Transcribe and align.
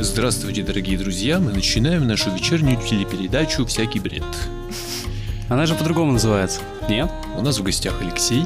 Здравствуйте, 0.00 0.62
дорогие 0.62 0.98
друзья! 0.98 1.38
Мы 1.38 1.52
начинаем 1.52 2.08
нашу 2.08 2.34
вечернюю 2.34 2.76
телепередачу 2.80 3.64
«Всякий 3.66 4.00
бред». 4.00 4.24
Она 5.48 5.66
же 5.66 5.74
по-другому 5.76 6.12
называется. 6.12 6.60
Нет? 6.88 7.08
У 7.36 7.42
нас 7.42 7.58
в 7.58 7.62
гостях 7.62 7.94
Алексей, 8.00 8.44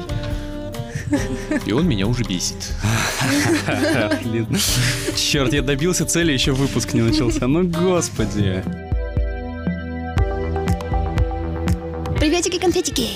и 1.65 1.71
он 1.71 1.87
меня 1.87 2.05
уже 2.05 2.23
бесит. 2.23 2.71
Черт, 5.15 5.53
я 5.53 5.63
добился 5.63 6.05
цели, 6.05 6.31
еще 6.31 6.51
выпуск 6.51 6.93
не 6.93 7.01
начался. 7.01 7.47
Ну, 7.47 7.63
господи. 7.63 8.63
Приветики-конфетики! 12.19 13.09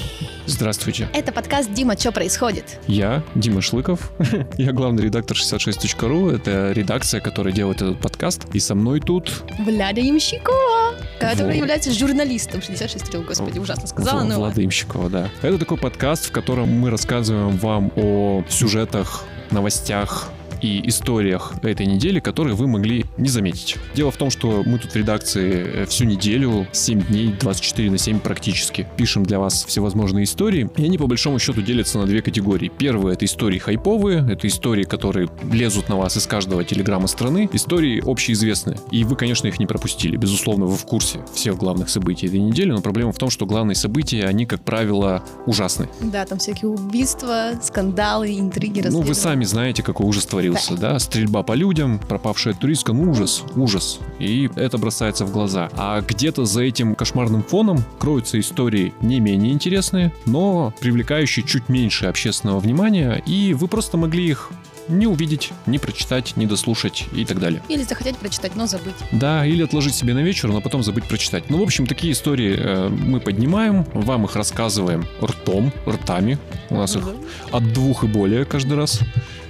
Здравствуйте. 0.51 1.07
Это 1.13 1.31
подкаст 1.31 1.71
«Дима, 1.73 1.97
что 1.97 2.11
происходит?» 2.11 2.77
Я 2.85 3.23
Дима 3.35 3.61
Шлыков. 3.61 4.11
Я 4.57 4.73
главный 4.73 5.03
редактор 5.03 5.37
66.ru. 5.37 6.35
Это 6.35 6.73
редакция, 6.73 7.21
которая 7.21 7.53
делает 7.53 7.81
этот 7.81 8.01
подкаст. 8.01 8.47
И 8.53 8.59
со 8.59 8.75
мной 8.75 8.99
тут... 8.99 9.45
Вляда 9.59 10.01
Ямщикова, 10.01 10.95
которая 11.21 11.55
является 11.55 11.93
журналистом 11.93 12.61
66 12.61 13.15
господи, 13.25 13.59
ужасно 13.59 13.87
сказала, 13.87 14.23
но... 14.23 14.35
Влада 14.39 14.63
Имщикова, 14.63 15.09
да. 15.09 15.29
Это 15.41 15.57
такой 15.57 15.77
подкаст, 15.77 16.25
в 16.25 16.31
котором 16.33 16.67
мы 16.67 16.89
рассказываем 16.89 17.55
вам 17.55 17.93
о 17.95 18.43
сюжетах, 18.49 19.23
новостях 19.51 20.31
и 20.61 20.87
историях 20.87 21.53
этой 21.63 21.85
недели, 21.85 22.19
которые 22.19 22.55
вы 22.55 22.67
могли 22.67 23.05
не 23.21 23.29
заметить. 23.29 23.77
Дело 23.95 24.11
в 24.11 24.17
том, 24.17 24.29
что 24.29 24.63
мы 24.65 24.79
тут 24.79 24.91
в 24.91 24.95
редакции 24.95 25.83
э, 25.83 25.85
всю 25.85 26.05
неделю, 26.05 26.67
7 26.71 27.01
дней, 27.05 27.33
24 27.39 27.91
на 27.91 27.97
7 27.97 28.19
практически, 28.19 28.87
пишем 28.97 29.23
для 29.23 29.39
вас 29.39 29.63
всевозможные 29.65 30.25
истории, 30.25 30.69
и 30.77 30.85
они 30.85 30.97
по 30.97 31.07
большому 31.07 31.39
счету 31.39 31.61
делятся 31.61 31.99
на 31.99 32.05
две 32.05 32.21
категории. 32.21 32.71
Первые— 32.77 33.13
это 33.15 33.25
истории 33.25 33.59
хайповые, 33.59 34.27
это 34.29 34.47
истории, 34.47 34.83
которые 34.83 35.29
лезут 35.51 35.89
на 35.89 35.97
вас 35.97 36.17
из 36.17 36.25
каждого 36.25 36.63
телеграмма 36.63 37.07
страны, 37.07 37.49
истории 37.53 38.01
общеизвестные. 38.05 38.77
И 38.91 39.03
вы, 39.03 39.15
конечно, 39.15 39.47
их 39.47 39.59
не 39.59 39.65
пропустили. 39.65 40.17
Безусловно, 40.17 40.65
вы 40.65 40.75
в 40.75 40.85
курсе 40.85 41.19
всех 41.33 41.57
главных 41.57 41.89
событий 41.89 42.27
этой 42.27 42.39
недели, 42.39 42.71
но 42.71 42.81
проблема 42.81 43.11
в 43.11 43.17
том, 43.17 43.29
что 43.29 43.45
главные 43.45 43.75
события, 43.75 44.25
они, 44.25 44.45
как 44.45 44.63
правило, 44.63 45.23
ужасны. 45.45 45.87
Да, 46.01 46.25
там 46.25 46.39
всякие 46.39 46.69
убийства, 46.69 47.51
скандалы, 47.61 48.39
интриги, 48.39 48.81
Ну, 48.87 49.01
вы 49.01 49.13
сами 49.13 49.43
знаете, 49.43 49.83
какой 49.83 50.07
ужас 50.07 50.25
творился, 50.25 50.75
да? 50.75 50.97
Стрельба 50.99 51.43
по 51.43 51.53
людям, 51.53 51.99
пропавшая 51.99 52.53
туристка, 52.53 52.93
ну 52.93 53.10
ужас, 53.11 53.43
ужас. 53.55 53.99
И 54.19 54.49
это 54.55 54.77
бросается 54.77 55.25
в 55.25 55.31
глаза. 55.31 55.69
А 55.77 56.01
где-то 56.01 56.45
за 56.45 56.63
этим 56.63 56.95
кошмарным 56.95 57.43
фоном 57.43 57.83
кроются 57.99 58.39
истории 58.39 58.93
не 59.01 59.19
менее 59.19 59.51
интересные, 59.51 60.13
но 60.25 60.73
привлекающие 60.79 61.45
чуть 61.45 61.69
меньше 61.69 62.05
общественного 62.05 62.59
внимания, 62.59 63.21
и 63.25 63.53
вы 63.53 63.67
просто 63.67 63.97
могли 63.97 64.27
их 64.27 64.51
не 64.87 65.07
увидеть, 65.07 65.51
не 65.65 65.79
прочитать, 65.79 66.37
не 66.37 66.45
дослушать 66.45 67.05
и 67.13 67.25
так 67.25 67.39
далее. 67.39 67.61
Или 67.69 67.83
захотеть 67.83 68.17
прочитать, 68.17 68.55
но 68.55 68.67
забыть. 68.67 68.95
Да, 69.11 69.45
или 69.45 69.63
отложить 69.63 69.95
себе 69.95 70.13
на 70.13 70.19
вечер, 70.19 70.49
но 70.49 70.61
потом 70.61 70.83
забыть 70.83 71.05
прочитать. 71.05 71.49
Ну, 71.49 71.57
в 71.59 71.63
общем, 71.63 71.87
такие 71.87 72.13
истории 72.13 72.55
э, 72.57 72.89
мы 72.89 73.19
поднимаем, 73.19 73.85
вам 73.93 74.25
их 74.25 74.35
рассказываем 74.35 75.05
ртом, 75.21 75.71
ртами. 75.87 76.37
У 76.69 76.75
нас 76.75 76.95
их 76.95 77.03
от 77.51 77.73
двух 77.73 78.03
и 78.03 78.07
более 78.07 78.45
каждый 78.45 78.77
раз 78.77 78.99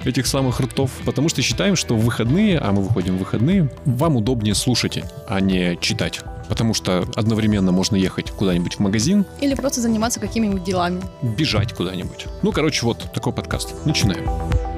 этих 0.03 0.25
самых 0.27 0.59
ртов, 0.59 0.91
потому 1.05 1.29
что 1.29 1.41
считаем, 1.41 1.75
что 1.75 1.95
в 1.95 2.03
выходные, 2.03 2.57
а 2.57 2.71
мы 2.71 2.81
выходим 2.81 3.17
в 3.17 3.19
выходные, 3.19 3.69
вам 3.85 4.15
удобнее 4.15 4.55
слушать, 4.55 5.03
а 5.27 5.39
не 5.39 5.77
читать. 5.79 6.21
Потому 6.49 6.73
что 6.73 7.05
одновременно 7.15 7.71
можно 7.71 7.95
ехать 7.95 8.31
куда-нибудь 8.31 8.75
в 8.75 8.79
магазин, 8.79 9.25
Или 9.39 9.53
просто 9.53 9.79
заниматься 9.79 10.19
какими-нибудь 10.19 10.63
делами. 10.63 11.01
бежать 11.21 11.73
куда-нибудь. 11.73 12.25
Ну, 12.41 12.51
короче, 12.51 12.85
вот 12.85 13.11
такой 13.13 13.31
подкаст. 13.31 13.73
Начинаем. 13.85 14.70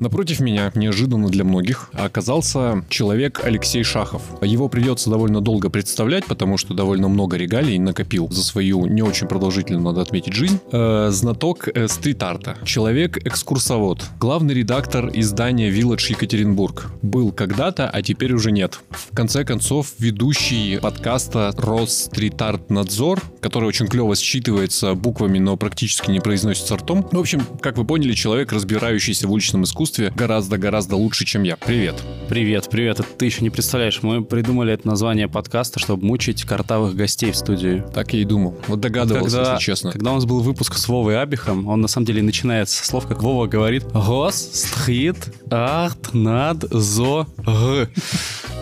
Напротив 0.00 0.40
меня, 0.40 0.70
неожиданно 0.74 1.28
для 1.28 1.44
многих, 1.44 1.90
оказался 1.92 2.84
человек 2.88 3.40
Алексей 3.44 3.82
Шахов. 3.82 4.22
Его 4.42 4.68
придется 4.68 5.10
довольно 5.10 5.40
долго 5.40 5.70
представлять, 5.70 6.26
потому 6.26 6.58
что 6.58 6.74
довольно 6.74 7.08
много 7.08 7.36
регалий 7.36 7.78
накопил 7.78 8.28
за 8.30 8.42
свою 8.42 8.86
не 8.86 9.02
очень 9.02 9.26
продолжительную, 9.26 9.82
надо 9.82 10.02
отметить, 10.02 10.34
жизнь. 10.34 10.58
Э, 10.72 11.08
знаток 11.10 11.68
э, 11.68 11.88
стрит-арта. 11.88 12.56
Человек-экскурсовод. 12.64 14.04
Главный 14.20 14.54
редактор 14.54 15.10
издания 15.14 15.70
Village 15.70 16.10
Екатеринбург. 16.10 16.90
Был 17.02 17.32
когда-то, 17.32 17.88
а 17.88 18.02
теперь 18.02 18.32
уже 18.32 18.52
нет. 18.52 18.80
В 18.90 19.14
конце 19.14 19.44
концов, 19.44 19.92
ведущий 19.98 20.78
подкаста 20.78 21.52
Росстрит-арт 21.56 22.70
Надзор, 22.70 23.22
который 23.40 23.68
очень 23.68 23.86
клево 23.86 24.12
считывается 24.14 24.94
буквами, 24.94 25.38
но 25.38 25.56
практически 25.56 26.10
не 26.10 26.20
произносится 26.20 26.76
ртом. 26.76 27.08
Ну, 27.12 27.18
В 27.18 27.22
общем, 27.22 27.42
как 27.60 27.78
вы 27.78 27.84
поняли, 27.84 28.12
человек, 28.14 28.52
разбирающийся 28.52 29.26
в 29.26 29.32
уличном 29.32 29.64
искусстве, 29.64 29.85
гораздо-гораздо 30.14 30.96
лучше, 30.96 31.24
чем 31.24 31.42
я. 31.42 31.56
Привет. 31.56 31.94
Привет, 32.28 32.68
привет. 32.70 33.00
Это 33.00 33.08
ты 33.08 33.26
еще 33.26 33.42
не 33.42 33.50
представляешь, 33.50 34.02
мы 34.02 34.24
придумали 34.24 34.72
это 34.72 34.86
название 34.86 35.28
подкаста, 35.28 35.78
чтобы 35.78 36.04
мучить 36.04 36.44
картавых 36.44 36.94
гостей 36.94 37.30
в 37.30 37.36
студии. 37.36 37.84
Так 37.94 38.12
я 38.12 38.20
и 38.20 38.24
думал. 38.24 38.58
Вот 38.68 38.80
догадывался, 38.80 39.36
когда, 39.36 39.52
если 39.52 39.64
честно. 39.64 39.92
когда 39.92 40.12
у 40.12 40.14
нас 40.14 40.24
был 40.24 40.40
выпуск 40.40 40.74
с 40.74 40.88
Вовой 40.88 41.20
Абихом, 41.20 41.66
он 41.68 41.80
на 41.80 41.88
самом 41.88 42.06
деле 42.06 42.22
начинается 42.22 42.78
со 42.78 42.86
слов, 42.86 43.06
как 43.06 43.22
Вова 43.22 43.46
говорит 43.46 43.84
«Гос, 43.92 44.36
стрит, 44.36 45.16
арт, 45.50 46.14
над, 46.14 46.62
зо, 46.70 47.26
г». 47.38 47.88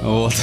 Вот. 0.02 0.34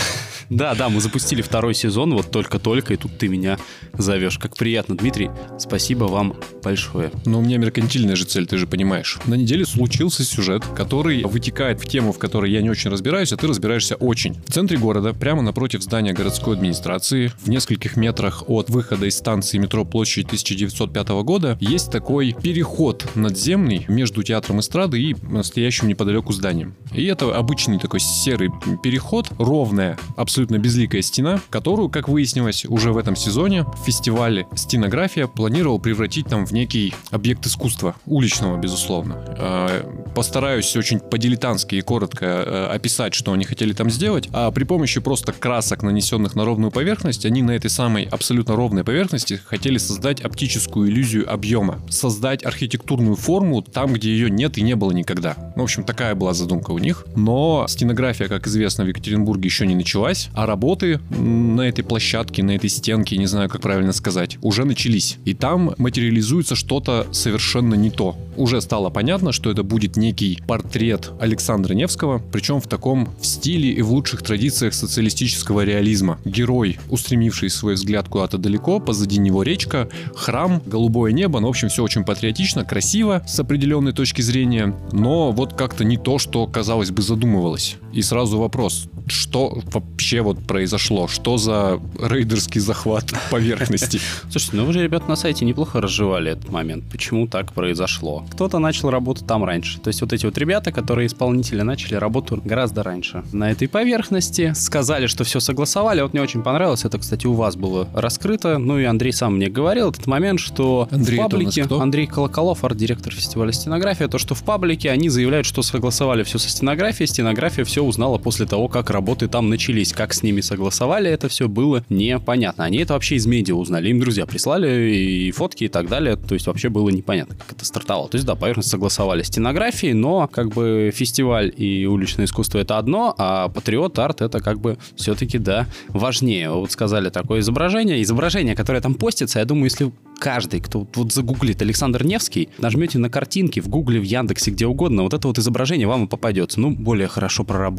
Да, 0.51 0.75
да, 0.75 0.89
мы 0.89 0.99
запустили 0.99 1.41
второй 1.41 1.73
сезон, 1.73 2.13
вот 2.13 2.29
только-только, 2.29 2.93
и 2.93 2.97
тут 2.97 3.17
ты 3.17 3.29
меня 3.29 3.57
зовешь. 3.93 4.37
Как 4.37 4.57
приятно, 4.57 4.97
Дмитрий. 4.97 5.31
Спасибо 5.57 6.03
вам 6.03 6.35
большое. 6.61 7.09
Но 7.25 7.39
у 7.39 7.41
меня 7.41 7.57
меркантильная 7.57 8.17
же 8.17 8.25
цель, 8.25 8.45
ты 8.45 8.57
же 8.57 8.67
понимаешь. 8.67 9.17
На 9.27 9.35
неделе 9.35 9.65
случился 9.65 10.25
сюжет, 10.25 10.65
который 10.75 11.23
вытекает 11.23 11.79
в 11.79 11.87
тему, 11.87 12.11
в 12.11 12.19
которой 12.19 12.51
я 12.51 12.61
не 12.61 12.69
очень 12.69 12.89
разбираюсь, 12.89 13.31
а 13.31 13.37
ты 13.37 13.47
разбираешься 13.47 13.95
очень. 13.95 14.33
В 14.45 14.51
центре 14.51 14.77
города, 14.77 15.13
прямо 15.13 15.41
напротив 15.41 15.83
здания 15.83 16.11
городской 16.11 16.57
администрации, 16.57 17.31
в 17.39 17.49
нескольких 17.49 17.95
метрах 17.95 18.43
от 18.49 18.69
выхода 18.69 19.05
из 19.05 19.17
станции 19.17 19.57
метро 19.57 19.85
площади 19.85 20.25
1905 20.25 21.07
года, 21.23 21.57
есть 21.61 21.89
такой 21.91 22.33
переход 22.33 23.07
надземный 23.15 23.85
между 23.87 24.21
театром 24.21 24.59
эстрады 24.59 25.01
и 25.01 25.15
стоящим 25.43 25.87
неподалеку 25.87 26.33
зданием. 26.33 26.75
И 26.93 27.05
это 27.05 27.33
обычный 27.33 27.79
такой 27.79 28.01
серый 28.01 28.49
переход, 28.83 29.29
ровная, 29.37 29.97
абсолютно 30.17 30.40
безликая 30.49 31.01
стена, 31.01 31.39
которую, 31.49 31.89
как 31.89 32.07
выяснилось 32.07 32.65
уже 32.65 32.91
в 32.91 32.97
этом 32.97 33.15
сезоне, 33.15 33.65
фестиваль 33.85 34.45
«Стенография» 34.55 35.27
планировал 35.27 35.79
превратить 35.79 36.27
там 36.27 36.45
в 36.45 36.51
некий 36.51 36.93
объект 37.11 37.45
искусства, 37.45 37.95
уличного, 38.05 38.57
безусловно. 38.57 39.23
Э, 39.37 39.83
Постараюсь 40.15 40.75
очень 40.75 40.99
по-дилетантски 40.99 41.75
и 41.75 41.81
коротко 41.81 42.25
э, 42.25 42.65
описать, 42.73 43.13
что 43.13 43.31
они 43.31 43.45
хотели 43.45 43.71
там 43.73 43.89
сделать, 43.89 44.27
а 44.33 44.51
при 44.51 44.65
помощи 44.65 44.99
просто 44.99 45.31
красок, 45.31 45.83
нанесенных 45.83 46.35
на 46.35 46.43
ровную 46.43 46.71
поверхность, 46.71 47.25
они 47.25 47.41
на 47.41 47.51
этой 47.51 47.69
самой 47.69 48.03
абсолютно 48.03 48.55
ровной 48.55 48.83
поверхности 48.83 49.41
хотели 49.45 49.77
создать 49.77 50.21
оптическую 50.21 50.89
иллюзию 50.89 51.31
объема, 51.31 51.81
создать 51.89 52.43
архитектурную 52.45 53.15
форму 53.15 53.61
там, 53.61 53.93
где 53.93 54.11
ее 54.11 54.29
нет 54.29 54.57
и 54.57 54.61
не 54.61 54.75
было 54.75 54.91
никогда. 54.91 55.35
Ну, 55.55 55.61
В 55.61 55.65
общем, 55.65 55.83
такая 55.83 56.15
была 56.15 56.33
задумка 56.33 56.71
у 56.71 56.77
них. 56.77 57.05
Но 57.15 57.65
стенография, 57.67 58.27
как 58.27 58.47
известно, 58.47 58.83
в 58.83 58.87
Екатеринбурге 58.87 59.45
еще 59.45 59.65
не 59.65 59.75
началась, 59.75 60.29
а 60.33 60.45
работы 60.45 60.99
на 61.09 61.61
этой 61.61 61.83
площадке, 61.83 62.43
на 62.43 62.51
этой 62.51 62.69
стенке, 62.69 63.17
не 63.17 63.25
знаю, 63.25 63.49
как 63.49 63.61
правильно 63.61 63.93
сказать, 63.93 64.37
уже 64.41 64.65
начались. 64.65 65.17
И 65.25 65.33
там 65.33 65.73
материализуется 65.77 66.55
что-то 66.55 67.07
совершенно 67.11 67.75
не 67.75 67.89
то. 67.89 68.15
Уже 68.37 68.61
стало 68.61 68.89
понятно, 68.89 69.31
что 69.31 69.51
это 69.51 69.63
будет 69.63 69.97
некий 69.97 70.41
портрет 70.47 71.11
Александра 71.19 71.73
Невского, 71.73 72.21
причем 72.31 72.61
в 72.61 72.67
таком 72.67 73.09
в 73.19 73.25
стиле 73.25 73.71
и 73.71 73.81
в 73.81 73.91
лучших 73.91 74.23
традициях 74.23 74.73
социалистического 74.73 75.63
реализма. 75.63 76.19
Герой, 76.25 76.77
устремивший 76.89 77.49
свой 77.49 77.75
взгляд 77.75 78.07
куда-то 78.07 78.37
далеко, 78.37 78.79
позади 78.79 79.19
него 79.19 79.43
речка, 79.43 79.89
храм, 80.15 80.61
голубое 80.65 81.11
небо, 81.11 81.39
ну, 81.39 81.47
в 81.47 81.49
общем, 81.49 81.69
все 81.69 81.83
очень 81.83 82.03
патриотично, 82.03 82.65
красиво 82.65 83.23
с 83.27 83.39
определенной 83.39 83.93
точки 83.93 84.21
зрения, 84.21 84.75
но 84.91 85.31
вот 85.31 85.53
как-то 85.53 85.83
не 85.83 85.97
то, 85.97 86.17
что, 86.17 86.47
казалось 86.47 86.91
бы, 86.91 87.01
задумывалось. 87.01 87.77
И 87.93 88.01
сразу 88.01 88.37
вопрос, 88.37 88.87
что 89.07 89.59
вообще 89.71 90.21
вот 90.21 90.39
произошло? 90.45 91.07
Что 91.07 91.37
за 91.37 91.79
рейдерский 91.99 92.61
захват 92.61 93.05
поверхности? 93.31 93.99
Слушайте, 94.29 94.57
ну 94.57 94.65
вы 94.65 94.73
же, 94.73 94.83
ребята, 94.83 95.09
на 95.09 95.15
сайте 95.15 95.45
неплохо 95.45 95.81
разжевали 95.81 96.31
этот 96.31 96.49
момент. 96.49 96.85
Почему 96.89 97.27
так 97.27 97.53
произошло? 97.53 98.25
Кто-то 98.31 98.59
начал 98.59 98.89
работу 98.89 99.25
там 99.25 99.43
раньше. 99.43 99.79
То 99.79 99.89
есть 99.89 100.01
вот 100.01 100.13
эти 100.13 100.25
вот 100.25 100.37
ребята, 100.37 100.71
которые 100.71 101.07
исполнители, 101.07 101.61
начали 101.61 101.95
работу 101.95 102.41
гораздо 102.43 102.83
раньше. 102.83 103.23
На 103.31 103.51
этой 103.51 103.67
поверхности 103.67 104.53
сказали, 104.55 105.07
что 105.07 105.23
все 105.23 105.39
согласовали. 105.39 106.01
Вот 106.01 106.13
мне 106.13 106.21
очень 106.21 106.43
понравилось. 106.43 106.85
Это, 106.85 106.97
кстати, 106.97 107.27
у 107.27 107.33
вас 107.33 107.55
было 107.55 107.87
раскрыто. 107.93 108.57
Ну 108.57 108.79
и 108.79 108.83
Андрей 108.83 109.11
сам 109.11 109.35
мне 109.35 109.49
говорил 109.49 109.89
этот 109.89 110.07
момент, 110.07 110.39
что 110.39 110.87
Андрей, 110.91 111.19
в 111.19 111.21
паблике... 111.21 111.67
Андрей 111.69 112.07
Колоколов, 112.07 112.63
арт-директор 112.63 113.13
фестиваля 113.13 113.51
«Стенография», 113.51 114.07
то, 114.07 114.17
что 114.17 114.35
в 114.35 114.43
паблике 114.43 114.89
они 114.89 115.09
заявляют, 115.09 115.45
что 115.45 115.61
согласовали 115.61 116.23
все 116.23 116.37
со 116.37 116.49
стенографией, 116.49 117.07
стенография 117.07 117.65
все 117.65 117.80
все 117.81 117.87
узнала 117.87 118.19
после 118.19 118.45
того, 118.45 118.67
как 118.67 118.91
работы 118.91 119.27
там 119.27 119.49
начались. 119.49 119.91
Как 119.91 120.13
с 120.13 120.21
ними 120.21 120.41
согласовали, 120.41 121.09
это 121.09 121.27
все 121.29 121.47
было 121.47 121.83
непонятно. 121.89 122.63
Они 122.63 122.77
это 122.77 122.93
вообще 122.93 123.15
из 123.15 123.25
медиа 123.25 123.55
узнали. 123.55 123.89
Им 123.89 123.99
друзья 123.99 124.27
прислали 124.27 124.93
и 124.93 125.31
фотки 125.31 125.63
и 125.63 125.67
так 125.67 125.87
далее. 125.87 126.15
То 126.15 126.35
есть 126.35 126.45
вообще 126.45 126.69
было 126.69 126.89
непонятно, 126.89 127.35
как 127.35 127.53
это 127.53 127.65
стартовало. 127.65 128.07
То 128.07 128.17
есть 128.17 128.27
да, 128.27 128.35
поверхность 128.35 128.69
согласовали 128.69 129.23
стенографии, 129.23 129.93
но 129.93 130.27
как 130.27 130.49
бы 130.49 130.91
фестиваль 130.93 131.51
и 131.57 131.87
уличное 131.87 132.25
искусство 132.25 132.59
это 132.59 132.77
одно, 132.77 133.15
а 133.17 133.49
патриот 133.49 133.97
арт 133.97 134.21
это 134.21 134.41
как 134.41 134.59
бы 134.59 134.77
все-таки, 134.95 135.39
да, 135.39 135.65
важнее. 135.87 136.51
Вот 136.51 136.71
сказали 136.71 137.09
такое 137.09 137.39
изображение. 137.39 138.03
Изображение, 138.03 138.55
которое 138.55 138.81
там 138.81 138.93
постится, 138.93 139.39
я 139.39 139.45
думаю, 139.45 139.65
если 139.65 139.91
каждый, 140.21 140.61
кто 140.61 140.87
вот 140.93 141.11
загуглит 141.11 141.63
Александр 141.63 142.05
Невский, 142.05 142.49
нажмете 142.59 142.99
на 142.99 143.09
картинки 143.09 143.59
в 143.59 143.67
Гугле, 143.67 143.99
в 143.99 144.03
Яндексе, 144.03 144.51
где 144.51 144.67
угодно, 144.67 145.01
вот 145.01 145.15
это 145.15 145.27
вот 145.27 145.39
изображение 145.39 145.87
вам 145.87 146.05
и 146.05 146.07
попадется. 146.07 146.59
Ну, 146.59 146.69
более 146.69 147.07
хорошо 147.07 147.43
проработано, 147.43 147.70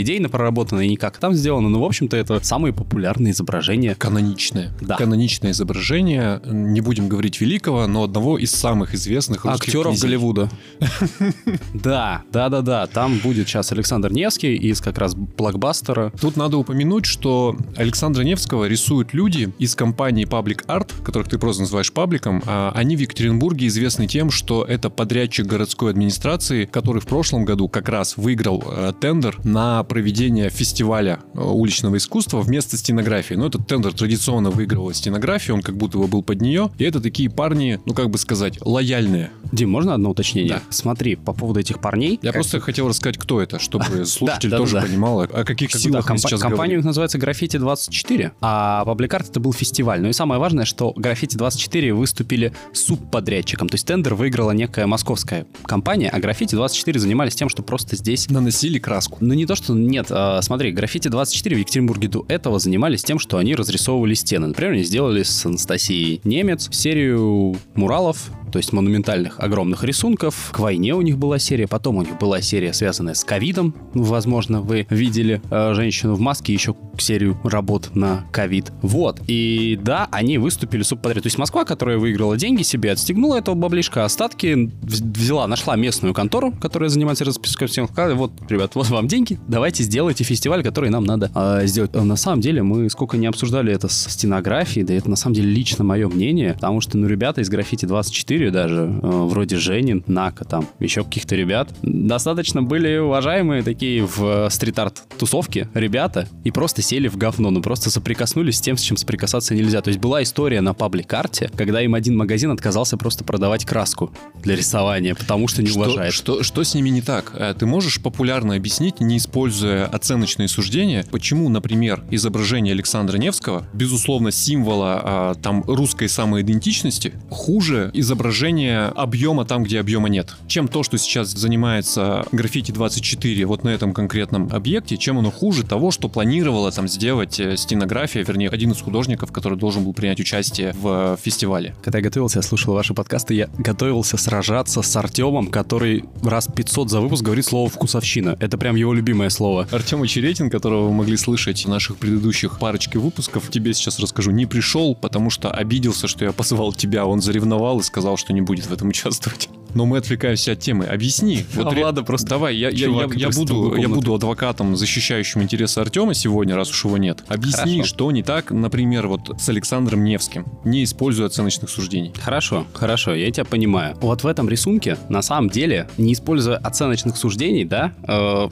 идейно 0.00 0.28
проработано, 0.28 0.80
и 0.80 0.88
не 0.88 0.96
как 0.96 1.18
там 1.18 1.34
сделано, 1.34 1.68
но, 1.68 1.80
в 1.80 1.84
общем-то, 1.84 2.16
это 2.16 2.40
самые 2.42 2.72
популярные 2.72 3.32
изображения. 3.32 3.94
Каноничное. 3.94 4.72
Да. 4.80 4.96
Каноничное 4.96 5.52
изображение, 5.52 6.40
не 6.44 6.80
будем 6.80 7.08
говорить 7.08 7.40
великого, 7.40 7.86
но 7.86 8.04
одного 8.04 8.38
из 8.38 8.52
самых 8.52 8.94
известных 8.94 9.44
русских 9.44 9.68
Актеров 9.68 9.92
князей. 9.92 10.08
Голливуда. 10.08 10.50
Да, 11.74 12.22
да, 12.32 12.48
да, 12.48 12.62
да. 12.62 12.86
Там 12.86 13.18
будет 13.18 13.48
сейчас 13.48 13.70
Александр 13.72 14.12
Невский 14.12 14.54
из 14.54 14.80
как 14.80 14.98
раз 14.98 15.14
блокбастера. 15.14 16.12
Тут 16.20 16.36
надо 16.36 16.56
упомянуть, 16.56 17.06
что 17.06 17.56
Александра 17.76 18.22
Невского 18.22 18.66
рисуют 18.66 19.14
люди 19.14 19.52
из 19.58 19.74
компании 19.74 20.26
Public 20.26 20.66
Art, 20.66 20.90
которых 21.04 21.28
ты 21.28 21.38
просто 21.38 21.62
называешь 21.62 21.92
пабликом. 21.92 22.42
А 22.46 22.72
Они 22.74 22.96
в 22.96 23.00
Екатеринбурге 23.00 23.66
известны 23.68 24.06
тем, 24.06 24.30
что 24.30 24.64
это 24.64 24.90
подрядчик 24.90 25.46
городской 25.46 25.90
администрации, 25.90 26.64
который 26.64 27.00
в 27.00 27.06
прошлом 27.06 27.44
году 27.44 27.68
как 27.68 27.88
раз 27.88 28.16
выиграл 28.16 28.62
э, 28.66 28.92
тендер 29.36 29.52
на 29.52 29.82
проведение 29.84 30.50
фестиваля 30.50 31.20
э, 31.34 31.40
уличного 31.40 31.96
искусства 31.96 32.40
вместо 32.40 32.76
стенографии. 32.76 33.34
Но 33.34 33.46
этот 33.46 33.66
тендер 33.66 33.92
традиционно 33.92 34.50
выигрывала 34.50 34.94
стенография, 34.94 35.54
он 35.54 35.62
как 35.62 35.76
будто 35.76 35.98
бы 35.98 36.06
был 36.06 36.22
под 36.22 36.40
нее. 36.40 36.70
И 36.78 36.84
это 36.84 37.00
такие 37.00 37.30
парни, 37.30 37.80
ну 37.86 37.94
как 37.94 38.10
бы 38.10 38.18
сказать, 38.18 38.58
лояльные. 38.60 39.30
Дим, 39.52 39.70
можно 39.70 39.94
одно 39.94 40.10
уточнение? 40.10 40.54
Да. 40.54 40.62
Смотри, 40.70 41.16
по 41.16 41.32
поводу 41.32 41.60
этих 41.60 41.80
парней. 41.80 42.18
Я 42.22 42.32
как- 42.32 42.42
просто 42.42 42.60
хотел 42.60 42.88
рассказать, 42.88 43.18
кто 43.18 43.40
это, 43.40 43.58
чтобы 43.58 44.04
слушатель 44.06 44.50
да, 44.50 44.58
тоже 44.58 44.74
да. 44.74 44.82
понимал, 44.82 45.20
о 45.22 45.44
каких 45.44 45.70
Как 45.70 45.80
силах 45.80 46.04
да, 46.06 46.12
мы 46.12 46.18
компа- 46.18 46.28
сейчас 46.28 46.40
компания 46.40 46.78
называется 46.80 47.18
Граффити 47.18 47.56
24, 47.56 48.32
а 48.40 48.84
Art 48.86 49.26
это 49.30 49.40
был 49.40 49.52
фестиваль. 49.52 50.00
Ну 50.00 50.08
и 50.08 50.12
самое 50.12 50.40
важное, 50.40 50.64
что 50.64 50.92
Граффити 50.96 51.36
24 51.36 51.94
выступили 51.94 52.52
субподрядчиком. 52.72 53.68
То 53.68 53.74
есть 53.74 53.86
тендер 53.86 54.14
выиграла 54.14 54.52
некая 54.52 54.86
московская 54.86 55.46
компания, 55.64 56.08
а 56.08 56.18
Граффити 56.18 56.54
24 56.54 57.00
занимались 57.00 57.34
тем, 57.34 57.48
что 57.48 57.62
просто 57.62 57.96
здесь 57.96 58.28
Наносили 58.30 58.78
краску. 58.78 59.18
Ну, 59.26 59.34
не 59.34 59.46
то, 59.46 59.54
что 59.54 59.74
нет. 59.74 60.06
а, 60.10 60.40
смотри, 60.42 60.72
граффити 60.72 61.08
24 61.08 61.56
в 61.56 61.58
Екатеринбурге 61.58 62.08
до 62.08 62.24
этого 62.28 62.58
занимались 62.58 63.04
тем, 63.04 63.18
что 63.18 63.38
они 63.38 63.54
разрисовывали 63.54 64.14
стены. 64.14 64.48
Например, 64.48 64.72
они 64.72 64.82
сделали 64.82 65.22
с 65.22 65.44
Анастасией 65.44 66.20
Немец 66.24 66.68
серию 66.72 67.56
муралов, 67.74 68.30
то 68.52 68.58
есть 68.58 68.72
монументальных 68.72 69.40
огромных 69.40 69.84
рисунков. 69.84 70.50
К 70.52 70.58
войне 70.60 70.94
у 70.94 71.02
них 71.02 71.18
была 71.18 71.38
серия, 71.38 71.66
потом 71.66 71.96
у 71.96 72.02
них 72.02 72.18
была 72.18 72.40
серия, 72.40 72.72
связанная 72.72 73.14
с 73.14 73.24
ковидом. 73.24 73.74
Ну, 73.94 74.02
Возможно, 74.02 74.60
вы 74.60 74.86
видели 74.90 75.40
э, 75.50 75.74
женщину 75.74 76.14
в 76.14 76.20
маске, 76.20 76.52
еще 76.52 76.74
серию 76.98 77.38
работ 77.44 77.94
на 77.94 78.24
ковид. 78.32 78.72
Вот. 78.82 79.20
И 79.26 79.78
да, 79.82 80.08
они 80.10 80.38
выступили 80.38 80.82
субподряд. 80.82 81.22
То 81.22 81.26
есть 81.26 81.38
Москва, 81.38 81.64
которая 81.64 81.98
выиграла 81.98 82.36
деньги 82.36 82.62
себе, 82.62 82.92
отстегнула 82.92 83.36
этого 83.36 83.54
баблишка, 83.54 84.04
остатки 84.04 84.46
вз- 84.46 85.02
взяла, 85.02 85.46
нашла 85.46 85.76
местную 85.76 86.14
контору, 86.14 86.52
которая 86.52 86.88
занимается 86.88 87.24
расписком 87.24 87.68
всем. 87.68 87.88
Вот, 87.96 88.32
ребят, 88.48 88.74
вот 88.74 88.88
вам 88.88 89.08
деньги, 89.08 89.38
давайте 89.48 89.82
сделайте 89.82 90.24
фестиваль, 90.24 90.62
который 90.62 90.90
нам 90.90 91.04
надо 91.04 91.30
а, 91.34 91.64
сделать. 91.66 91.90
А 91.94 92.04
На 92.04 92.16
самом 92.16 92.40
деле, 92.40 92.62
мы 92.62 92.88
сколько 92.90 93.16
не 93.16 93.26
обсуждали 93.26 93.72
это 93.72 93.88
с 93.88 94.08
стенографией, 94.10 94.86
да 94.86 94.94
это 94.94 95.10
на 95.10 95.16
самом 95.16 95.34
деле 95.34 95.50
лично 95.50 95.84
мое 95.84 96.08
мнение, 96.08 96.54
потому 96.54 96.80
что, 96.80 96.96
ну, 96.98 97.06
ребята 97.06 97.40
из 97.40 97.48
граффити 97.48 97.86
24 97.86 98.45
даже, 98.50 98.82
э, 98.82 98.98
вроде 99.02 99.56
Женин, 99.56 100.04
Нака 100.06 100.44
там, 100.44 100.66
еще 100.80 101.04
каких-то 101.04 101.34
ребят, 101.36 101.70
достаточно 101.82 102.62
были 102.62 102.96
уважаемые 102.98 103.62
такие 103.62 104.04
в 104.04 104.46
э, 104.46 104.50
стрит-арт 104.50 105.02
тусовке 105.18 105.68
ребята 105.74 106.28
и 106.44 106.50
просто 106.50 106.82
сели 106.82 107.08
в 107.08 107.16
говно, 107.16 107.50
ну 107.50 107.62
просто 107.62 107.90
соприкоснулись 107.90 108.58
с 108.58 108.60
тем, 108.60 108.76
с 108.76 108.82
чем 108.82 108.96
соприкасаться 108.96 109.54
нельзя. 109.54 109.80
То 109.82 109.88
есть 109.88 110.00
была 110.00 110.22
история 110.22 110.60
на 110.60 110.74
паблик-карте, 110.74 111.50
когда 111.56 111.80
им 111.82 111.94
один 111.94 112.16
магазин 112.16 112.50
отказался 112.50 112.96
просто 112.96 113.24
продавать 113.24 113.64
краску 113.64 114.12
для 114.42 114.56
рисования, 114.56 115.14
потому 115.14 115.48
что 115.48 115.62
не 115.62 115.68
Что, 115.68 115.80
уважает. 115.80 116.12
что, 116.12 116.42
что 116.42 116.62
с 116.64 116.74
ними 116.74 116.88
не 116.90 117.02
так? 117.02 117.32
Э, 117.34 117.54
Ты 117.58 117.66
можешь 117.66 118.00
популярно 118.00 118.54
объяснить, 118.54 119.00
не 119.00 119.16
используя 119.18 119.86
оценочные 119.86 120.48
суждения, 120.48 121.04
почему, 121.10 121.48
например, 121.48 122.04
изображение 122.10 122.72
Александра 122.72 123.18
Невского, 123.18 123.66
безусловно, 123.72 124.30
символа 124.30 125.00
а, 125.02 125.34
там 125.34 125.62
русской 125.66 126.08
самоидентичности, 126.08 127.14
хуже 127.30 127.90
изображения 128.26 128.86
объема 128.96 129.44
там, 129.44 129.62
где 129.62 129.78
объема 129.78 130.08
нет? 130.08 130.34
Чем 130.48 130.66
то, 130.66 130.82
что 130.82 130.98
сейчас 130.98 131.28
занимается 131.28 132.24
граффити 132.32 132.72
24 132.72 133.46
вот 133.46 133.62
на 133.62 133.68
этом 133.68 133.92
конкретном 133.92 134.48
объекте, 134.52 134.96
чем 134.96 135.18
оно 135.18 135.30
хуже 135.30 135.62
того, 135.64 135.92
что 135.92 136.08
планировала 136.08 136.72
там 136.72 136.88
сделать 136.88 137.38
э, 137.38 137.56
стенография, 137.56 138.24
вернее, 138.24 138.48
один 138.48 138.72
из 138.72 138.80
художников, 138.80 139.30
который 139.30 139.56
должен 139.56 139.84
был 139.84 139.92
принять 139.92 140.18
участие 140.18 140.72
в 140.72 141.14
э, 141.14 141.16
фестивале? 141.22 141.76
Когда 141.84 141.98
я 141.98 142.04
готовился, 142.04 142.40
я 142.40 142.42
слушал 142.42 142.74
ваши 142.74 142.94
подкасты, 142.94 143.34
я 143.34 143.48
готовился 143.58 144.16
сражаться 144.16 144.82
с 144.82 144.96
Артемом, 144.96 145.46
который 145.46 146.04
раз 146.24 146.48
500 146.48 146.90
за 146.90 147.00
выпуск 147.00 147.22
говорит 147.22 147.44
слово 147.44 147.70
«вкусовщина». 147.70 148.36
Это 148.40 148.58
прям 148.58 148.74
его 148.74 148.92
любимое 148.92 149.30
слово. 149.30 149.68
Артем 149.70 150.02
Очеретин, 150.02 150.50
которого 150.50 150.88
вы 150.88 150.92
могли 150.92 151.16
слышать 151.16 151.64
в 151.64 151.68
наших 151.68 151.96
предыдущих 151.98 152.58
парочке 152.58 152.98
выпусков, 152.98 153.50
тебе 153.50 153.72
сейчас 153.72 154.00
расскажу, 154.00 154.32
не 154.32 154.46
пришел, 154.46 154.96
потому 154.96 155.30
что 155.30 155.50
обиделся, 155.50 156.08
что 156.08 156.24
я 156.24 156.32
позвал 156.32 156.72
тебя. 156.72 157.06
Он 157.06 157.20
заревновал 157.20 157.78
и 157.78 157.82
сказал, 157.84 158.15
что 158.16 158.32
не 158.32 158.40
будет 158.40 158.66
в 158.66 158.72
этом 158.72 158.88
участвовать. 158.88 159.48
Но 159.74 159.84
мы 159.84 159.98
отвлекаемся 159.98 160.52
от 160.52 160.60
темы. 160.60 160.86
Объясни. 160.86 161.44
А 161.56 161.70
ре- 161.70 161.82
Влада 161.82 162.02
просто 162.02 162.26
Давай, 162.28 162.56
я, 162.56 162.72
чувак, 162.72 163.14
я- 163.14 163.28
я 163.28 163.30
буду, 163.30 163.76
я 163.76 163.88
буду 163.88 164.14
адвокатом, 164.14 164.76
защищающим 164.76 165.42
интересы 165.42 165.78
Артема 165.80 166.14
сегодня, 166.14 166.56
раз 166.56 166.70
уж 166.70 166.84
его 166.86 166.96
нет. 166.96 167.22
Объясни, 167.28 167.74
Хорошо. 167.78 167.84
что 167.88 168.10
не 168.12 168.22
так, 168.22 168.50
например, 168.50 169.06
вот 169.08 169.38
с 169.38 169.48
Александром 169.48 170.04
Невским, 170.04 170.46
не 170.64 170.82
используя 170.84 171.26
оценочных 171.26 171.68
суждений. 171.70 172.12
Хорошо, 172.20 172.66
хорошо, 172.72 173.14
я 173.14 173.30
тебя 173.30 173.44
понимаю. 173.44 173.96
Вот 174.00 174.22
в 174.24 174.26
этом 174.26 174.48
рисунке, 174.48 174.96
на 175.08 175.20
самом 175.22 175.50
деле, 175.50 175.88
не 175.98 176.12
используя 176.14 176.56
оценочных 176.56 177.16
суждений, 177.16 177.64
да, 177.64 177.92
э, 178.08 178.48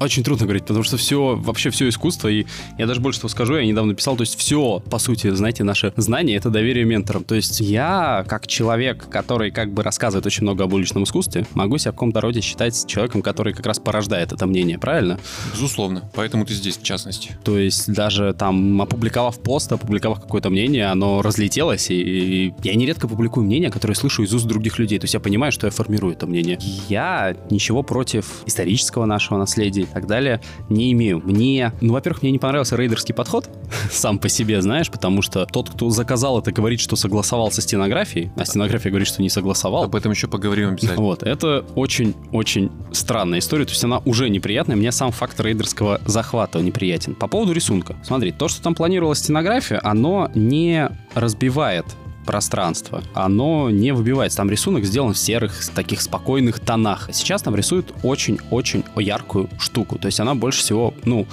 очень 0.00 0.22
трудно 0.22 0.46
говорить, 0.46 0.64
потому 0.64 0.82
что 0.82 0.96
все, 0.96 1.36
вообще 1.36 1.70
все 1.70 1.88
искусство, 1.88 2.28
и 2.28 2.46
я 2.78 2.86
даже 2.86 3.00
больше 3.00 3.20
того 3.20 3.28
скажу, 3.28 3.56
я 3.56 3.64
недавно 3.64 3.94
писал, 3.94 4.16
то 4.16 4.22
есть 4.22 4.38
все, 4.38 4.80
по 4.90 4.98
сути, 4.98 5.30
знаете, 5.30 5.64
наше 5.64 5.92
знание— 5.96 6.36
это 6.38 6.50
доверие 6.50 6.84
менторам. 6.84 7.24
То 7.24 7.34
есть 7.34 7.60
я, 7.60 8.24
как 8.28 8.46
человек, 8.46 9.08
который 9.08 9.50
как 9.50 9.72
бы 9.72 9.82
рассказывает 9.82 10.26
очень 10.26 10.42
много 10.42 10.64
об 10.64 10.72
уличном 10.72 11.04
искусстве, 11.04 11.46
могу 11.54 11.78
себя 11.78 11.92
в 11.92 11.94
каком-то 11.94 12.20
роде 12.20 12.40
считать 12.40 12.86
человеком, 12.86 13.22
который 13.22 13.52
как 13.52 13.66
раз 13.66 13.78
порождает 13.78 14.32
это 14.32 14.46
мнение, 14.46 14.78
правильно? 14.78 15.18
Безусловно. 15.52 16.10
Поэтому 16.14 16.44
ты 16.44 16.54
здесь, 16.54 16.76
в 16.76 16.82
частности. 16.82 17.36
То 17.44 17.58
есть 17.58 17.92
даже 17.92 18.34
там 18.34 18.82
опубликовав 18.82 19.38
пост, 19.40 19.72
опубликовав 19.72 20.20
какое-то 20.20 20.50
мнение, 20.50 20.86
оно 20.86 21.22
разлетелось, 21.22 21.90
и, 21.90 22.00
и 22.00 22.54
я 22.62 22.74
нередко 22.74 23.08
публикую 23.08 23.46
мнения, 23.46 23.70
которые 23.70 23.94
слышу 23.94 24.22
из 24.22 24.34
уст 24.34 24.46
других 24.46 24.78
людей. 24.78 24.98
То 24.98 25.04
есть 25.04 25.14
я 25.14 25.20
понимаю, 25.20 25.52
что 25.52 25.66
я 25.66 25.70
формирую 25.70 26.14
это 26.14 26.26
мнение. 26.26 26.58
Я 26.88 27.36
ничего 27.50 27.82
против 27.82 28.42
исторического 28.46 29.04
нашего 29.06 29.38
наследия 29.38 29.83
и 29.84 29.86
так 29.86 30.06
далее 30.06 30.40
не 30.68 30.92
имею. 30.92 31.20
Мне, 31.24 31.72
ну, 31.80 31.92
во-первых, 31.92 32.22
мне 32.22 32.32
не 32.32 32.38
понравился 32.38 32.76
рейдерский 32.76 33.14
подход 33.14 33.48
сам 33.90 34.18
по 34.18 34.28
себе, 34.28 34.60
знаешь, 34.62 34.90
потому 34.90 35.22
что 35.22 35.46
тот, 35.46 35.70
кто 35.70 35.90
заказал 35.90 36.38
это, 36.38 36.52
говорит, 36.52 36.80
что 36.80 36.96
согласовал 36.96 37.50
со 37.50 37.62
стенографией, 37.62 38.30
а 38.36 38.44
стенография 38.44 38.90
говорит, 38.90 39.08
что 39.08 39.22
не 39.22 39.30
согласовал. 39.30 39.84
Об 39.84 39.94
этом 39.94 40.12
еще 40.12 40.28
поговорим 40.28 40.70
обязательно. 40.70 41.02
Вот, 41.02 41.22
это 41.22 41.64
очень-очень 41.74 42.70
странная 42.92 43.38
история, 43.38 43.64
то 43.64 43.72
есть 43.72 43.84
она 43.84 43.98
уже 44.04 44.28
неприятная, 44.28 44.76
мне 44.76 44.92
сам 44.92 45.12
факт 45.12 45.38
рейдерского 45.40 46.00
захвата 46.06 46.60
неприятен. 46.60 47.14
По 47.14 47.28
поводу 47.28 47.52
рисунка. 47.52 47.96
Смотри, 48.02 48.32
то, 48.32 48.48
что 48.48 48.62
там 48.62 48.74
планировалась 48.74 49.18
стенография, 49.18 49.80
оно 49.82 50.30
не 50.34 50.88
разбивает 51.14 51.86
пространство, 52.24 53.02
оно 53.14 53.70
не 53.70 53.92
выбивается. 53.92 54.38
Там 54.38 54.50
рисунок 54.50 54.84
сделан 54.84 55.12
в 55.14 55.18
серых, 55.18 55.60
таких 55.74 56.00
спокойных 56.00 56.60
тонах. 56.60 57.08
Сейчас 57.12 57.42
там 57.42 57.54
рисуют 57.54 57.92
очень-очень 58.02 58.84
яркую 58.96 59.48
штуку. 59.58 59.98
То 59.98 60.06
есть 60.06 60.20
она 60.20 60.34
больше 60.34 60.60
всего, 60.60 60.94
ну, 61.04 61.26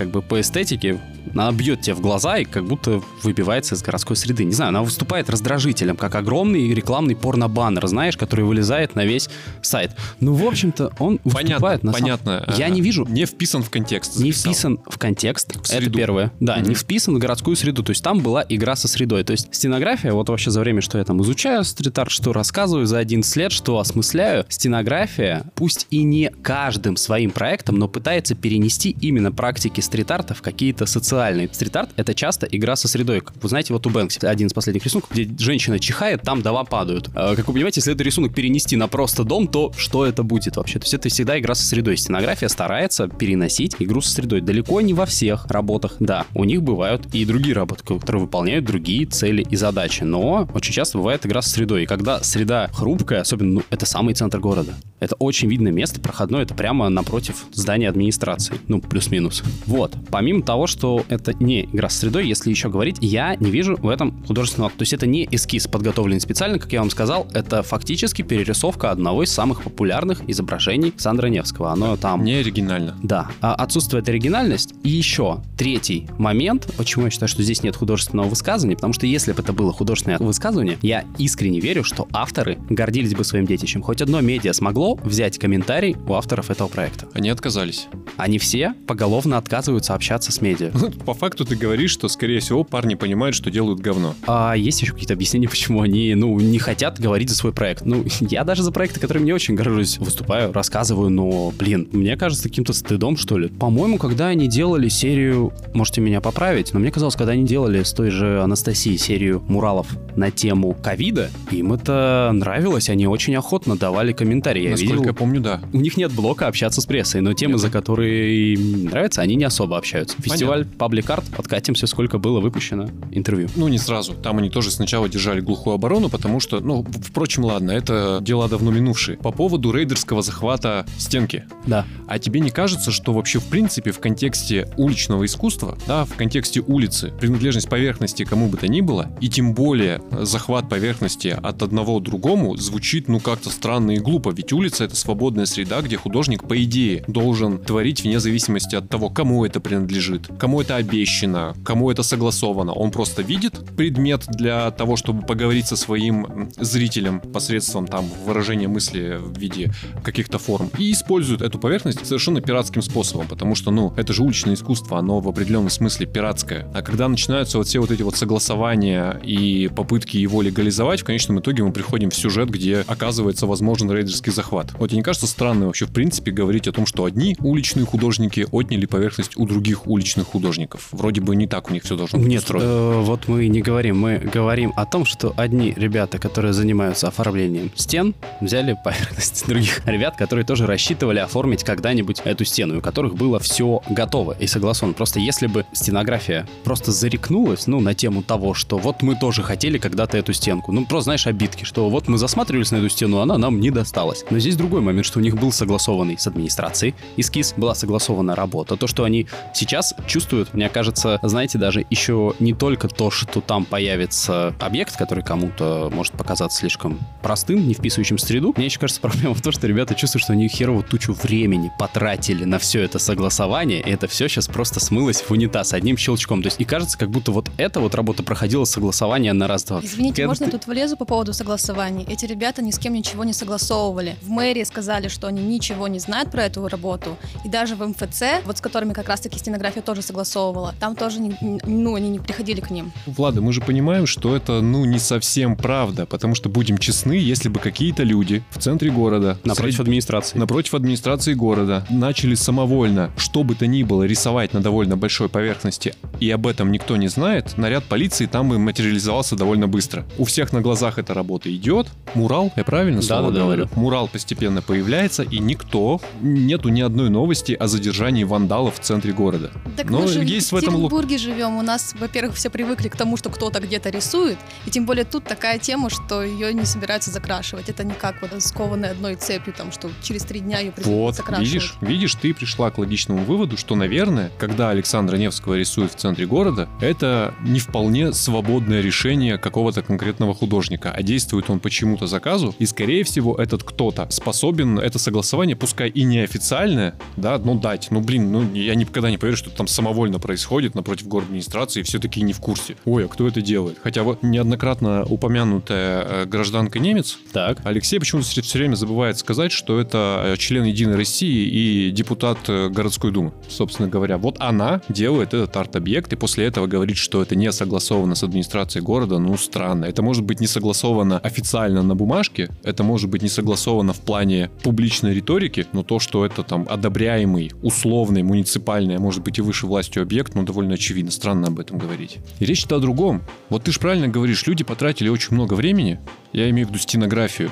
как 0.00 0.10
бы 0.10 0.22
по 0.22 0.40
эстетике, 0.40 0.98
она 1.34 1.52
бьет 1.52 1.82
тебе 1.82 1.92
в 1.94 2.00
глаза 2.00 2.38
и 2.38 2.46
как 2.46 2.64
будто 2.64 3.02
выбивается 3.22 3.74
из 3.74 3.82
городской 3.82 4.16
среды. 4.16 4.44
Не 4.44 4.54
знаю, 4.54 4.70
она 4.70 4.82
выступает 4.82 5.28
раздражителем, 5.28 5.94
как 5.98 6.14
огромный 6.14 6.72
рекламный 6.72 7.14
порно-баннер, 7.14 7.86
знаешь, 7.86 8.16
который 8.16 8.46
вылезает 8.46 8.94
на 8.96 9.04
весь 9.04 9.28
сайт. 9.60 9.90
Ну, 10.20 10.32
в 10.32 10.42
общем-то, 10.46 10.92
он 10.98 11.18
Понятно, 11.18 11.40
выступает 11.42 11.82
на 11.84 11.92
понятно. 11.92 12.44
Я 12.56 12.64
Ага. 12.66 12.74
не 12.74 12.80
вижу 12.80 13.04
Не 13.06 13.26
вписан 13.26 13.62
в 13.62 13.68
контекст. 13.68 14.16
не 14.16 14.32
записал. 14.32 14.52
вписан 14.54 14.78
в 14.88 14.96
контекст. 14.98 15.52
В 15.52 15.56
это 15.60 15.66
среду. 15.68 15.98
первое. 15.98 16.32
Да, 16.40 16.56
Мгм. 16.56 16.70
не 16.70 16.74
вписан 16.74 17.14
в 17.14 17.18
городскую 17.18 17.56
среду. 17.56 17.82
То 17.82 17.90
есть 17.90 18.02
там 18.02 18.20
была 18.20 18.42
игра 18.48 18.74
со 18.74 18.88
средой. 18.88 19.22
То 19.22 19.32
есть 19.32 19.54
стенография, 19.54 20.12
вот 20.14 20.30
вообще 20.30 20.50
за 20.50 20.60
время, 20.60 20.80
что 20.80 20.96
я 20.96 21.04
там 21.04 21.20
изучаю 21.22 21.62
стрит-арт, 21.62 22.10
что 22.10 22.32
рассказываю 22.32 22.86
за 22.86 22.96
один 22.96 23.22
след, 23.22 23.52
что 23.52 23.78
осмысляю, 23.78 24.46
стенография, 24.48 25.44
пусть 25.54 25.86
и 25.90 26.02
не 26.04 26.30
каждым 26.42 26.96
своим 26.96 27.30
проектом, 27.32 27.76
но 27.78 27.86
пытается 27.88 28.34
перенести 28.34 28.96
именно 29.00 29.30
практики 29.30 29.80
стрит-арта 29.90 30.34
в 30.34 30.40
какие-то 30.42 30.86
социальные. 30.86 31.48
Стрит-арт— 31.52 31.90
это 31.96 32.14
часто 32.14 32.46
игра 32.46 32.76
со 32.76 32.86
средой. 32.86 33.22
Как 33.22 33.34
Вы 33.42 33.48
знаете, 33.48 33.72
вот 33.72 33.84
у 33.88 33.90
Бэнкси 33.90 34.24
один 34.24 34.46
из 34.46 34.52
последних 34.52 34.84
рисунков, 34.84 35.10
где 35.10 35.28
женщина 35.42 35.80
чихает, 35.80 36.22
там 36.22 36.42
дома 36.42 36.62
падают. 36.64 37.10
А, 37.14 37.34
Как 37.34 37.48
вы 37.48 37.54
понимаете, 37.54 37.80
если 37.80 37.92
этот 37.92 38.06
рисунок 38.06 38.32
перенести 38.32 38.76
на 38.76 38.86
просто 38.86 39.24
дом, 39.24 39.48
то 39.48 39.72
что 39.76 40.06
это 40.06 40.22
будет 40.22 40.56
вообще? 40.56 40.78
То 40.78 40.84
есть 40.84 40.94
это 40.94 41.08
всегда 41.08 41.40
игра 41.40 41.56
со 41.56 41.66
средой. 41.66 41.96
Стенография 41.96 42.46
старается 42.48 43.08
переносить 43.08 43.74
игру 43.80 44.00
со 44.00 44.12
средой. 44.12 44.40
Далеко 44.40 44.80
не 44.80 44.94
во 44.94 45.06
всех 45.06 45.46
работах, 45.46 45.96
да. 45.98 46.24
У 46.34 46.44
них 46.44 46.62
бывают 46.62 47.12
и 47.12 47.24
другие 47.24 47.56
работы, 47.56 47.82
которые 47.82 48.22
выполняют 48.22 48.64
другие 48.64 49.06
цели 49.06 49.44
и 49.50 49.56
задачи. 49.56 50.04
Но 50.04 50.48
очень 50.54 50.72
часто 50.72 50.98
бывает 50.98 51.26
игра 51.26 51.42
со 51.42 51.50
средой. 51.50 51.82
И 51.82 51.86
когда 51.86 52.22
среда 52.22 52.70
хрупкая, 52.72 53.22
особенно, 53.22 53.54
ну, 53.54 53.62
это 53.70 53.86
самый 53.86 54.14
центр 54.14 54.38
города. 54.38 54.74
Это 55.00 55.16
очень 55.16 55.48
видное 55.48 55.72
место, 55.72 55.98
проходное, 56.00 56.42
это 56.42 56.54
прямо 56.54 56.88
напротив 56.90 57.46
здания 57.52 57.88
администрации. 57.88 58.54
Ну, 58.68 58.80
плюс-минус. 58.80 59.42
Вот. 59.70 59.94
Помимо 60.10 60.42
того, 60.42 60.66
что 60.66 61.04
это 61.08 61.32
не 61.32 61.66
игра 61.66 61.88
с 61.88 61.96
средой, 61.96 62.26
если 62.26 62.50
еще 62.50 62.68
говорить, 62.68 62.96
я 63.00 63.36
не 63.36 63.52
вижу 63.52 63.76
в 63.76 63.88
этом 63.88 64.20
художественного. 64.26 64.70
То 64.70 64.82
есть 64.82 64.92
это 64.92 65.06
не 65.06 65.28
эскиз, 65.30 65.68
подготовленный 65.68 66.20
специально, 66.20 66.58
как 66.58 66.72
я 66.72 66.80
вам 66.80 66.90
сказал, 66.90 67.28
это 67.34 67.62
фактически 67.62 68.22
перерисовка 68.22 68.90
одного 68.90 69.22
из 69.22 69.32
самых 69.32 69.62
популярных 69.62 70.28
изображений 70.28 70.92
Сандра 70.96 71.28
Невского. 71.28 71.70
Оно 71.70 71.96
там... 71.96 72.24
Не 72.24 72.34
оригинально. 72.34 72.96
Да, 73.02 73.28
а 73.40 73.54
отсутствует 73.54 74.08
оригинальность. 74.08 74.74
И 74.82 74.88
еще 74.88 75.40
третий 75.56 76.08
момент, 76.18 76.66
почему 76.76 77.04
я 77.04 77.10
считаю, 77.10 77.28
что 77.28 77.44
здесь 77.44 77.62
нет 77.62 77.76
художественного 77.76 78.28
высказывания, 78.28 78.74
потому 78.74 78.92
что 78.92 79.06
если 79.06 79.30
бы 79.32 79.40
это 79.40 79.52
было 79.52 79.72
художественное 79.72 80.18
высказывание, 80.18 80.78
я 80.82 81.04
искренне 81.18 81.60
верю, 81.60 81.84
что 81.84 82.08
авторы 82.12 82.58
гордились 82.68 83.14
бы 83.14 83.22
своим 83.22 83.46
детищем. 83.46 83.82
Хоть 83.82 84.02
одно 84.02 84.20
медиа 84.20 84.52
смогло 84.52 84.96
взять 84.96 85.38
комментарий 85.38 85.96
у 86.08 86.14
авторов 86.14 86.50
этого 86.50 86.66
проекта. 86.66 87.06
Они 87.14 87.28
отказались. 87.28 87.86
Они 88.16 88.38
все 88.38 88.74
поголовно 88.88 89.38
отказываются 89.60 89.94
общаться 89.94 90.32
с 90.32 90.40
медиа. 90.40 90.70
Ну, 90.80 90.90
По 90.90 91.12
факту 91.12 91.44
ты 91.44 91.56
говоришь, 91.56 91.90
что, 91.90 92.08
скорее 92.08 92.40
всего, 92.40 92.64
парни 92.64 92.94
понимают, 92.94 93.36
что 93.36 93.50
делают 93.50 93.80
говно. 93.80 94.14
А 94.26 94.54
есть 94.56 94.80
еще 94.80 94.92
какие-то 94.92 95.12
объяснения, 95.12 95.46
почему 95.48 95.82
они, 95.82 96.14
ну, 96.14 96.40
не 96.40 96.58
хотят 96.58 96.98
говорить 96.98 97.28
за 97.28 97.36
свой 97.36 97.52
проект? 97.52 97.84
Ну, 97.84 98.04
я 98.20 98.44
даже 98.44 98.62
за 98.62 98.72
проекты, 98.72 98.98
которыми 98.98 99.24
не 99.26 99.32
очень 99.34 99.54
горжусь, 99.54 99.98
выступаю, 99.98 100.52
рассказываю, 100.52 101.10
но, 101.10 101.52
блин, 101.58 101.88
мне 101.92 102.16
кажется 102.16 102.44
каким-то 102.44 102.72
стыдом, 102.72 103.18
что 103.18 103.36
ли. 103.36 103.48
По-моему, 103.48 103.98
когда 103.98 104.28
они 104.28 104.48
делали 104.48 104.88
серию, 104.88 105.52
можете 105.74 106.00
меня 106.00 106.22
поправить, 106.22 106.72
но 106.72 106.80
мне 106.80 106.90
казалось, 106.90 107.14
когда 107.16 107.32
они 107.32 107.44
делали 107.44 107.82
с 107.82 107.92
той 107.92 108.10
же 108.10 108.40
Анастасией 108.42 108.96
серию 108.96 109.42
муралов 109.46 109.86
на 110.16 110.30
тему 110.30 110.74
ковида, 110.82 111.30
им 111.50 111.74
это 111.74 112.30
нравилось, 112.32 112.88
они 112.88 113.06
очень 113.06 113.36
охотно 113.36 113.76
давали 113.76 114.12
комментарии. 114.12 114.62
Я 114.62 114.70
Насколько 114.70 114.92
видел, 114.94 115.04
я 115.06 115.12
помню, 115.12 115.40
да. 115.40 115.60
у 115.74 115.78
них 115.78 115.98
нет 115.98 116.12
блока 116.12 116.46
общаться 116.46 116.80
с 116.80 116.86
прессой, 116.86 117.20
но 117.20 117.34
темы, 117.34 117.52
Нет. 117.52 117.60
за 117.60 117.70
которые 117.70 118.54
им 118.54 118.84
нравятся, 118.86 119.20
они 119.20 119.34
не 119.34 119.44
особо 119.50 119.76
общаются. 119.76 120.16
Фестиваль 120.22 120.62
Public 120.62 121.06
Art, 121.06 121.36
подкатимся, 121.36 121.86
сколько 121.86 122.18
было 122.18 122.40
выпущено 122.40 122.88
интервью. 123.10 123.48
Ну, 123.56 123.68
не 123.68 123.78
сразу. 123.78 124.14
Там 124.14 124.38
они 124.38 124.48
тоже 124.48 124.70
сначала 124.70 125.08
держали 125.08 125.40
глухую 125.40 125.74
оборону, 125.74 126.08
потому 126.08 126.40
что, 126.40 126.60
ну, 126.60 126.86
впрочем, 127.02 127.44
ладно, 127.44 127.72
это 127.72 128.18
дела 128.22 128.48
давно 128.48 128.70
минувшие. 128.70 129.18
По 129.18 129.32
поводу 129.32 129.72
рейдерского 129.72 130.22
захвата 130.22 130.86
стенки. 130.98 131.44
Да. 131.66 131.84
А 132.06 132.18
тебе 132.18 132.40
не 132.40 132.50
кажется, 132.50 132.90
что 132.90 133.12
вообще 133.12 133.38
в 133.38 133.46
принципе 133.46 133.92
в 133.92 133.98
контексте 133.98 134.72
уличного 134.76 135.26
искусства, 135.26 135.76
да, 135.86 136.04
в 136.04 136.14
контексте 136.14 136.60
улицы, 136.60 137.12
принадлежность 137.20 137.68
поверхности 137.68 138.24
кому 138.24 138.48
бы 138.48 138.56
то 138.56 138.68
ни 138.68 138.80
было, 138.80 139.10
и 139.20 139.28
тем 139.28 139.54
более 139.54 140.00
э, 140.10 140.24
захват 140.24 140.68
поверхности 140.68 141.28
от 141.28 141.62
одного 141.62 142.00
другому 142.00 142.56
звучит 142.56 143.08
ну 143.08 143.20
как-то 143.20 143.50
странно 143.50 143.92
и 143.92 143.98
глупо, 143.98 144.30
ведь 144.30 144.52
улица 144.52 144.84
это 144.84 144.96
свободная 144.96 145.46
среда, 145.46 145.80
где 145.82 145.96
художник 145.96 146.46
по 146.46 146.62
идее 146.62 147.04
должен 147.06 147.58
творить 147.58 148.02
вне 148.02 148.20
зависимости 148.20 148.76
от 148.76 148.88
того, 148.88 149.10
кому 149.10 149.39
это 149.44 149.60
принадлежит, 149.60 150.28
кому 150.38 150.60
это 150.60 150.76
обещано, 150.76 151.54
кому 151.64 151.90
это 151.90 152.02
согласовано. 152.02 152.72
Он 152.72 152.90
просто 152.90 153.22
видит 153.22 153.54
предмет 153.76 154.24
для 154.28 154.70
того, 154.70 154.96
чтобы 154.96 155.26
поговорить 155.26 155.66
со 155.66 155.76
своим 155.76 156.50
зрителем 156.56 157.20
посредством 157.20 157.86
там 157.86 158.06
выражения 158.24 158.68
мысли 158.68 159.18
в 159.20 159.38
виде 159.38 159.72
каких-то 160.02 160.38
форм 160.38 160.70
и 160.78 160.92
используют 160.92 161.42
эту 161.42 161.58
поверхность 161.58 162.04
совершенно 162.06 162.40
пиратским 162.40 162.82
способом, 162.82 163.26
потому 163.26 163.54
что, 163.54 163.70
ну, 163.70 163.92
это 163.96 164.12
же 164.12 164.22
уличное 164.22 164.54
искусство, 164.54 164.98
оно 164.98 165.20
в 165.20 165.28
определенном 165.28 165.70
смысле 165.70 166.06
пиратское. 166.06 166.70
А 166.74 166.82
когда 166.82 167.08
начинаются 167.08 167.58
вот 167.58 167.66
все 167.66 167.80
вот 167.80 167.90
эти 167.90 168.02
вот 168.02 168.16
согласования 168.16 169.20
и 169.22 169.70
попытки 169.74 170.16
его 170.16 170.42
легализовать, 170.42 171.00
в 171.00 171.04
конечном 171.04 171.40
итоге 171.40 171.62
мы 171.62 171.72
приходим 171.72 172.10
в 172.10 172.14
сюжет, 172.14 172.50
где 172.50 172.84
оказывается 172.86 173.46
возможен 173.46 173.90
рейдерский 173.90 174.32
захват. 174.32 174.72
Вот 174.78 174.88
тебе 174.88 174.98
не 174.98 175.02
кажется 175.02 175.26
странно 175.26 175.66
вообще 175.66 175.86
в 175.86 175.92
принципе 175.92 176.30
говорить 176.30 176.68
о 176.68 176.72
том, 176.72 176.86
что 176.86 177.04
одни 177.04 177.36
уличные 177.40 177.86
художники 177.86 178.46
отняли 178.50 178.86
поверхность 178.86 179.29
у 179.36 179.46
других 179.46 179.86
уличных 179.86 180.26
художников? 180.26 180.88
Вроде 180.92 181.20
бы 181.20 181.36
не 181.36 181.46
так 181.46 181.70
у 181.70 181.72
них 181.72 181.82
все 181.82 181.96
должно 181.96 182.18
быть 182.18 182.28
Нет, 182.28 182.42
устроено. 182.42 182.66
э, 182.66 183.00
вот 183.00 183.28
мы 183.28 183.48
не 183.48 183.60
говорим. 183.62 183.98
Мы 183.98 184.18
говорим 184.18 184.72
о 184.76 184.86
том, 184.86 185.04
что 185.04 185.32
одни 185.36 185.72
ребята, 185.76 186.18
которые 186.18 186.52
занимаются 186.52 187.08
оформлением 187.08 187.70
стен, 187.74 188.14
взяли 188.40 188.76
поверхность 188.84 189.46
других 189.46 189.86
ребят, 189.86 190.16
которые 190.16 190.44
тоже 190.44 190.66
рассчитывали 190.66 191.18
оформить 191.18 191.64
когда-нибудь 191.64 192.20
эту 192.24 192.44
стену, 192.44 192.78
у 192.78 192.80
которых 192.80 193.14
было 193.14 193.38
все 193.38 193.82
готово 193.88 194.32
и 194.38 194.46
согласовано. 194.46 194.94
Просто 194.94 195.20
если 195.20 195.46
бы 195.46 195.64
стенография 195.72 196.46
просто 196.64 196.92
зарекнулась, 196.92 197.66
ну, 197.66 197.80
на 197.80 197.94
тему 197.94 198.22
того, 198.22 198.54
что 198.54 198.78
вот 198.78 199.02
мы 199.02 199.16
тоже 199.16 199.42
хотели 199.42 199.78
когда-то 199.78 200.16
эту 200.18 200.32
стенку, 200.32 200.72
ну, 200.72 200.84
просто, 200.86 201.04
знаешь, 201.04 201.26
обидки, 201.26 201.64
что 201.64 201.88
вот 201.90 202.08
мы 202.08 202.18
засматривались 202.18 202.70
на 202.70 202.76
эту 202.76 202.88
стену, 202.88 203.20
она 203.20 203.38
нам 203.38 203.60
не 203.60 203.70
досталась. 203.70 204.24
Но 204.30 204.38
здесь 204.38 204.56
другой 204.56 204.80
момент, 204.80 205.06
что 205.06 205.18
у 205.18 205.22
них 205.22 205.36
был 205.36 205.52
согласованный 205.52 206.18
с 206.18 206.26
администрацией 206.26 206.94
эскиз, 207.16 207.54
была 207.56 207.74
согласована 207.74 208.34
работа. 208.34 208.76
То, 208.76 208.86
что 208.86 209.04
они 209.04 209.19
сейчас 209.54 209.94
чувствуют, 210.06 210.54
мне 210.54 210.68
кажется, 210.68 211.18
знаете, 211.22 211.58
даже 211.58 211.86
еще 211.90 212.34
не 212.38 212.54
только 212.54 212.88
то, 212.88 213.10
что 213.10 213.40
там 213.40 213.64
появится 213.64 214.54
объект, 214.60 214.96
который 214.96 215.24
кому-то 215.24 215.90
может 215.92 216.12
показаться 216.14 216.58
слишком 216.58 216.98
простым, 217.22 217.66
не 217.66 217.74
вписывающим 217.74 218.16
в 218.16 218.20
среду. 218.20 218.54
Мне 218.56 218.66
еще 218.66 218.78
кажется, 218.78 219.00
проблема 219.02 219.34
в 219.34 219.42
том, 219.42 219.52
что 219.52 219.66
ребята 219.66 219.94
чувствуют, 219.94 220.22
что 220.24 220.32
они 220.32 220.48
херово 220.48 220.82
тучу 220.82 221.12
времени 221.12 221.70
потратили 221.78 222.44
на 222.44 222.58
все 222.58 222.82
это 222.82 222.98
согласование, 222.98 223.80
и 223.80 223.90
это 223.90 224.06
все 224.08 224.28
сейчас 224.28 224.46
просто 224.48 224.80
смылось 224.80 225.20
в 225.22 225.30
унитаз 225.30 225.72
одним 225.72 225.96
щелчком. 225.96 226.42
То 226.42 226.46
есть 226.46 226.60
и 226.60 226.64
кажется, 226.64 226.96
как 226.98 227.10
будто 227.10 227.32
вот 227.32 227.50
эта 227.56 227.80
вот 227.80 227.94
работа 227.94 228.22
проходила 228.22 228.64
согласование 228.64 229.32
на 229.32 229.46
раз-два. 229.48 229.80
Извините, 229.82 230.22
Когда 230.22 230.28
можно 230.28 230.46
ты- 230.46 230.52
я 230.52 230.58
тут 230.58 230.66
влезу 230.66 230.96
по 230.96 231.04
поводу 231.04 231.32
согласований? 231.32 232.04
Эти 232.08 232.24
ребята 232.26 232.62
ни 232.62 232.70
с 232.70 232.78
кем 232.78 232.94
ничего 232.94 233.24
не 233.24 233.32
согласовывали. 233.32 234.16
В 234.22 234.28
мэрии 234.30 234.64
сказали, 234.64 235.08
что 235.08 235.26
они 235.26 235.42
ничего 235.42 235.88
не 235.88 235.98
знают 235.98 236.30
про 236.30 236.44
эту 236.44 236.66
работу. 236.68 237.16
И 237.44 237.48
даже 237.48 237.76
в 237.76 237.86
МФЦ, 237.86 238.22
вот 238.46 238.58
с 238.58 238.60
которыми 238.60 238.92
как 238.92 239.08
раз-таки 239.10 239.38
стенография 239.38 239.82
тоже 239.82 240.02
согласовывала, 240.02 240.74
там 240.80 240.96
тоже, 240.96 241.20
не- 241.20 241.36
ну, 241.66 241.94
они 241.96 242.08
не 242.08 242.18
приходили 242.18 242.60
к 242.60 242.70
ним. 242.70 242.92
Влада, 243.06 243.40
мы 243.42 243.52
же 243.52 243.60
понимаем, 243.60 244.06
что 244.06 244.34
это, 244.34 244.60
ну, 244.62 244.84
не 244.84 244.98
совсем 244.98 245.56
правда, 245.56 246.06
потому 246.06 246.34
что, 246.34 246.48
будем 246.48 246.78
честны, 246.78 247.12
если 247.12 247.48
бы 247.48 247.58
какие-то 247.60 248.02
люди 248.04 248.42
в 248.50 248.58
центре 248.58 248.90
города, 248.90 249.38
Напротив 249.44 249.74
среди- 249.76 249.82
администрации. 249.82 250.38
напротив 250.38 250.74
администрации 250.74 251.34
города, 251.34 251.84
начали 251.90 252.34
самовольно, 252.34 253.10
что 253.16 253.42
бы 253.42 253.54
то 253.54 253.66
ни 253.66 253.82
было, 253.82 254.04
рисовать 254.04 254.54
на 254.54 254.60
довольно 254.60 254.96
большой 254.96 255.28
поверхности, 255.28 255.94
и 256.20 256.30
об 256.30 256.46
этом 256.46 256.70
никто 256.72 256.96
не 256.96 257.08
знает, 257.08 257.58
наряд 257.58 257.84
полиции 257.84 258.26
там 258.26 258.48
бы 258.48 258.58
материализовался 258.58 259.34
довольно 259.36 259.66
быстро. 259.68 260.04
У 260.18 260.24
всех 260.24 260.52
на 260.52 260.60
глазах 260.60 260.98
эта 260.98 261.14
работа 261.14 261.52
идет, 261.54 261.88
мурал, 262.14 262.52
я 262.56 262.64
правильно 262.64 263.02
слово 263.02 263.22
Да-да-да, 263.24 263.44
говорю? 263.44 263.64
да. 263.66 263.80
Мурал 263.80 264.06
постепенно 264.08 264.62
появляется, 264.62 265.22
и 265.22 265.38
никто, 265.40 266.00
нету 266.20 266.68
ни 266.68 266.80
одной 266.80 267.10
новости 267.10 267.52
о 267.52 267.66
задержании 267.66 268.24
вандалов 268.24 268.76
в 268.78 268.80
центре 268.80 268.99
города. 269.08 269.50
Так 269.76 269.90
Но 269.90 270.02
мы 270.02 270.08
же 270.08 270.24
есть 270.24 270.48
в 270.48 270.52
в 270.52 270.56
этом 270.56 270.74
Екатеринбурге 270.74 271.18
живем. 271.18 271.56
У 271.56 271.62
нас, 271.62 271.94
во-первых, 271.98 272.36
все 272.36 272.50
привыкли 272.50 272.88
к 272.88 272.96
тому, 272.96 273.16
что 273.16 273.30
кто-то 273.30 273.60
где-то 273.60 273.90
рисует. 273.90 274.38
И 274.66 274.70
тем 274.70 274.86
более 274.86 275.04
тут 275.04 275.24
такая 275.24 275.58
тема, 275.58 275.90
что 275.90 276.22
ее 276.22 276.52
не 276.52 276.64
собираются 276.64 277.10
закрашивать. 277.10 277.68
Это 277.68 277.84
не 277.84 277.94
как 277.94 278.22
вот 278.22 278.30
скованной 278.42 278.90
одной 278.90 279.16
цепью, 279.16 279.52
там, 279.52 279.72
что 279.72 279.90
через 280.02 280.24
три 280.24 280.40
дня 280.40 280.58
ее 280.58 280.72
придется 280.72 280.90
Вот, 280.90 281.16
закрашивать. 281.16 281.48
видишь, 281.48 281.74
видишь, 281.80 282.14
ты 282.14 282.34
пришла 282.34 282.70
к 282.70 282.78
логичному 282.78 283.24
выводу, 283.24 283.56
что, 283.56 283.74
наверное, 283.74 284.30
когда 284.38 284.70
Александра 284.70 285.16
Невского 285.16 285.54
рисует 285.54 285.92
в 285.92 285.96
центре 285.96 286.26
города, 286.26 286.68
это 286.80 287.34
не 287.42 287.60
вполне 287.60 288.12
свободное 288.12 288.80
решение 288.80 289.38
какого-то 289.38 289.82
конкретного 289.82 290.34
художника, 290.34 290.92
а 290.92 291.02
действует 291.02 291.50
он 291.50 291.60
по 291.60 291.70
чему-то 291.70 292.06
заказу, 292.06 292.54
и, 292.58 292.66
скорее 292.66 293.04
всего, 293.04 293.36
этот 293.36 293.62
кто-то 293.62 294.06
способен 294.10 294.78
это 294.78 294.98
согласование, 294.98 295.56
пускай 295.56 295.88
и 295.88 296.04
неофициальное, 296.04 296.94
да, 297.16 297.38
но 297.38 297.54
дать. 297.54 297.88
Ну, 297.90 298.00
блин, 298.00 298.32
ну, 298.32 298.52
я 298.54 298.74
никогда 298.90 299.10
не 299.10 299.18
поверю, 299.18 299.36
что 299.36 299.48
это 299.48 299.56
там 299.56 299.66
самовольно 299.66 300.18
происходит 300.18 300.74
напротив 300.74 301.08
город 301.08 301.26
администрации, 301.26 301.82
все 301.82 301.98
такие 301.98 302.22
не 302.22 302.32
в 302.32 302.40
курсе. 302.40 302.76
Ой, 302.84 303.06
а 303.06 303.08
кто 303.08 303.26
это 303.26 303.40
делает? 303.40 303.78
Хотя 303.82 304.02
вот 304.02 304.22
неоднократно 304.22 305.04
упомянутая 305.04 306.02
э, 306.02 306.24
гражданка 306.26 306.78
немец, 306.78 307.18
Так. 307.32 307.58
Алексей 307.64 307.98
почему-то 307.98 308.26
все 308.26 308.42
все 308.42 308.58
время 308.58 308.74
забывает 308.74 309.18
сказать, 309.18 309.52
что 309.52 309.80
это 309.80 310.22
э, 310.26 310.36
член 310.36 310.64
Единой 310.64 310.96
России 310.96 311.46
и 311.46 311.90
депутат 311.90 312.38
э, 312.48 312.68
городской 312.68 313.12
думы, 313.12 313.32
собственно 313.48 313.88
говоря. 313.88 314.18
Вот 314.18 314.36
она 314.40 314.82
делает 314.88 315.34
этот 315.34 315.56
арт-объект, 315.56 316.12
и 316.12 316.16
после 316.16 316.46
этого 316.46 316.66
говорит, 316.66 316.96
что 316.96 317.22
это 317.22 317.36
не 317.36 317.50
согласовано 317.52 318.14
с 318.14 318.24
администрацией 318.24 318.84
города, 318.84 319.18
ну, 319.18 319.36
странно. 319.36 319.84
Это 319.84 320.02
может 320.02 320.24
быть 320.24 320.40
не 320.40 320.46
согласовано 320.46 321.18
официально 321.18 321.82
на 321.82 321.94
бумажке, 321.94 322.50
это 322.64 322.82
может 322.82 323.08
быть 323.08 323.22
не 323.22 323.28
согласовано 323.28 323.92
в 323.92 324.00
плане 324.00 324.50
публичной 324.62 325.14
риторики, 325.14 325.66
но 325.72 325.82
то, 325.82 326.00
что 326.00 326.26
это 326.26 326.42
там 326.42 326.66
одобряемый, 326.68 327.52
условный, 327.62 328.22
муниципальный, 328.22 328.69
а 328.70 329.00
может 329.00 329.22
быть 329.22 329.38
и 329.38 329.42
выше 329.42 329.66
властью 329.66 330.02
объект, 330.02 330.34
ну, 330.34 330.42
довольно 330.42 330.74
очевидно. 330.74 331.10
Странно 331.10 331.48
об 331.48 331.58
этом 331.58 331.78
говорить. 331.78 332.18
И 332.38 332.44
речь-то 332.44 332.76
о 332.76 332.80
другом. 332.80 333.22
Вот 333.48 333.64
ты 333.64 333.72
же 333.72 333.80
правильно 333.80 334.08
говоришь, 334.08 334.46
люди 334.46 334.64
потратили 334.64 335.08
очень 335.08 335.34
много 335.34 335.54
времени, 335.54 335.98
я 336.32 336.48
имею 336.50 336.66
в 336.66 336.70
виду 336.70 336.78
стенографию, 336.78 337.50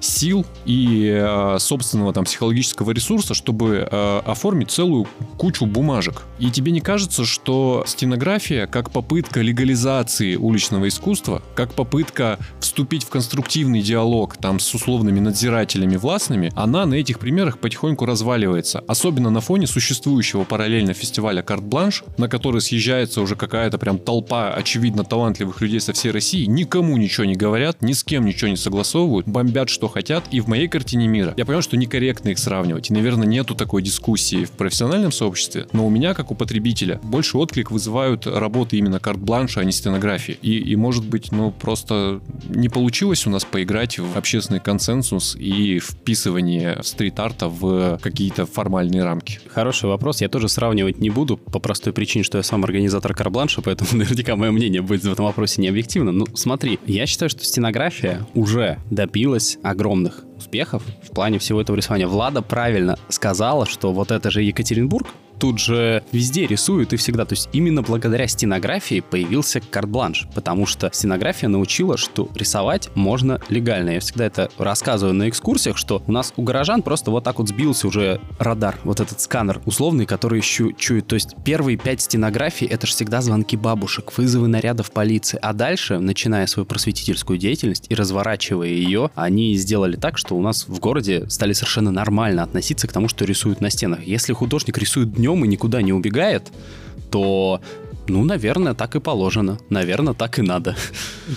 сил 0.00 0.46
и 0.64 1.10
э, 1.12 1.56
собственного 1.58 2.12
там 2.12 2.24
психологического 2.24 2.90
ресурса, 2.92 3.34
чтобы 3.34 3.88
э, 3.90 4.20
оформить 4.24 4.70
целую 4.70 5.06
кучу 5.36 5.66
бумажек. 5.66 6.22
И 6.38 6.50
тебе 6.50 6.72
не 6.72 6.80
кажется, 6.80 7.24
что 7.24 7.84
стенография 7.86 8.66
как 8.66 8.90
попытка 8.90 9.40
легализации 9.40 10.36
уличного 10.36 10.88
искусства, 10.88 11.42
как 11.54 11.74
попытка 11.74 12.38
вступить 12.60 13.04
в 13.04 13.08
конструктивный 13.10 13.82
диалог 13.82 14.36
там 14.36 14.58
с 14.58 14.74
условными 14.74 15.20
надзирателями 15.20 15.96
властными, 15.96 16.52
она 16.56 16.86
на 16.86 16.94
этих 16.94 17.18
примерах 17.18 17.58
потихоньку 17.58 18.06
разваливается. 18.06 18.82
Особенно 18.86 19.30
на 19.30 19.40
фоне 19.40 19.66
существующего 19.66 20.44
параллельно 20.44 20.94
фестиваля 20.94 21.42
«Карт-бланш», 21.42 22.04
на 22.16 22.28
который 22.28 22.60
съезжается 22.60 23.20
уже 23.20 23.36
какая-то 23.36 23.78
прям 23.78 23.98
толпа 23.98 24.52
очевидно 24.54 25.04
талантливых 25.04 25.60
людей 25.60 25.80
со 25.80 25.92
всей 25.92 26.10
России, 26.10 26.46
никому 26.46 26.96
ничего 26.96 27.26
не 27.26 27.34
говорят, 27.34 27.82
ни 27.82 27.92
с 27.92 28.02
кем 28.04 28.24
ничего 28.24 28.50
не 28.50 28.56
согласовывают, 28.56 29.26
бомбят, 29.26 29.68
что 29.68 29.89
хотят. 29.90 30.24
И 30.30 30.40
в 30.40 30.48
моей 30.48 30.68
картине 30.68 31.06
мира 31.08 31.34
я 31.36 31.44
понимаю, 31.44 31.62
что 31.62 31.76
некорректно 31.76 32.30
их 32.30 32.38
сравнивать. 32.38 32.90
И, 32.90 32.94
наверное, 32.94 33.26
нету 33.26 33.54
такой 33.54 33.82
дискуссии 33.82 34.44
в 34.44 34.52
профессиональном 34.52 35.12
сообществе. 35.12 35.66
Но 35.72 35.86
у 35.86 35.90
меня, 35.90 36.14
как 36.14 36.30
у 36.30 36.34
потребителя, 36.34 37.00
больше 37.02 37.38
отклик 37.38 37.70
вызывают 37.70 38.26
работы 38.26 38.76
именно 38.76 39.00
карт-бланша, 39.00 39.60
а 39.60 39.64
не 39.64 39.72
стенографии. 39.72 40.38
И, 40.42 40.58
и, 40.58 40.76
может 40.76 41.04
быть, 41.04 41.32
ну, 41.32 41.50
просто 41.50 42.20
не 42.48 42.68
получилось 42.68 43.26
у 43.26 43.30
нас 43.30 43.44
поиграть 43.44 43.98
в 43.98 44.16
общественный 44.16 44.60
консенсус 44.60 45.36
и 45.38 45.78
вписывание 45.78 46.78
стрит-арта 46.82 47.48
в 47.48 47.98
какие-то 48.02 48.46
формальные 48.46 49.04
рамки. 49.04 49.40
Хороший 49.48 49.88
вопрос. 49.88 50.20
Я 50.20 50.28
тоже 50.28 50.48
сравнивать 50.48 50.98
не 50.98 51.10
буду 51.10 51.36
по 51.36 51.58
простой 51.58 51.92
причине, 51.92 52.24
что 52.24 52.38
я 52.38 52.42
сам 52.42 52.64
организатор 52.64 53.14
карбланша, 53.14 53.62
поэтому 53.62 53.90
наверняка 53.92 54.36
мое 54.36 54.50
мнение 54.50 54.82
будет 54.82 55.04
в 55.04 55.12
этом 55.12 55.24
вопросе 55.24 55.60
не 55.60 55.68
объективно. 55.68 56.12
Ну, 56.12 56.26
смотри, 56.34 56.78
я 56.86 57.06
считаю, 57.06 57.30
что 57.30 57.44
стенография 57.44 58.26
уже 58.34 58.78
добилась 58.90 59.58
огромных 59.80 60.24
успехов 60.36 60.82
в 61.02 61.10
плане 61.14 61.38
всего 61.38 61.60
этого 61.60 61.76
рисования. 61.76 62.06
Влада 62.06 62.42
правильно 62.42 62.98
сказала, 63.08 63.64
что 63.64 63.92
вот 63.92 64.10
это 64.10 64.30
же 64.30 64.42
Екатеринбург, 64.42 65.08
тут 65.40 65.58
же 65.58 66.04
везде 66.12 66.46
рисуют 66.46 66.92
и 66.92 66.96
всегда. 66.96 67.24
То 67.24 67.32
есть 67.32 67.48
именно 67.52 67.82
благодаря 67.82 68.28
стенографии 68.28 69.00
появился 69.00 69.60
карт-бланш, 69.60 70.28
потому 70.34 70.66
что 70.66 70.90
стенография 70.92 71.48
научила, 71.48 71.96
что 71.96 72.28
рисовать 72.34 72.90
можно 72.94 73.40
легально. 73.48 73.90
Я 73.90 74.00
всегда 74.00 74.26
это 74.26 74.50
рассказываю 74.58 75.14
на 75.14 75.28
экскурсиях, 75.28 75.76
что 75.76 76.02
у 76.06 76.12
нас 76.12 76.32
у 76.36 76.42
горожан 76.42 76.82
просто 76.82 77.10
вот 77.10 77.24
так 77.24 77.38
вот 77.38 77.48
сбился 77.48 77.88
уже 77.88 78.20
радар, 78.38 78.78
вот 78.84 79.00
этот 79.00 79.20
сканер 79.20 79.60
условный, 79.64 80.04
который 80.04 80.40
щу- 80.40 80.74
чует. 80.76 81.06
То 81.06 81.14
есть 81.14 81.34
первые 81.44 81.78
пять 81.78 82.02
стенографий— 82.02 82.66
это 82.68 82.86
же 82.86 82.92
всегда 82.92 83.22
звонки 83.22 83.56
бабушек, 83.56 84.12
вызовы 84.16 84.46
нарядов 84.46 84.90
полиции. 84.92 85.38
А 85.40 85.54
дальше, 85.54 85.98
начиная 85.98 86.46
свою 86.46 86.66
просветительскую 86.66 87.38
деятельность 87.38 87.86
и 87.88 87.94
разворачивая 87.94 88.68
ее, 88.68 89.10
они 89.14 89.54
сделали 89.54 89.96
так, 89.96 90.18
что 90.18 90.36
у 90.36 90.42
нас 90.42 90.68
в 90.68 90.78
городе 90.80 91.28
стали 91.30 91.54
совершенно 91.54 91.90
нормально 91.90 92.42
относиться 92.42 92.86
к 92.86 92.92
тому, 92.92 93.08
что 93.08 93.24
рисуют 93.24 93.62
на 93.62 93.70
стенах. 93.70 94.04
Если 94.04 94.34
художник 94.34 94.76
рисует 94.76 95.14
днем 95.14 95.29
и 95.44 95.48
никуда 95.48 95.82
не 95.82 95.92
убегает, 95.92 96.50
то 97.10 97.60
ну, 98.10 98.24
наверное, 98.24 98.74
так 98.74 98.96
и 98.96 99.00
положено. 99.00 99.58
Наверное, 99.70 100.14
так 100.14 100.38
и 100.38 100.42
надо. 100.42 100.76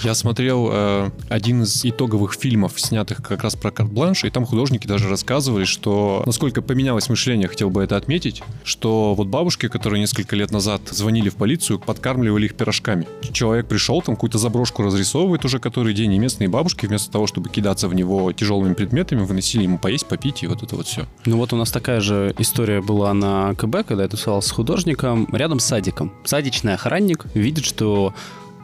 Я 0.03 0.15
смотрел 0.15 0.69
э, 0.71 1.11
один 1.29 1.63
из 1.63 1.85
итоговых 1.85 2.33
фильмов, 2.33 2.73
снятых 2.79 3.21
как 3.21 3.43
раз 3.43 3.55
про 3.55 3.71
карт-бланш, 3.71 4.23
и 4.23 4.29
там 4.29 4.45
художники 4.45 4.87
даже 4.87 5.07
рассказывали, 5.07 5.65
что 5.65 6.23
насколько 6.25 6.61
поменялось 6.61 7.09
мышление, 7.09 7.47
хотел 7.47 7.69
бы 7.69 7.83
это 7.83 7.95
отметить, 7.95 8.41
что 8.63 9.13
вот 9.13 9.27
бабушки, 9.27 9.67
которые 9.67 9.99
несколько 9.99 10.35
лет 10.35 10.51
назад 10.51 10.81
звонили 10.89 11.29
в 11.29 11.35
полицию, 11.35 11.79
подкармливали 11.79 12.45
их 12.45 12.55
пирожками. 12.55 13.07
Человек 13.31 13.67
пришел, 13.67 14.01
там 14.01 14.15
какую-то 14.15 14.37
заброшку 14.37 14.81
разрисовывает 14.81 15.45
уже 15.45 15.59
который 15.59 15.93
день, 15.93 16.13
и 16.13 16.19
местные 16.19 16.49
бабушки 16.49 16.85
вместо 16.85 17.11
того, 17.11 17.27
чтобы 17.27 17.49
кидаться 17.49 17.87
в 17.87 17.93
него 17.93 18.31
тяжелыми 18.31 18.73
предметами, 18.73 19.23
выносили 19.23 19.63
ему 19.63 19.77
поесть, 19.77 20.07
попить, 20.07 20.43
и 20.43 20.47
вот 20.47 20.63
это 20.63 20.75
вот 20.75 20.87
все. 20.87 21.05
Ну 21.25 21.37
вот 21.37 21.53
у 21.53 21.55
нас 21.55 21.71
такая 21.71 22.01
же 22.01 22.33
история 22.39 22.81
была 22.81 23.13
на 23.13 23.53
КБ, 23.55 23.85
когда 23.87 24.03
я 24.03 24.09
тусовал 24.09 24.41
с 24.41 24.49
художником 24.49 25.27
рядом 25.31 25.59
с 25.59 25.65
садиком. 25.65 26.11
Садичный 26.23 26.62
охранник 26.71 27.25
видит, 27.33 27.65
что 27.65 28.13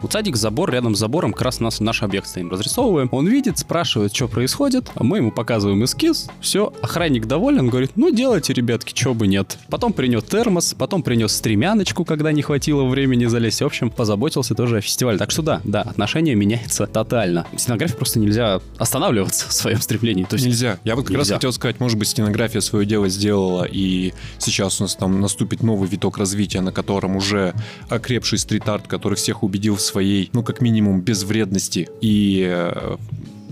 вот 0.01 0.13
садик, 0.13 0.35
забор, 0.35 0.71
рядом 0.71 0.95
с 0.95 0.99
забором 0.99 1.33
как 1.33 1.43
раз 1.43 1.59
нас, 1.59 1.79
наш 1.79 2.03
объект 2.03 2.27
стоим, 2.27 2.49
разрисовываем. 2.49 3.09
Он 3.11 3.27
видит, 3.27 3.57
спрашивает, 3.57 4.15
что 4.15 4.27
происходит, 4.27 4.89
а 4.95 5.03
мы 5.03 5.17
ему 5.17 5.31
показываем 5.31 5.83
эскиз. 5.83 6.27
Все, 6.41 6.73
охранник 6.81 7.25
доволен, 7.25 7.69
говорит, 7.69 7.91
ну 7.95 8.11
делайте, 8.11 8.53
ребятки, 8.53 8.93
чего 8.93 9.13
бы 9.13 9.27
нет. 9.27 9.57
Потом 9.69 9.93
принес 9.93 10.23
термос, 10.23 10.75
потом 10.77 11.03
принес 11.03 11.31
стремяночку, 11.31 12.05
когда 12.05 12.31
не 12.31 12.41
хватило 12.41 12.83
времени 12.85 13.25
залезть. 13.25 13.61
В 13.61 13.65
общем, 13.65 13.89
позаботился 13.89 14.55
тоже 14.55 14.77
о 14.77 14.81
фестивале. 14.81 15.17
Так 15.17 15.31
что 15.31 15.41
да, 15.41 15.61
да, 15.63 15.81
отношение 15.81 16.35
меняется 16.35 16.87
тотально. 16.87 17.45
Стенографии 17.57 17.95
просто 17.95 18.19
нельзя 18.19 18.61
останавливаться 18.77 19.47
в 19.49 19.53
своем 19.53 19.81
стремлении. 19.81 20.23
То 20.23 20.35
есть 20.35 20.45
Нельзя. 20.45 20.79
Я 20.83 20.95
вот 20.95 21.05
как 21.05 21.17
раз 21.17 21.27
Нельзя. 21.27 21.35
хотел 21.35 21.53
сказать, 21.53 21.79
может 21.79 21.97
быть, 21.97 22.07
стенография 22.07 22.61
свое 22.61 22.85
дело 22.85 23.09
сделала, 23.09 23.63
и 23.63 24.13
сейчас 24.37 24.79
у 24.79 24.83
нас 24.83 24.95
там 24.95 25.19
наступит 25.21 25.63
новый 25.63 25.87
виток 25.87 26.17
развития, 26.17 26.61
на 26.61 26.71
котором 26.71 27.15
уже 27.15 27.53
окрепший 27.89 28.37
стрит-арт, 28.39 28.87
который 28.87 29.15
всех 29.15 29.43
убедил 29.43 29.75
в 29.75 29.81
своей, 29.89 30.29
ну, 30.33 30.43
как 30.43 30.61
минимум, 30.61 31.01
безвредности 31.01 31.89
и 32.01 32.47
э, 32.47 32.97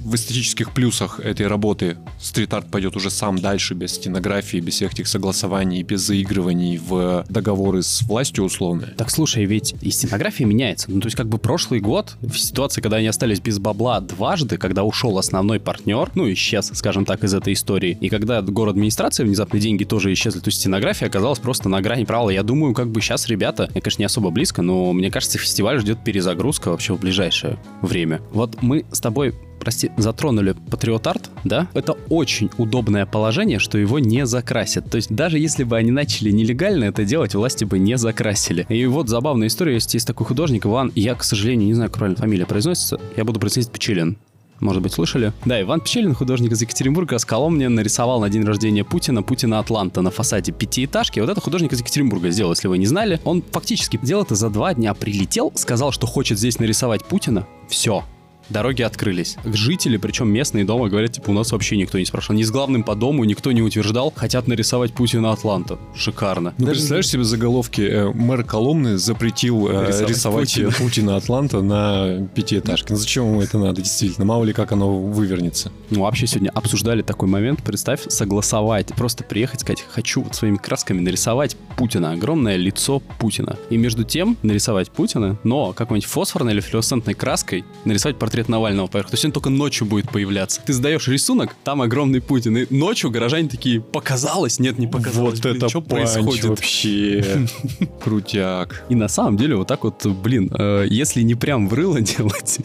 в 0.08 0.16
эстетических 0.16 0.72
плюсах 0.72 1.20
этой 1.20 1.48
работы 1.48 1.98
стрит-арт 2.18 2.72
пойдет 2.72 2.96
уже 2.96 3.10
сам 3.10 3.38
дальше, 3.40 3.74
без 3.74 3.92
стенографии, 3.92 4.60
без 4.60 4.76
всех 4.76 4.94
этих 4.94 5.06
согласований, 5.06 5.84
без 5.84 6.00
заигрываний 6.00 6.78
в 6.78 7.26
договоры 7.28 7.84
с 7.84 8.04
властью 8.04 8.46
условные. 8.46 8.92
Так 8.92 9.12
слушай, 9.12 9.44
ведь 9.44 9.76
и 9.82 9.92
стенография 9.92 10.46
меняется. 10.46 10.90
Ну, 10.90 11.02
то 11.02 11.08
есть, 11.08 11.18
как 11.18 11.28
бы 11.28 11.38
прошлый 11.38 11.82
год, 11.82 12.16
в 12.22 12.38
ситуации, 12.38 12.80
когда 12.80 12.98
они 12.98 13.08
остались 13.08 13.42
без 13.42 13.60
бабла 13.60 14.00
дважды, 14.00 14.58
когда 14.58 14.86
ушел 14.86 15.18
основной 15.18 15.60
партнер, 15.60 16.10
ну, 16.16 16.32
исчез, 16.32 16.72
скажем 16.74 17.04
так, 17.04 17.26
из 17.26 17.34
этой 17.34 17.52
истории, 17.52 17.98
и 18.00 18.08
когда 18.08 18.42
город 18.42 18.76
администрация 18.76 19.26
внезапно 19.26 19.60
деньги 19.60 19.84
тоже 19.84 20.14
исчезли, 20.14 20.40
то 20.40 20.48
есть 20.48 20.62
стенография 20.62 21.10
оказалась 21.10 21.40
просто 21.40 21.68
на 21.68 21.82
грани 21.82 22.06
провала. 22.06 22.30
Я 22.30 22.44
думаю, 22.44 22.74
как 22.74 22.90
бы 22.90 23.02
сейчас 23.02 23.28
ребята, 23.28 23.70
я, 23.76 23.82
конечно, 23.82 24.02
не 24.02 24.06
особо 24.06 24.30
близко, 24.30 24.62
но 24.62 24.94
мне 24.94 25.12
кажется, 25.12 25.38
фестиваль 25.38 25.82
ждет 25.82 26.02
перезагрузка 26.06 26.70
вообще 26.70 26.94
в 26.94 27.00
ближайшее 27.02 27.60
время. 27.82 28.22
Вот 28.32 28.62
мы 28.62 28.86
с 28.94 29.02
тобой 29.02 29.36
прости, 29.68 29.92
затронули 29.98 30.56
патриот-арт, 30.72 31.30
да? 31.44 31.68
Это 31.74 31.92
очень 32.08 32.50
удобное 32.58 33.06
положение, 33.06 33.60
что 33.60 33.78
его 33.78 34.00
не 34.00 34.26
закрасят. 34.26 34.90
То 34.90 34.96
есть 34.96 35.14
даже 35.14 35.40
если 35.40 35.66
бы 35.66 35.76
они 35.76 35.92
начали 35.92 36.32
нелегально 36.32 36.86
это 36.86 37.04
делать, 37.04 37.36
власти 37.36 37.66
бы 37.66 37.78
не 37.78 37.98
закрасили. 37.98 38.66
И 38.70 38.86
вот 38.86 39.10
забавная 39.10 39.48
история, 39.48 39.74
есть, 39.74 39.94
есть 39.94 40.08
такой 40.08 40.26
художник 40.26 40.66
Иван, 40.66 40.94
я, 40.96 41.16
к 41.16 41.24
сожалению, 41.26 41.68
не 41.68 41.74
знаю, 41.74 41.90
как 41.90 41.98
правильно 41.98 42.18
фамилия 42.18 42.46
произносится, 42.46 42.98
я 43.18 43.26
буду 43.26 43.42
произносить 43.42 43.70
Пчелин. 43.74 44.18
Может 44.62 44.82
быть, 44.82 44.94
слышали? 44.94 45.34
Да, 45.44 45.62
Иван 45.62 45.82
Пчелин, 45.82 46.14
художник 46.14 46.54
из 46.54 46.62
Екатеринбурга, 46.62 47.18
с 47.18 47.26
Коломни 47.26 47.68
нарисовал 47.68 48.22
на 48.22 48.30
день 48.30 48.46
рождения 48.46 48.86
Путина 48.86 49.22
Путина 49.22 49.60
Атланта 49.60 50.02
на 50.02 50.12
фасаде 50.12 50.54
пятиэтажки. 50.54 51.20
Вот 51.20 51.30
это 51.30 51.42
художник 51.42 51.74
из 51.74 51.82
Екатеринбурга 51.82 52.30
сделал, 52.30 52.54
если 52.54 52.70
вы 52.70 52.78
не 52.78 52.86
знали. 52.86 53.20
Он 53.26 53.44
фактически 53.52 54.00
делал 54.02 54.24
это 54.24 54.36
за 54.36 54.50
два 54.50 54.74
дня. 54.74 54.94
Прилетел, 54.94 55.52
сказал, 55.56 55.92
что 55.92 56.08
хочет 56.08 56.40
здесь 56.40 56.58
нарисовать 56.58 57.04
Путина. 57.04 57.46
Все, 57.68 58.06
Дороги 58.50 58.82
открылись. 58.82 59.36
Жители, 59.46 59.98
причем 59.98 60.30
местные 60.30 60.64
дома, 60.66 60.90
говорят, 60.90 61.12
типа, 61.14 61.32
у 61.32 61.34
нас 61.34 61.52
вообще 61.52 61.78
никто 61.78 61.98
не 62.00 62.06
спрашивал. 62.06 62.38
Ни 62.38 62.44
с 62.44 62.52
главным 62.52 62.84
по 62.84 62.96
дому 62.96 63.24
никто 63.26 63.52
не 63.52 63.62
утверждал, 63.62 64.14
хотят 64.16 64.48
нарисовать 64.48 64.94
Путина 64.94 65.32
Атланта. 65.32 65.78
Шикарно. 65.96 66.54
Ну, 66.58 66.66
Даже- 66.66 66.78
представляешь 66.80 67.08
себе 67.08 67.24
заголовки? 67.24 67.82
э, 67.82 68.12
Мэр 68.14 68.44
Коломны 68.44 68.98
запретил 68.98 69.68
э, 69.70 69.88
Рисовать 69.88 70.10
рисовать, 70.10 70.50
Путина. 70.54 70.72
Путина. 70.72 71.16
Атланта 71.18 71.62
на 71.62 72.28
пятиэтажке. 72.36 72.94
Ну, 72.94 73.00
зачем 73.00 73.26
ему 73.26 73.42
это 73.42 73.58
надо, 73.58 73.82
действительно? 73.82 74.26
Мало 74.26 74.44
ли, 74.44 74.54
как 74.54 74.72
оно 74.72 74.98
вывернется. 74.98 75.72
Ну, 75.90 76.02
вообще 76.04 76.28
сегодня 76.28 76.50
обсуждали 76.52 77.02
такой 77.02 77.28
момент, 77.28 77.64
представь, 77.64 78.02
согласовать, 78.08 78.88
просто 78.96 79.24
приехать, 79.24 79.62
сказать, 79.62 79.84
хочу 79.90 80.22
вот 80.22 80.36
своими 80.36 80.58
красками 80.58 81.00
нарисовать 81.02 81.56
Путина, 81.76 82.12
огромное 82.12 82.56
лицо 82.56 83.00
Путина. 83.20 83.58
И 83.70 83.78
между 83.78 84.04
тем 84.04 84.38
нарисовать 84.44 84.92
Путина, 84.92 85.38
но 85.44 85.74
какой-нибудь 85.74 86.10
фосфорной 86.10 86.54
или 86.54 86.60
флюоресцентной 86.60 87.14
краской 87.14 87.64
нарисовать 87.86 88.18
портрет 88.20 88.37
Навального 88.48 88.88
поверх. 88.88 89.10
То 89.10 89.16
есть 89.16 89.26
он 89.26 89.32
только 89.32 89.50
ночью 89.50 89.88
будет 89.88 90.12
появляться. 90.12 90.62
Ты 90.66 90.74
сдаешь 90.74 91.08
рисунок, 91.08 91.56
там 91.64 91.82
огромный 91.82 92.22
Путин. 92.22 92.58
И 92.58 92.74
ночью 92.74 93.10
горожане 93.10 93.50
такие, 93.50 93.82
показалось? 93.82 94.60
Нет, 94.60 94.78
не 94.78 94.88
показалось. 94.88 95.36
Вот 95.36 95.44
Блин, 95.44 95.58
это 95.58 95.70
что 95.70 95.82
происходит? 95.82 96.46
вообще. 96.46 97.48
Крутяк. 98.04 98.86
И 98.90 98.96
на 98.96 99.08
самом 99.08 99.38
деле 99.38 99.56
вот 99.56 99.68
так 99.68 99.84
вот, 99.84 100.06
блин, 100.06 100.52
э, 100.58 100.86
если 100.90 101.22
не 101.22 101.36
прям 101.36 101.68
в 101.68 101.74
рыло 101.74 102.00
делать, 102.18 102.60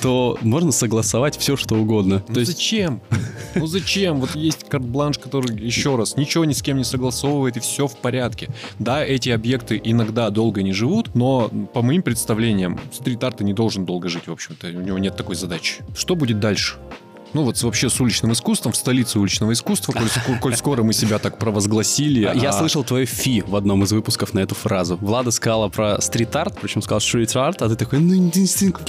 то 0.00 0.38
можно 0.42 0.72
согласовать 0.72 1.36
все, 1.36 1.56
что 1.56 1.76
угодно. 1.76 2.24
Ну 2.26 2.34
То 2.34 2.40
есть 2.40 2.52
зачем? 2.52 3.00
Ну 3.54 3.66
зачем? 3.66 4.20
Вот 4.20 4.34
есть 4.34 4.68
карт-бланш, 4.68 5.18
который, 5.18 5.56
еще 5.58 5.96
раз, 5.96 6.16
ничего 6.16 6.44
ни 6.44 6.52
с 6.52 6.62
кем 6.62 6.76
не 6.76 6.84
согласовывает, 6.84 7.56
и 7.56 7.60
все 7.60 7.86
в 7.86 7.96
порядке. 7.96 8.48
Да, 8.78 9.04
эти 9.04 9.30
объекты 9.30 9.80
иногда 9.82 10.30
долго 10.30 10.62
не 10.62 10.72
живут, 10.72 11.14
но 11.14 11.48
по 11.72 11.82
моим 11.82 12.02
представлениям, 12.02 12.78
стрит-арт 12.92 13.40
не 13.40 13.52
должен 13.52 13.84
долго 13.84 14.08
жить, 14.08 14.26
в 14.26 14.32
общем-то. 14.32 14.68
У 14.68 14.80
него 14.80 14.98
нет 14.98 15.09
такой 15.16 15.36
задачи. 15.36 15.82
Что 15.94 16.14
будет 16.14 16.40
дальше? 16.40 16.76
Ну 17.32 17.44
вот 17.44 17.62
вообще 17.62 17.88
с 17.88 18.00
уличным 18.00 18.32
искусством, 18.32 18.72
в 18.72 18.76
столице 18.76 19.18
уличного 19.18 19.52
искусства, 19.52 19.92
коль, 19.92 20.38
коль 20.40 20.56
скоро 20.56 20.82
мы 20.82 20.92
себя 20.92 21.18
так 21.18 21.38
провозгласили. 21.38 22.20
Я 22.20 22.50
а- 22.50 22.52
слышал 22.52 22.82
твое 22.82 23.06
фи 23.06 23.42
в 23.46 23.54
одном 23.54 23.84
из 23.84 23.92
выпусков 23.92 24.34
на 24.34 24.40
эту 24.40 24.54
фразу. 24.54 24.96
Влада 24.96 25.30
сказала 25.30 25.68
про 25.68 26.00
стрит-арт, 26.00 26.58
причем 26.60 26.82
сказал 26.82 27.00
стрит-арт, 27.00 27.62
а 27.62 27.68
ты 27.68 27.76
такой... 27.76 28.00
«Ну, 28.00 28.14
не 28.14 28.46
стрит». 28.46 28.76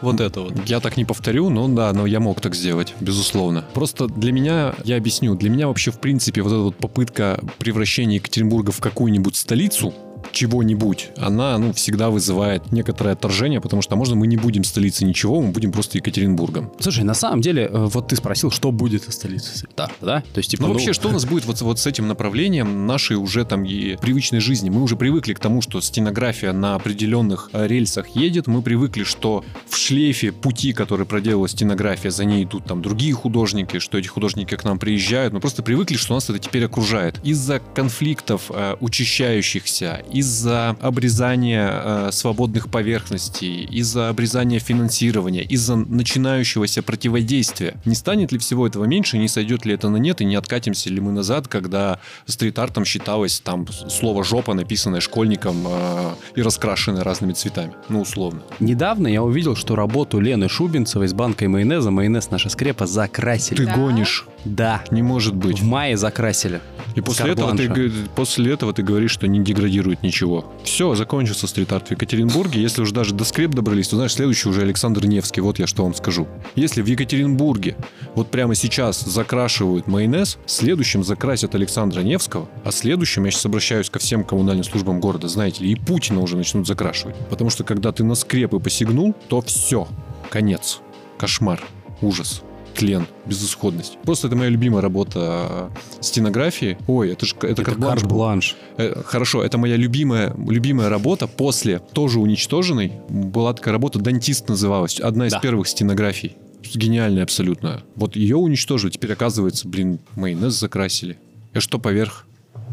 Вот 0.00 0.20
это 0.20 0.42
вот. 0.42 0.52
Я 0.66 0.78
так 0.78 0.96
не 0.96 1.04
повторю, 1.04 1.50
но 1.50 1.66
да, 1.66 1.92
но 1.92 2.06
я 2.06 2.20
мог 2.20 2.40
так 2.40 2.54
сделать, 2.54 2.94
безусловно. 3.00 3.64
Просто 3.74 4.06
для 4.06 4.30
меня, 4.30 4.74
я 4.84 4.96
объясню, 4.96 5.34
для 5.34 5.50
меня 5.50 5.66
вообще 5.66 5.90
в 5.90 5.98
принципе 5.98 6.42
вот 6.42 6.52
эта 6.52 6.60
вот 6.60 6.76
попытка 6.76 7.40
превращения 7.58 8.16
Екатеринбурга 8.16 8.70
в 8.70 8.78
какую-нибудь 8.78 9.34
столицу, 9.34 9.92
чего-нибудь, 10.32 11.10
она, 11.16 11.58
ну, 11.58 11.72
всегда 11.72 12.10
вызывает 12.10 12.72
некоторое 12.72 13.12
отторжение, 13.12 13.60
потому 13.60 13.82
что, 13.82 13.94
а 13.94 13.96
можно, 13.96 14.16
мы 14.16 14.26
не 14.26 14.36
будем 14.36 14.64
столицей 14.64 15.06
ничего, 15.06 15.40
мы 15.40 15.52
будем 15.52 15.72
просто 15.72 15.98
Екатеринбургом. 15.98 16.70
Слушай, 16.80 17.04
на 17.04 17.14
самом 17.14 17.40
деле, 17.40 17.64
э, 17.64 17.70
вот 17.72 18.08
ты 18.08 18.16
спросил, 18.16 18.50
что 18.50 18.72
будет 18.72 19.12
столицы 19.12 19.56
стрит-арта, 19.56 19.94
да? 20.00 20.20
То 20.32 20.38
есть, 20.38 20.50
типа, 20.50 20.64
Ну, 20.64 20.72
вообще, 20.72 20.92
что 20.92 21.08
у 21.08 21.12
нас 21.12 21.24
будет 21.24 21.44
вот, 21.46 21.60
вот 21.60 21.78
с 21.78 21.86
этим 21.86 22.08
направлением 22.08 22.86
нашей 22.86 23.16
уже 23.16 23.44
там 23.44 23.64
и 23.64 23.96
привычной 23.96 24.40
жизни? 24.40 24.70
Мы 24.70 24.82
уже 24.82 24.96
привыкли 24.96 25.34
к 25.34 25.40
тому, 25.40 25.62
что 25.62 25.80
стенография 25.80 26.52
на 26.52 26.74
определенных 26.74 27.50
э, 27.52 27.66
рельсах 27.66 28.08
едет. 28.08 28.46
Мы 28.46 28.62
привыкли, 28.62 29.04
что 29.04 29.44
в 29.68 29.76
шлейфе 29.76 30.32
пути, 30.32 30.72
который 30.72 31.06
проделала 31.06 31.48
стенография, 31.48 32.10
за 32.10 32.24
ней 32.24 32.44
идут 32.44 32.64
там 32.64 32.82
другие 32.82 33.12
художники, 33.12 33.78
что 33.78 33.98
эти 33.98 34.08
художники 34.08 34.56
к 34.56 34.64
нам 34.64 34.78
приезжают. 34.78 35.32
Мы 35.32 35.40
просто 35.40 35.62
привыкли, 35.62 35.96
что 35.96 36.14
нас 36.14 36.28
это 36.30 36.38
теперь 36.38 36.64
окружает. 36.64 37.18
Из-за 37.24 37.60
конфликтов 37.74 38.50
э, 38.50 38.76
учащающихся, 38.80 40.02
из-за 40.18 40.70
обрезания 40.80 41.70
э, 41.72 42.10
свободных 42.12 42.70
поверхностей, 42.70 43.64
из-за 43.64 44.08
обрезания 44.08 44.58
финансирования, 44.58 45.42
из-за 45.42 45.76
начинающегося 45.76 46.82
противодействия. 46.82 47.80
Не 47.84 47.94
станет 47.94 48.32
ли 48.32 48.38
всего 48.38 48.66
этого 48.66 48.84
меньше, 48.84 49.18
не 49.18 49.28
сойдет 49.28 49.64
ли 49.64 49.74
это 49.74 49.88
на 49.88 49.96
нет, 49.96 50.20
и 50.20 50.24
не 50.24 50.34
откатимся 50.34 50.90
ли 50.90 51.00
мы 51.00 51.12
назад, 51.12 51.48
когда 51.48 52.00
стрит-артом 52.26 52.84
считалось 52.84 53.40
там 53.40 53.66
слово 53.68 54.24
«жопа», 54.24 54.54
написанное 54.54 55.00
школьником 55.00 55.56
э, 55.66 56.10
и 56.36 56.42
раскрашенное 56.42 57.04
разными 57.04 57.32
цветами. 57.32 57.74
Ну, 57.88 58.00
условно. 58.00 58.42
Недавно 58.60 59.06
я 59.08 59.22
увидел, 59.22 59.54
что 59.56 59.76
работу 59.76 60.20
Лены 60.20 60.48
Шубинцевой 60.48 61.08
с 61.08 61.12
банкой 61.12 61.48
майонеза 61.48 61.90
«Майонез 61.90 62.30
наша 62.30 62.48
скрепа» 62.48 62.86
закрасили. 62.86 63.56
Ты 63.56 63.66
Да? 63.66 63.74
гонишь. 63.74 64.26
Да. 64.48 64.82
Не 64.90 65.02
может 65.02 65.34
быть. 65.34 65.60
В 65.60 65.64
мае 65.64 65.96
закрасили. 65.96 66.60
И 66.94 67.00
после 67.00 67.32
этого, 67.32 67.56
ты, 67.56 67.90
после 68.16 68.52
этого 68.52 68.72
ты 68.72 68.82
говоришь, 68.82 69.12
что 69.12 69.28
не 69.28 69.40
деградирует 69.40 70.02
ничего. 70.02 70.52
Все, 70.64 70.94
закончился 70.94 71.46
стрит-арт 71.46 71.88
в 71.88 71.90
Екатеринбурге. 71.92 72.60
Если 72.60 72.82
уж 72.82 72.90
даже 72.90 73.14
до 73.14 73.24
скреп 73.24 73.52
добрались, 73.52 73.88
то 73.88 73.96
знаешь, 73.96 74.14
следующий 74.14 74.48
уже 74.48 74.62
Александр 74.62 75.06
Невский. 75.06 75.40
Вот 75.40 75.58
я 75.58 75.66
что 75.66 75.84
вам 75.84 75.94
скажу. 75.94 76.26
Если 76.56 76.82
в 76.82 76.86
Екатеринбурге 76.86 77.76
вот 78.14 78.30
прямо 78.30 78.54
сейчас 78.54 79.00
закрашивают 79.00 79.86
майонез, 79.86 80.38
следующим 80.46 81.04
закрасят 81.04 81.54
Александра 81.54 82.00
Невского, 82.00 82.48
а 82.64 82.72
следующим, 82.72 83.24
я 83.26 83.30
сейчас 83.30 83.46
обращаюсь 83.46 83.90
ко 83.90 83.98
всем 83.98 84.24
коммунальным 84.24 84.64
службам 84.64 85.00
города, 85.00 85.28
знаете 85.28 85.62
ли, 85.62 85.72
и 85.72 85.76
Путина 85.76 86.20
уже 86.20 86.36
начнут 86.36 86.66
закрашивать. 86.66 87.16
Потому 87.30 87.50
что 87.50 87.64
когда 87.64 87.92
ты 87.92 88.02
на 88.02 88.14
скрепы 88.14 88.58
посягнул, 88.58 89.14
то 89.28 89.40
все, 89.42 89.86
конец, 90.30 90.80
кошмар, 91.18 91.62
ужас 92.00 92.42
тлен, 92.78 93.06
безысходность. 93.26 93.98
Просто 94.04 94.28
это 94.28 94.36
моя 94.36 94.50
любимая 94.50 94.80
работа 94.80 95.70
э, 95.98 96.00
стенографии. 96.00 96.78
Ой, 96.86 97.10
это 97.10 97.26
же 97.26 97.34
это, 97.36 97.48
Это 97.48 97.64
карт-бланш 97.64 98.00
карт-бланш. 98.00 98.56
Э, 98.76 99.02
Хорошо, 99.04 99.42
это 99.42 99.58
моя 99.58 99.76
любимая, 99.76 100.34
любимая 100.48 100.88
работа 100.88 101.26
после 101.26 101.80
тоже 101.92 102.20
уничтоженной. 102.20 102.92
Была 103.08 103.52
такая 103.52 103.72
работа 103.72 103.98
«Дантист» 103.98 104.48
называлась. 104.48 105.00
Одна 105.00 105.26
из 105.26 105.32
Да. 105.32 105.40
первых 105.40 105.66
стенографий. 105.68 106.36
Гениальная 106.74 107.24
абсолютно. 107.24 107.82
Вот 107.96 108.14
ее 108.16 108.36
уничтожили. 108.36 108.90
Теперь 108.90 109.12
оказывается, 109.12 109.66
блин, 109.66 109.98
майонез 110.14 110.54
закрасили. 110.54 111.18
И 111.54 111.58
что 111.60 111.78
поверх? 111.78 112.26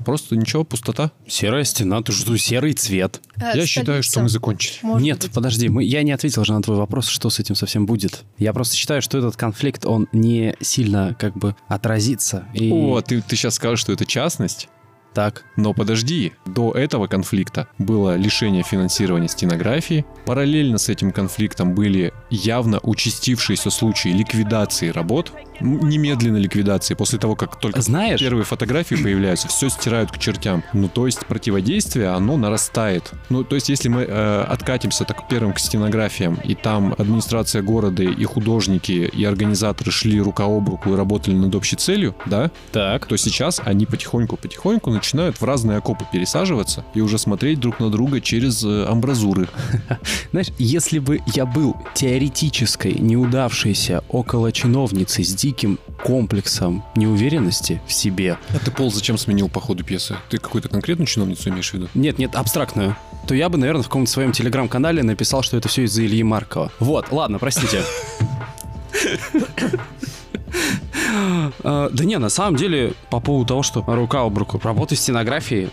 Просто 0.05 0.35
ничего, 0.35 0.63
пустота. 0.63 1.11
Серая 1.27 1.63
стена, 1.63 2.01
ты 2.01 2.11
что, 2.11 2.37
серый 2.37 2.73
цвет. 2.73 3.21
Э, 3.37 3.51
Я 3.55 3.65
считаю, 3.65 4.03
что 4.03 4.19
мы 4.21 4.29
столица. 4.29 4.33
закончили. 4.33 4.73
Может 4.83 5.03
Нет, 5.03 5.21
быть. 5.23 5.31
подожди, 5.31 5.67
мы, 5.69 5.83
я 5.83 6.03
не 6.03 6.11
ответил 6.11 6.45
же 6.45 6.53
на 6.53 6.61
твой 6.61 6.77
вопрос, 6.77 7.07
что 7.07 7.29
с 7.29 7.39
этим 7.39 7.55
совсем 7.55 7.85
будет. 7.85 8.23
Я 8.37 8.53
просто 8.53 8.75
считаю, 8.75 9.01
что 9.01 9.17
этот 9.17 9.35
конфликт, 9.35 9.85
он 9.85 10.07
не 10.11 10.55
сильно 10.61 11.15
как 11.19 11.35
бы 11.35 11.55
отразится. 11.67 12.45
И 12.53 12.71
О, 12.71 13.01
ты, 13.01 13.21
ты 13.21 13.35
сейчас 13.35 13.55
скажешь, 13.55 13.79
что 13.79 13.91
это 13.91 14.05
частность? 14.05 14.69
Так. 15.15 15.45
Но 15.55 15.73
подожди, 15.73 16.33
до 16.45 16.73
этого 16.73 17.07
конфликта 17.07 17.67
было 17.79 18.15
лишение 18.17 18.63
финансирования 18.63 19.29
стенографии. 19.29 20.05
Параллельно 20.25 20.77
с 20.77 20.89
этим 20.89 21.11
конфликтом 21.11 21.73
были 21.73 22.13
явно 22.29 22.79
участившиеся 22.83 23.69
случаи 23.69 24.09
ликвидации 24.09 24.89
работ, 24.89 25.31
немедленной 25.61 26.41
ликвидации, 26.41 26.95
после 26.95 27.17
того, 27.17 27.35
как 27.35 27.59
только 27.59 27.81
Знаешь, 27.81 28.19
первые 28.19 28.43
фотографии 28.43 28.95
появляются, 28.95 29.47
все 29.47 29.69
стирают 29.69 30.11
к 30.11 30.17
чертям. 30.17 30.63
Ну, 30.73 30.89
то 30.89 31.05
есть 31.05 31.25
противодействие, 31.25 32.09
оно 32.09 32.35
нарастает. 32.35 33.11
Ну, 33.29 33.45
то 33.45 33.55
есть 33.55 33.69
если 33.69 33.87
мы 33.87 34.01
э, 34.01 34.41
откатимся 34.41 35.05
так 35.05 35.29
первым 35.29 35.53
к 35.53 35.59
стенографиям, 35.59 36.35
и 36.43 36.55
там 36.55 36.93
администрация 36.97 37.61
города 37.61 38.03
и 38.03 38.25
художники, 38.25 38.91
и 38.91 39.23
организаторы 39.23 39.91
шли 39.91 40.19
рука 40.19 40.43
об 40.43 40.67
руку 40.67 40.91
и 40.91 40.95
работали 40.95 41.35
над 41.35 41.55
общей 41.55 41.77
целью, 41.77 42.15
да, 42.25 42.51
так, 42.73 43.05
то 43.05 43.15
сейчас 43.15 43.61
они 43.63 43.85
потихоньку-потихоньку 43.85 44.89
начинают 44.89 45.04
в 45.13 45.43
разные 45.43 45.77
окопы 45.77 46.05
пересаживаться 46.11 46.85
и 46.93 47.01
уже 47.01 47.17
смотреть 47.17 47.59
друг 47.59 47.79
на 47.79 47.89
друга 47.89 48.21
через 48.21 48.63
э, 48.63 48.85
амбразуры. 48.85 49.47
знаешь, 50.31 50.47
если 50.57 50.99
бы 50.99 51.19
я 51.33 51.45
был 51.45 51.75
теоретической, 51.93 52.93
неудавшейся 52.93 54.03
около 54.09 54.51
чиновницы 54.51 55.23
с 55.23 55.33
диким 55.33 55.79
комплексом 56.03 56.83
неуверенности 56.95 57.81
в 57.87 57.93
себе, 57.93 58.37
А 58.49 58.59
ты 58.59 58.71
пол 58.71 58.91
зачем 58.91 59.17
сменил 59.17 59.49
по 59.49 59.59
ходу 59.59 59.83
пьесы? 59.83 60.15
Ты 60.29 60.37
какую-то 60.37 60.69
конкретную 60.69 61.07
чиновницу 61.07 61.49
имеешь 61.49 61.71
в 61.71 61.73
виду? 61.73 61.89
Нет, 61.93 62.19
нет, 62.19 62.35
абстрактную. 62.35 62.95
То 63.27 63.33
я 63.33 63.49
бы, 63.49 63.57
наверное, 63.57 63.83
в 63.83 63.87
каком-то 63.87 64.11
своем 64.11 64.31
телеграм-канале 64.31 65.03
написал, 65.03 65.41
что 65.41 65.57
это 65.57 65.67
все 65.67 65.83
из-за 65.83 66.05
Ильи 66.05 66.23
Маркова. 66.23 66.71
Вот, 66.79 67.11
ладно, 67.11 67.39
простите. 67.39 67.81
А, 71.63 71.89
Да 71.91 72.05
не, 72.05 72.17
на 72.17 72.29
самом 72.29 72.55
деле, 72.55 72.93
по 73.09 73.19
поводу 73.19 73.47
того, 73.47 73.63
что 73.63 73.83
рука 73.87 74.21
об 74.21 74.37
руку, 74.37 74.59
работы 74.63 74.95
стенографии 74.95 75.69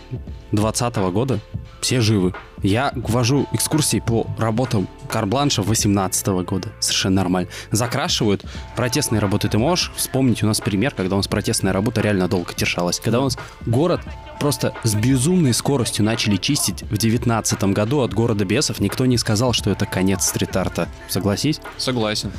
2020 0.51 0.95
года, 1.11 1.39
все 1.81 1.99
живы. 2.01 2.33
Я 2.63 2.91
вожу 2.95 3.45
экскурсии 3.51 3.99
по 3.99 4.25
работам 4.37 4.87
Карбланша 5.09 5.61
18 5.61 6.27
года. 6.45 6.69
Совершенно 6.79 7.17
нормально. 7.17 7.49
Закрашивают 7.71 8.43
протестные 8.75 9.19
работы. 9.19 9.49
Ты 9.49 9.57
можешь 9.57 9.91
вспомнить 9.95 10.41
у 10.43 10.47
нас 10.47 10.59
пример, 10.61 10.93
когда 10.95 11.15
у 11.15 11.19
нас 11.19 11.27
протестная 11.27 11.73
работа 11.73 12.01
реально 12.01 12.27
долго 12.27 12.53
держалась. 12.55 12.99
Когда 12.99 13.19
у 13.19 13.25
нас 13.25 13.37
город 13.65 14.01
просто 14.39 14.73
с 14.83 14.95
безумной 14.95 15.53
скоростью 15.53 16.03
начали 16.05 16.37
чистить 16.37 16.83
в 16.83 16.97
19 16.97 17.63
году 17.65 17.99
от 17.99 18.13
города 18.13 18.45
бесов. 18.45 18.79
Никто 18.79 19.05
не 19.05 19.17
сказал, 19.17 19.53
что 19.53 19.69
это 19.69 19.85
конец 19.85 20.25
стрит-арта. 20.25 20.87
Согласись? 21.09 21.59
Согласен. 21.77 22.31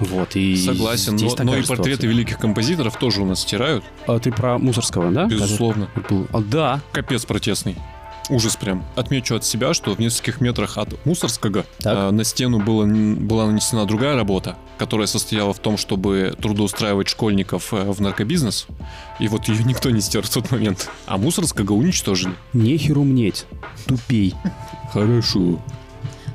Вот, 0.00 0.36
и 0.36 0.54
Согласен. 0.56 1.18
здесь 1.18 1.30
Но, 1.30 1.36
такая 1.36 1.46
но 1.46 1.56
и 1.56 1.62
же 1.62 1.68
портреты 1.68 1.90
ситуация. 2.02 2.10
великих 2.10 2.38
композиторов 2.38 2.96
тоже 2.98 3.22
у 3.22 3.26
нас 3.26 3.40
стирают. 3.40 3.84
А 4.06 4.18
ты 4.18 4.30
про 4.30 4.58
Мусорского, 4.58 5.10
да? 5.10 5.26
Безусловно. 5.26 5.88
Был? 6.08 6.28
А, 6.32 6.40
да. 6.40 6.80
Капец 6.92 7.24
протестный. 7.24 7.76
Ужас 8.30 8.56
прям. 8.56 8.84
Отмечу 8.94 9.34
от 9.36 9.44
себя, 9.44 9.72
что 9.72 9.94
в 9.94 9.98
нескольких 9.98 10.40
метрах 10.40 10.76
от 10.76 11.04
Мусорского 11.06 11.64
э, 11.84 12.10
на 12.10 12.24
стену 12.24 12.60
было, 12.60 12.84
была 12.84 13.46
нанесена 13.46 13.86
другая 13.86 14.16
работа, 14.16 14.56
которая 14.76 15.06
состояла 15.06 15.54
в 15.54 15.58
том, 15.58 15.76
чтобы 15.76 16.34
трудоустраивать 16.40 17.08
школьников 17.08 17.72
э, 17.72 17.90
в 17.90 18.00
наркобизнес. 18.00 18.66
И 19.18 19.28
вот 19.28 19.48
ее 19.48 19.64
никто 19.64 19.90
не 19.90 20.00
стер 20.00 20.22
в 20.22 20.30
тот 20.30 20.50
момент. 20.50 20.90
А 21.06 21.16
Мусорского 21.16 21.72
уничтожили. 21.72 22.34
Нехер 22.52 22.98
умнеть. 22.98 23.46
Тупей. 23.86 24.34
Хорошо. 24.92 25.58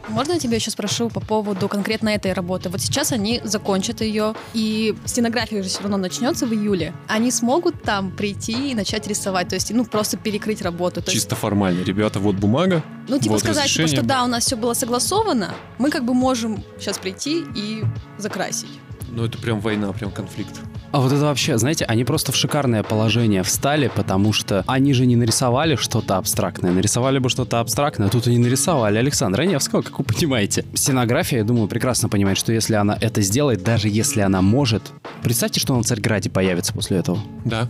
Можно 0.09 0.33
я 0.33 0.39
тебя 0.39 0.55
еще 0.55 0.71
спрошу 0.71 1.09
по 1.09 1.19
поводу 1.19 1.67
конкретно 1.69 2.09
этой 2.09 2.33
работы? 2.33 2.69
Вот 2.69 2.81
сейчас 2.81 3.11
они 3.11 3.41
закончат 3.43 4.01
ее, 4.01 4.35
и 4.53 4.95
стенография 5.05 5.63
же 5.63 5.69
все 5.69 5.81
равно 5.81 5.97
начнется 5.97 6.45
в 6.45 6.53
июле. 6.53 6.93
Они 7.07 7.31
смогут 7.31 7.81
там 7.83 8.11
прийти 8.11 8.71
и 8.71 8.75
начать 8.75 9.07
рисовать, 9.07 9.49
то 9.49 9.55
есть, 9.55 9.73
ну, 9.73 9.85
просто 9.85 10.17
перекрыть 10.17 10.61
работу. 10.61 11.01
То 11.01 11.11
есть, 11.11 11.23
Чисто 11.23 11.35
формально. 11.35 11.83
Ребята, 11.83 12.19
вот 12.19 12.35
бумага. 12.35 12.83
ну, 13.07 13.17
типа 13.17 13.33
вот 13.33 13.41
сказать, 13.41 13.71
типа, 13.71 13.87
что 13.87 14.03
да, 14.03 14.23
у 14.23 14.27
нас 14.27 14.45
все 14.45 14.55
было 14.55 14.73
согласовано, 14.73 15.53
мы 15.77 15.89
как 15.89 16.05
бы 16.05 16.13
можем 16.13 16.63
сейчас 16.79 16.97
прийти 16.97 17.43
и 17.55 17.83
закрасить. 18.17 18.69
Ну, 19.09 19.25
это 19.25 19.37
прям 19.37 19.59
война, 19.59 19.91
прям 19.93 20.11
конфликт. 20.11 20.59
А 20.93 20.99
вот 20.99 21.11
это 21.11 21.23
вообще, 21.23 21.57
знаете, 21.57 21.85
они 21.85 22.03
просто 22.03 22.31
в 22.31 22.35
шикарное 22.35 22.83
положение 22.83 23.41
встали, 23.41 23.89
потому 23.95 24.31
что 24.31 24.63
они 24.67 24.93
же 24.93 25.07
не 25.07 25.15
нарисовали 25.15 25.75
что-то 25.75 26.17
абстрактное. 26.17 26.71
Нарисовали 26.71 27.17
бы 27.17 27.29
что-то 27.29 27.59
абстрактное, 27.59 28.09
а 28.09 28.09
тут 28.11 28.27
они 28.27 28.37
нарисовали 28.37 28.99
Александра 28.99 29.41
Невского, 29.41 29.81
как 29.81 29.97
вы 29.97 30.05
понимаете. 30.05 30.65
Сценография, 30.75 31.39
я 31.39 31.43
думаю, 31.43 31.67
прекрасно 31.67 32.09
понимает, 32.09 32.37
что 32.37 32.53
если 32.53 32.75
она 32.75 32.95
это 33.01 33.23
сделает, 33.23 33.63
даже 33.63 33.89
если 33.89 34.21
она 34.21 34.43
может... 34.43 34.91
Представьте, 35.23 35.59
что 35.59 35.75
на 35.75 35.81
Царьграде 35.81 36.29
появится 36.29 36.73
после 36.73 36.97
этого. 36.97 37.17
Да, 37.43 37.69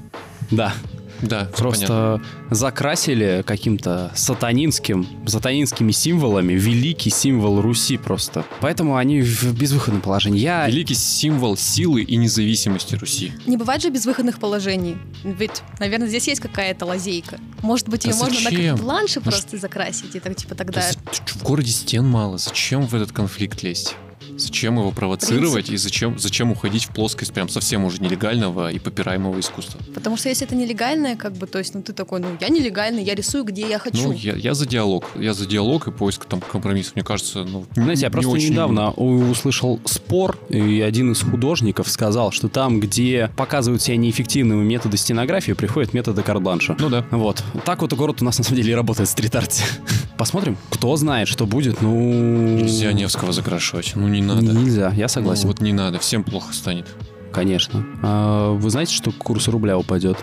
Да, 0.51 0.73
да, 1.23 1.49
просто 1.57 2.21
закрасили 2.49 3.43
каким-то 3.45 4.11
сатанинским, 4.15 5.07
сатанинскими 5.25 5.91
символами 5.91 6.53
великий 6.53 7.09
символ 7.09 7.61
Руси 7.61 7.97
просто. 7.97 8.43
Поэтому 8.61 8.97
они 8.97 9.21
в 9.21 9.57
безвыходном 9.57 10.01
положении. 10.01 10.39
Я... 10.39 10.67
Великий 10.67 10.95
символ 10.95 11.57
силы 11.57 12.01
и 12.01 12.15
независимости 12.15 12.95
Руси. 12.95 13.31
Не 13.45 13.57
бывает 13.57 13.81
же 13.81 13.89
безвыходных 13.89 14.39
положений. 14.39 14.97
Ведь, 15.23 15.63
наверное, 15.79 16.07
здесь 16.07 16.27
есть 16.27 16.41
какая-то 16.41 16.85
лазейка. 16.85 17.39
Может 17.61 17.89
быть, 17.89 18.03
Да 18.03 18.11
ее 18.11 18.17
можно 18.17 18.39
на 18.41 18.49
зачем? 18.49 18.75
бланше 18.77 19.21
Ну 19.23 19.31
просто 19.31 19.57
закрасить, 19.57 20.15
и 20.15 20.19
так, 20.19 20.35
типа, 20.35 20.55
Да 20.55 20.63
тогда... 20.63 20.81
чё, 20.91 20.99
в 21.39 21.43
городе 21.43 21.71
стен 21.71 22.05
мало. 22.05 22.37
Зачем 22.37 22.85
в 22.85 22.93
этот 22.93 23.11
конфликт 23.11 23.63
лезть? 23.63 23.95
Зачем 24.43 24.77
его 24.77 24.91
провоцировать 24.91 25.69
и 25.69 25.77
зачем, 25.77 26.19
зачем 26.19 26.51
уходить 26.51 26.83
в 26.85 26.89
плоскость 26.89 27.33
прям 27.33 27.47
совсем 27.47 27.85
уже 27.85 28.01
нелегального 28.01 28.71
и 28.71 28.77
попираемого 28.77 29.39
искусства? 29.39 29.79
Потому 29.93 30.17
что 30.17 30.27
если 30.27 30.45
это 30.45 30.53
нелегальное, 30.55 31.15
как 31.15 31.33
бы, 31.33 31.47
то 31.47 31.59
есть, 31.59 31.73
ну, 31.73 31.81
ты 31.81 31.93
такой, 31.93 32.19
ну, 32.19 32.27
я 32.41 32.49
нелегальный, 32.49 33.03
я 33.03 33.15
рисую, 33.15 33.45
где 33.45 33.67
я 33.69 33.79
хочу. 33.79 34.09
Ну, 34.09 34.11
я, 34.11 34.33
я 34.35 34.53
за 34.53 34.65
диалог. 34.65 35.09
Я 35.17 35.33
за 35.33 35.45
диалог 35.45 35.87
и 35.87 35.91
поиск 35.91 36.25
там 36.25 36.41
компромиссов. 36.41 36.95
Мне 36.95 37.05
кажется, 37.05 37.45
ну, 37.45 37.65
Знаете, 37.73 38.01
я 38.01 38.07
не 38.09 38.11
просто 38.11 38.31
очень- 38.31 38.51
недавно 38.51 38.91
услышал 38.91 39.79
спор, 39.85 40.37
и 40.49 40.81
один 40.81 41.13
из 41.13 41.21
художников 41.21 41.87
сказал, 41.89 42.31
что 42.31 42.49
там, 42.49 42.81
где 42.81 43.31
показывают 43.37 43.81
себя 43.81 43.95
неэффективными 43.95 44.63
методы 44.63 44.97
стенографии, 44.97 45.53
приходят 45.53 45.93
методы 45.93 46.21
карт-бланша. 46.21 46.75
Ну 46.79 46.89
да. 46.89 47.05
Вот. 47.11 47.41
Так 47.63 47.81
вот 47.81 47.93
город 47.93 48.21
у 48.21 48.25
нас 48.25 48.37
на 48.39 48.43
самом 48.43 48.57
деле 48.57 48.73
и 48.73 48.75
работает 48.75 49.07
в 49.07 49.11
стрит-арте. 49.13 49.63
Посмотрим. 50.17 50.57
Кто 50.69 50.95
знает, 50.97 51.27
что 51.27 51.45
будет. 51.45 51.81
Ну... 51.81 52.57
Нельзя 52.57 52.91
Невского 52.91 53.31
закрашивать. 53.31 53.93
Ну, 53.95 54.07
не 54.07 54.21
надо. 54.21 54.32
Нельзя, 54.41 54.91
я 54.95 55.07
согласен. 55.07 55.43
Ну, 55.43 55.47
вот 55.49 55.61
не 55.61 55.73
надо. 55.73 55.99
Всем 55.99 56.23
плохо 56.23 56.53
станет. 56.53 56.87
Конечно. 57.31 57.85
А 58.01 58.51
вы 58.53 58.69
знаете, 58.69 58.93
что 58.93 59.11
курс 59.11 59.47
рубля 59.47 59.77
упадет? 59.77 60.17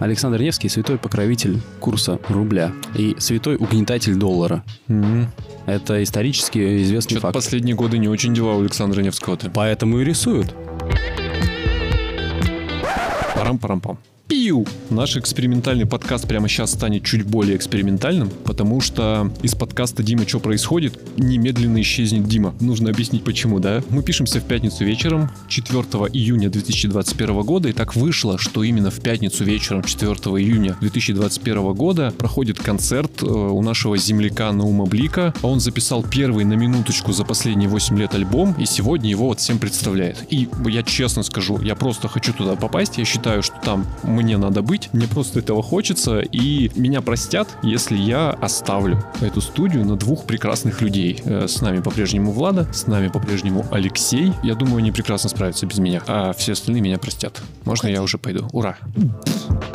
Александр 0.00 0.40
Невский 0.42 0.68
святой 0.68 0.98
покровитель 0.98 1.60
курса 1.78 2.18
рубля 2.28 2.72
и 2.96 3.14
святой 3.18 3.56
угнетатель 3.56 4.16
доллара. 4.16 4.64
Это 5.66 6.02
исторически 6.02 6.82
известный 6.82 7.12
Что-то 7.12 7.28
факт. 7.28 7.34
последние 7.34 7.76
годы 7.76 7.98
не 7.98 8.08
очень 8.08 8.34
дела 8.34 8.54
у 8.54 8.60
Александра 8.60 9.00
Невского-то. 9.02 9.50
Поэтому 9.50 10.00
и 10.00 10.04
рисуют. 10.04 10.54
Парам-парам-пам. 13.34 13.98
Пиу! 14.26 14.64
Наш 14.88 15.18
экспериментальный 15.18 15.84
подкаст 15.84 16.26
прямо 16.26 16.48
сейчас 16.48 16.72
станет 16.72 17.04
чуть 17.04 17.24
более 17.26 17.58
экспериментальным, 17.58 18.30
потому 18.44 18.80
что 18.80 19.30
из 19.42 19.54
подкаста 19.54 20.02
«Дима, 20.02 20.26
что 20.26 20.40
происходит?» 20.40 20.98
немедленно 21.18 21.82
исчезнет 21.82 22.26
Дима. 22.26 22.54
Нужно 22.58 22.88
объяснить 22.88 23.22
почему, 23.22 23.58
да? 23.58 23.82
Мы 23.90 24.02
пишемся 24.02 24.40
в 24.40 24.44
пятницу 24.44 24.82
вечером, 24.82 25.30
4 25.48 25.78
июня 26.14 26.48
2021 26.48 27.42
года, 27.42 27.68
и 27.68 27.72
так 27.72 27.96
вышло, 27.96 28.38
что 28.38 28.62
именно 28.62 28.90
в 28.90 28.98
пятницу 29.00 29.44
вечером 29.44 29.84
4 29.84 30.10
июня 30.12 30.74
2021 30.80 31.74
года 31.74 32.10
проходит 32.16 32.58
концерт 32.58 33.22
э, 33.22 33.26
у 33.26 33.60
нашего 33.60 33.98
земляка 33.98 34.52
Наума 34.52 34.86
Блика. 34.86 35.34
Он 35.42 35.60
записал 35.60 36.02
первый 36.02 36.46
на 36.46 36.54
минуточку 36.54 37.12
за 37.12 37.24
последние 37.24 37.68
8 37.68 37.98
лет 37.98 38.14
альбом, 38.14 38.54
и 38.58 38.64
сегодня 38.64 39.10
его 39.10 39.26
вот 39.26 39.40
всем 39.40 39.58
представляет. 39.58 40.24
И 40.30 40.48
я 40.66 40.82
честно 40.82 41.22
скажу, 41.24 41.60
я 41.60 41.74
просто 41.74 42.08
хочу 42.08 42.32
туда 42.32 42.56
попасть, 42.56 42.96
я 42.96 43.04
считаю, 43.04 43.42
что 43.42 43.56
там 43.62 43.86
мне 44.14 44.36
надо 44.38 44.62
быть, 44.62 44.88
мне 44.92 45.06
просто 45.06 45.40
этого 45.40 45.62
хочется, 45.62 46.20
и 46.20 46.70
меня 46.74 47.00
простят, 47.02 47.48
если 47.62 47.96
я 47.96 48.30
оставлю 48.30 49.04
эту 49.20 49.40
студию 49.40 49.84
на 49.84 49.96
двух 49.96 50.24
прекрасных 50.24 50.80
людей. 50.82 51.20
Э, 51.24 51.46
С 51.48 51.60
нами 51.60 51.80
по-прежнему 51.80 52.32
Влада, 52.32 52.72
с 52.72 52.86
нами 52.86 53.08
по-прежнему 53.08 53.66
Алексей. 53.70 54.32
Я 54.42 54.54
думаю, 54.54 54.78
они 54.78 54.92
прекрасно 54.92 55.28
справятся 55.28 55.66
без 55.66 55.78
меня, 55.78 56.02
а 56.06 56.32
все 56.32 56.52
остальные 56.52 56.82
меня 56.82 56.98
простят. 56.98 57.42
Можно 57.64 57.88
я 57.88 58.02
уже 58.02 58.18
пойду? 58.18 58.48
Ура! 58.52 58.76
В 58.94 59.73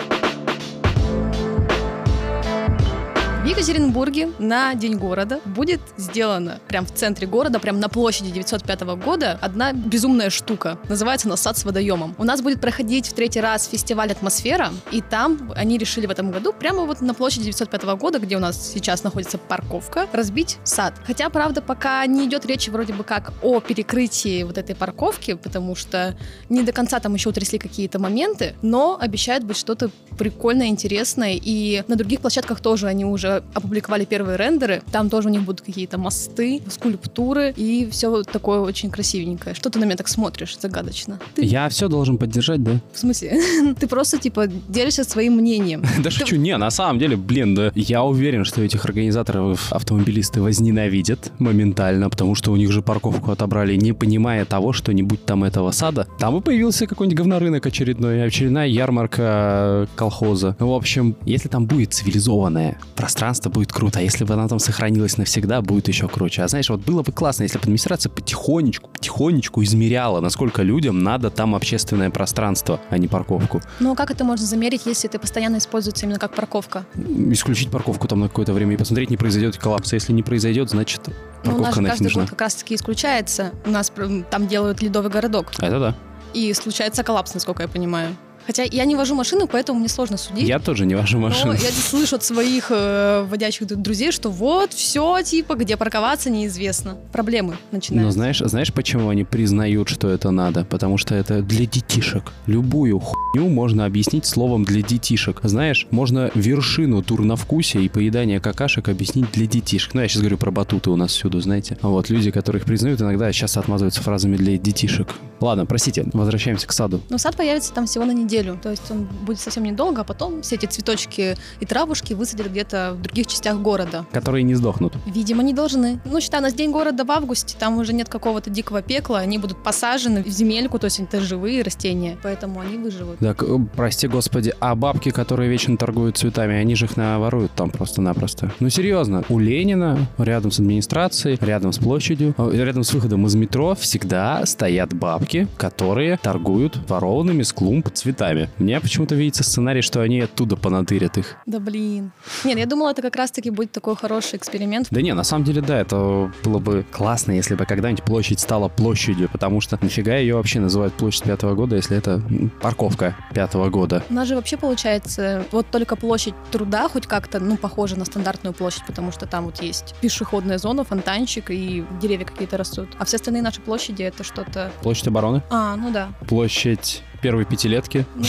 Екатеринбурге 3.50 4.30
на 4.38 4.76
День 4.76 4.96
города 4.96 5.40
будет 5.44 5.82
сделана 5.98 6.60
прям 6.68 6.86
в 6.86 6.94
центре 6.94 7.26
города, 7.26 7.58
прям 7.58 7.80
на 7.80 7.90
площади 7.90 8.30
905 8.30 8.82
года 9.04 9.40
одна 9.42 9.74
безумная 9.74 10.30
штука. 10.30 10.78
Называется 10.88 11.28
она 11.28 11.36
«Сад 11.36 11.58
с 11.58 11.66
водоемом». 11.66 12.14
У 12.20 12.24
нас 12.26 12.44
будет 12.44 12.62
проходить 12.62 13.08
в 13.08 13.14
третий 13.14 13.42
раз 13.42 13.68
фестиваль 13.68 14.12
«Атмосфера», 14.12 14.70
и 14.92 15.02
там 15.02 15.52
они 15.56 15.80
решили 15.80 16.06
в 16.06 16.12
этом 16.12 16.30
году 16.30 16.54
прямо 16.54 16.86
вот 16.86 17.02
на 17.02 17.16
площади 17.16 17.46
905 17.46 17.84
года, 17.98 18.20
где 18.20 18.38
у 18.38 18.40
нас 18.40 18.72
сейчас 18.72 19.04
находится 19.04 19.40
парковка, 19.40 20.06
разбить 20.14 20.60
сад. 20.64 20.94
Хотя, 21.08 21.28
правда, 21.32 21.64
пока 21.64 22.06
не 22.06 22.26
идет 22.26 22.46
речи 22.46 22.70
вроде 22.70 22.94
бы 22.94 23.04
как 23.04 23.34
о 23.42 23.62
перекрытии 23.62 24.44
вот 24.44 24.60
этой 24.60 24.76
парковки, 24.76 25.34
потому 25.34 25.74
что 25.74 26.16
не 26.50 26.62
до 26.62 26.72
конца 26.72 27.00
там 27.00 27.16
еще 27.16 27.30
утрясли 27.30 27.58
какие-то 27.58 27.98
моменты, 27.98 28.54
но 28.62 28.96
обещает 29.02 29.44
быть 29.44 29.58
что-то 29.58 29.90
прикольное, 30.20 30.68
интересное, 30.68 31.34
и 31.34 31.84
на 31.88 31.96
других 31.96 32.22
площадках 32.22 32.60
тоже 32.60 32.86
они 32.86 33.06
уже 33.06 33.39
опубликовали 33.54 34.06
первые 34.06 34.38
рендеры, 34.38 34.82
там 34.92 35.10
тоже 35.10 35.30
у 35.30 35.32
них 35.32 35.44
будут 35.44 35.62
какие-то 35.62 35.98
мосты, 35.98 36.62
скульптуры 36.70 37.54
и 37.56 37.88
все 37.92 38.24
такое 38.24 38.60
очень 38.60 38.90
красивенькое. 38.90 39.56
Что 39.56 39.70
ты 39.70 39.80
на 39.80 39.86
меня 39.86 39.96
так 39.96 40.08
смотришь 40.08 40.58
загадочно? 40.60 41.20
Ты, 41.36 41.44
Я 41.46 41.70
все 41.70 41.88
должен 41.88 42.18
поддержать, 42.18 42.64
да? 42.64 42.80
В 42.94 43.00
смысле? 43.00 43.40
ты 43.80 43.88
просто, 43.88 44.18
типа, 44.18 44.48
делишься 44.48 45.04
своим 45.04 45.36
мнением. 45.36 45.84
Да 46.00 46.12
шучу, 46.12 46.38
не, 46.38 46.58
на 46.58 46.72
самом 46.72 46.98
деле, 46.98 47.18
блин, 47.18 47.56
да. 47.56 47.72
Я 47.76 48.04
уверен, 48.04 48.46
что 48.46 48.62
этих 48.62 48.86
организаторов 48.86 49.72
автомобилисты 49.74 50.42
возненавидят 50.42 51.32
моментально, 51.40 52.10
потому 52.10 52.36
что 52.36 52.52
у 52.52 52.56
них 52.56 52.72
же 52.72 52.82
парковку 52.82 53.32
отобрали, 53.32 53.76
не 53.76 53.94
понимая 53.94 54.46
того, 54.46 54.74
что 54.74 54.94
не 54.94 55.04
будь 55.04 55.26
там 55.26 55.44
этого 55.44 55.72
сада. 55.72 56.08
Там 56.20 56.38
и 56.38 56.42
появился 56.42 56.88
какой-нибудь 56.88 57.18
говнорынок 57.18 57.66
очередной, 57.66 58.24
очередная 58.24 58.68
ярмарка 58.68 59.88
колхоза. 59.96 60.56
В 60.60 60.72
общем, 60.72 61.16
если 61.26 61.50
там 61.50 61.66
будет 61.66 61.94
цивилизованное 61.94 62.78
пространство, 62.96 63.29
будет 63.50 63.72
круто. 63.72 64.00
А 64.00 64.02
если 64.02 64.24
бы 64.24 64.34
она 64.34 64.48
там 64.48 64.60
сохранилась 64.60 65.18
навсегда, 65.18 65.62
будет 65.62 65.88
еще 65.88 66.08
круче. 66.08 66.42
А 66.44 66.48
знаешь, 66.48 66.70
вот 66.70 66.82
было 66.82 67.04
бы 67.04 67.12
классно, 67.12 67.44
если 67.44 67.58
бы 67.58 67.64
администрация 67.64 68.10
потихонечку, 68.10 68.90
потихонечку 68.90 69.64
измеряла, 69.64 70.20
насколько 70.22 70.62
людям 70.64 71.04
надо 71.04 71.30
там 71.30 71.56
общественное 71.56 72.10
пространство, 72.10 72.80
а 72.90 72.98
не 72.98 73.08
парковку. 73.08 73.62
Но 73.80 73.96
как 73.96 74.12
это 74.12 74.24
можно 74.24 74.46
замерить, 74.46 74.86
если 74.86 75.10
это 75.10 75.20
постоянно 75.20 75.58
используется 75.58 76.06
именно 76.06 76.20
как 76.20 76.34
парковка? 76.34 76.86
исключить 77.32 77.70
парковку 77.70 78.08
там 78.08 78.20
на 78.22 78.28
какое-то 78.28 78.54
время 78.54 78.74
и 78.74 78.78
посмотреть, 78.78 79.10
не 79.10 79.18
произойдет 79.18 79.58
коллапса. 79.58 79.96
Если 79.96 80.14
не 80.14 80.24
произойдет, 80.24 80.70
значит 80.70 81.02
Ну, 81.44 81.56
у 81.56 81.60
нас 81.60 81.76
парковка 81.76 81.82
же 81.82 81.88
каждый 81.88 82.04
нужна. 82.04 82.22
год 82.24 82.30
как 82.32 82.42
раз-таки 82.42 82.76
исключается. 82.76 83.52
У 83.66 83.70
нас 83.70 83.92
там 84.32 84.48
делают 84.48 84.82
ледовый 84.82 85.12
городок. 85.12 85.52
Это 85.60 85.80
да. 85.80 85.96
И 86.34 86.54
случается 86.54 87.04
коллапс, 87.04 87.34
насколько 87.34 87.64
я 87.64 87.68
понимаю. 87.68 88.16
Хотя 88.50 88.64
я 88.64 88.86
не 88.86 88.96
вожу 88.96 89.14
машину, 89.14 89.46
поэтому 89.46 89.78
мне 89.78 89.88
сложно 89.88 90.18
судить. 90.18 90.48
Я 90.50 90.58
тоже 90.58 90.88
не 90.88 90.96
вожу 90.96 91.20
Но 91.20 91.28
машину. 91.28 91.54
я 91.54 91.70
слышу 91.70 92.16
от 92.16 92.24
своих 92.24 92.72
э, 92.72 93.24
водящих 93.30 93.68
друзей, 93.68 94.12
что 94.12 94.32
вот, 94.32 94.74
все, 94.74 95.22
типа, 95.22 95.54
где 95.54 95.78
парковаться 95.78 96.32
неизвестно. 96.32 96.98
Проблемы 97.12 97.52
Но 97.72 97.78
начинаются. 97.78 98.12
знаешь, 98.12 98.40
знаешь, 98.40 98.74
почему 98.74 99.10
они 99.10 99.24
признают, 99.24 99.90
что 99.90 100.10
это 100.10 100.32
надо? 100.32 100.66
Потому 100.66 100.98
что 100.98 101.14
это 101.14 101.44
для 101.44 101.68
детишек. 101.68 102.24
Любую 102.48 103.00
хуйню 103.00 103.50
можно 103.50 103.86
объяснить 103.86 104.26
словом 104.26 104.66
для 104.66 104.82
детишек. 104.82 105.42
Знаешь, 105.44 105.86
можно 105.92 106.32
вершину 106.34 107.04
турновкусия 107.04 107.82
и 107.82 107.88
поедания 107.88 108.40
какашек 108.40 108.90
объяснить 108.90 109.32
для 109.32 109.46
детишек. 109.46 109.94
Ну, 109.94 110.02
я 110.02 110.08
сейчас 110.08 110.22
говорю 110.22 110.40
про 110.40 110.50
батуты 110.50 110.90
у 110.90 110.96
нас 110.96 111.12
всюду, 111.12 111.40
знаете. 111.40 111.78
А 111.84 111.90
Вот 111.90 112.10
люди, 112.10 112.32
которых 112.32 112.66
признают, 112.66 113.00
иногда 113.00 113.32
сейчас 113.32 113.58
отмазываются 113.58 114.02
фразами 114.02 114.38
для 114.38 114.58
детишек. 114.58 115.10
Ладно, 115.40 115.68
простите, 115.68 116.06
возвращаемся 116.14 116.66
к 116.68 116.72
саду. 116.72 117.00
Но 117.10 117.20
сад 117.20 117.38
появится 117.38 117.72
там 117.74 117.86
всего 117.86 118.06
на 118.06 118.12
неделю. 118.12 118.39
Неделю. 118.40 118.60
То 118.62 118.70
есть 118.70 118.90
он 118.92 119.08
будет 119.26 119.40
совсем 119.40 119.64
недолго, 119.64 120.02
а 120.02 120.04
потом 120.04 120.42
все 120.42 120.56
эти 120.56 120.66
цветочки 120.66 121.36
и 121.60 121.66
травушки 121.66 122.14
высадят 122.14 122.48
где-то 122.48 122.94
в 122.98 123.02
других 123.02 123.28
частях 123.28 123.60
города. 123.60 124.06
Которые 124.12 124.44
не 124.44 124.56
сдохнут. 124.56 124.94
Видимо, 125.06 125.44
не 125.44 125.54
должны. 125.54 126.00
Ну, 126.06 126.20
считай, 126.20 126.40
у 126.40 126.44
нас 126.44 126.54
День 126.54 126.72
города 126.72 127.04
в 127.04 127.12
августе, 127.12 127.56
там 127.58 127.78
уже 127.78 127.94
нет 127.94 128.10
какого-то 128.10 128.50
дикого 128.50 128.82
пекла, 128.82 129.20
они 129.20 129.38
будут 129.38 129.64
посажены 129.64 130.24
в 130.24 130.28
земельку, 130.28 130.80
то 130.80 130.86
есть 130.86 131.00
это 131.00 131.22
живые 131.22 131.62
растения, 131.62 132.18
поэтому 132.22 132.60
они 132.60 132.78
выживут. 132.78 133.20
Так, 133.20 133.44
э, 133.44 133.58
прости 133.76 134.08
господи, 134.08 134.54
а 134.60 134.76
бабки, 134.76 135.10
которые 135.10 135.50
вечно 135.50 135.78
торгуют 135.78 136.18
цветами, 136.18 136.56
они 136.56 136.76
же 136.76 136.86
их 136.86 136.98
наворуют 136.98 137.52
там 137.54 137.70
просто-напросто. 137.70 138.52
Ну, 138.60 138.70
серьезно, 138.70 139.24
у 139.30 139.40
Ленина, 139.40 140.08
рядом 140.18 140.52
с 140.52 140.60
администрацией, 140.60 141.38
рядом 141.42 141.72
с 141.72 141.78
площадью, 141.78 142.36
э, 142.38 142.52
рядом 142.54 142.84
с 142.84 142.94
выходом 142.94 143.26
из 143.26 143.36
метро 143.36 143.76
всегда 143.76 144.46
стоят 144.46 144.94
бабки, 144.94 145.48
которые 145.58 146.18
торгуют 146.18 146.78
ворованными 146.90 147.44
с 147.44 147.54
клумб 147.54 147.90
цветами. 147.94 148.29
Мне 148.58 148.80
почему-то 148.80 149.16
видится 149.16 149.44
сценарий, 149.44 149.82
что 149.82 150.02
они 150.02 150.22
оттуда 150.22 150.56
понадырят 150.56 151.18
их. 151.18 151.38
Да 151.46 151.60
блин. 151.60 152.12
Нет, 152.44 152.58
я 152.58 152.66
думала, 152.66 152.92
это 152.92 153.02
как 153.02 153.16
раз-таки 153.16 153.50
будет 153.50 153.72
такой 153.72 153.96
хороший 153.96 154.38
эксперимент. 154.38 154.88
Да 154.92 155.02
не, 155.02 155.14
на 155.14 155.24
самом 155.24 155.44
деле, 155.46 155.62
да, 155.62 155.80
это 155.80 156.32
было 156.44 156.60
бы 156.60 156.86
классно, 156.92 157.32
если 157.32 157.56
бы 157.56 157.66
когда-нибудь 157.66 158.04
площадь 158.04 158.40
стала 158.40 158.68
площадью, 158.70 159.30
потому 159.32 159.62
что 159.62 159.78
нафига 159.82 160.16
ее 160.16 160.36
вообще 160.36 160.60
называют 160.60 160.94
площадь 160.94 161.24
пятого 161.24 161.56
года, 161.56 161.76
если 161.76 161.98
это 161.98 162.22
парковка 162.62 163.16
пятого 163.34 163.70
года. 163.70 164.04
У 164.10 164.14
нас 164.14 164.28
же 164.28 164.36
вообще 164.36 164.58
получается 164.58 165.44
вот 165.52 165.68
только 165.72 165.96
площадь 165.96 166.34
труда 166.52 166.88
хоть 166.90 167.08
как-то, 167.08 167.40
ну, 167.40 167.58
похожа 167.58 167.96
на 167.98 168.06
стандартную 168.06 168.54
площадь, 168.54 168.84
потому 168.86 169.12
что 169.12 169.26
там 169.26 169.46
вот 169.46 169.62
есть 169.62 169.96
пешеходная 170.02 170.58
зона, 170.58 170.84
фонтанчик 170.84 171.50
и 171.50 171.84
деревья 172.02 172.26
какие-то 172.26 172.58
растут. 172.58 172.90
А 172.98 173.06
все 173.06 173.18
остальные 173.18 173.42
наши 173.44 173.62
площади 173.62 174.04
это 174.04 174.24
что-то... 174.24 174.72
Площадь 174.82 175.08
обороны, 175.08 175.42
А, 175.50 175.76
ну 175.76 175.92
да. 175.92 176.10
площадь 176.28 177.04
первой 177.20 177.46
пятилетки, 177.46 178.06
Ну, 178.16 178.26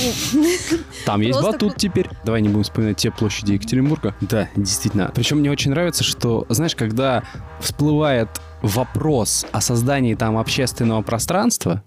Там 1.05 1.21
есть 1.21 1.41
батут 1.41 1.77
теперь. 1.77 2.09
Давай 2.25 2.43
не 2.43 2.49
будем 2.49 2.65
вспоминать 2.65 2.97
те 2.99 3.11
площади 3.11 3.53
Екатеринбурга. 3.55 4.15
Да, 4.21 4.49
действительно. 4.57 5.11
Причем 5.15 5.39
мне 5.39 5.51
очень 5.51 5.71
нравится, 5.71 6.05
что, 6.05 6.47
знаешь, 6.49 6.75
когда 6.77 7.23
всплывает 7.61 8.29
вопрос 8.63 9.47
о 9.53 9.61
создании 9.61 10.15
там 10.15 10.37
общественного 10.37 11.03
пространства, 11.03 11.83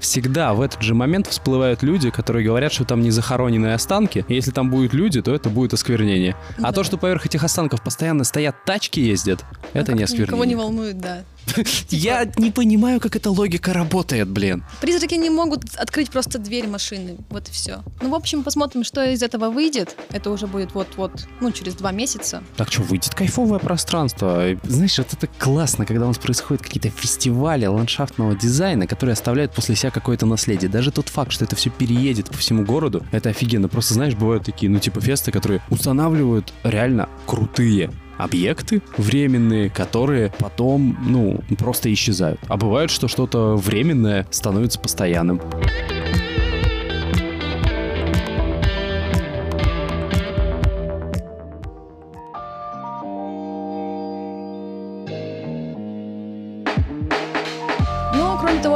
всегда 0.00 0.54
в 0.54 0.60
этот 0.60 0.82
же 0.82 0.94
момент 0.94 1.26
всплывают 1.26 1.82
люди, 1.82 2.10
которые 2.10 2.44
говорят, 2.44 2.72
что 2.72 2.84
там 2.84 3.00
не 3.02 3.10
захороненные 3.10 3.74
останки. 3.74 4.24
И 4.28 4.34
если 4.34 4.50
там 4.50 4.70
будут 4.70 4.92
люди, 4.94 5.20
то 5.22 5.34
это 5.34 5.50
будет 5.50 5.72
осквернение. 5.74 6.34
А 6.58 6.62
Да. 6.62 6.72
то, 6.72 6.84
что 6.84 6.96
поверх 6.98 7.26
этих 7.26 7.44
останков 7.44 7.82
постоянно 7.82 8.24
стоят 8.24 8.64
тачки 8.64 9.00
ездят, 9.00 9.44
это 9.72 9.92
не 9.92 10.00
как-то 10.00 10.22
Никого 10.22 10.44
не 10.44 10.54
осквернение. 10.54 10.56
волнует, 10.56 10.98
да. 10.98 11.24
Я 11.90 12.30
не 12.36 12.50
понимаю, 12.50 13.00
как 13.00 13.16
эта 13.16 13.30
логика 13.30 13.72
работает, 13.72 14.28
блин. 14.28 14.64
Призраки 14.80 15.14
не 15.14 15.30
могут 15.30 15.74
открыть 15.76 16.10
просто 16.10 16.38
дверь 16.38 16.66
машины. 16.66 17.16
Вот 17.30 17.48
и 17.48 17.52
все. 17.52 17.82
Ну, 18.00 18.10
в 18.10 18.14
общем, 18.14 18.42
посмотрим, 18.42 18.84
что 18.84 19.04
из 19.04 19.22
этого 19.22 19.50
выйдет. 19.50 19.96
Это 20.10 20.30
уже 20.30 20.46
будет 20.46 20.74
вот-вот, 20.74 21.26
ну, 21.40 21.52
через 21.52 21.74
два 21.74 21.92
месяца. 21.92 22.42
Так 22.56 22.72
что, 22.72 22.82
выйдет 22.82 23.14
кайфовое 23.14 23.58
пространство. 23.58 24.50
И, 24.50 24.58
Знаешь, 24.64 24.98
вот 24.98 25.12
это 25.12 25.26
классно, 25.26 25.86
когда 25.86 26.04
у 26.04 26.08
нас 26.08 26.18
происходят 26.18 26.62
какие-то 26.62 26.90
фестивали 26.90 27.66
ландшафтного 27.66 28.34
дизайна, 28.34 28.86
которые 28.86 29.14
оставляют 29.14 29.52
после 29.52 29.76
себя 29.76 29.90
какое-то 29.90 30.26
наследие. 30.26 30.70
Даже 30.70 30.90
тот 30.90 31.08
факт, 31.08 31.32
что 31.32 31.44
это 31.44 31.56
все 31.56 31.70
переедет 31.70 32.30
по 32.30 32.38
всему 32.38 32.64
городу, 32.64 33.04
это 33.12 33.30
офигенно. 33.30 33.68
Просто, 33.68 33.94
знаешь, 33.94 34.14
бывают 34.14 34.44
такие, 34.44 34.70
ну, 34.70 34.78
типа 34.78 35.00
фесты, 35.00 35.32
которые 35.32 35.62
устанавливают 35.70 36.52
реально 36.62 37.08
крутые 37.26 37.90
объекты 38.18 38.82
временные, 38.96 39.70
которые 39.70 40.32
потом, 40.38 40.96
ну, 41.06 41.40
просто 41.58 41.92
исчезают. 41.92 42.40
А 42.48 42.56
бывает, 42.56 42.90
что 42.90 43.08
что-то 43.08 43.56
временное 43.56 44.26
становится 44.30 44.78
постоянным. 44.78 45.40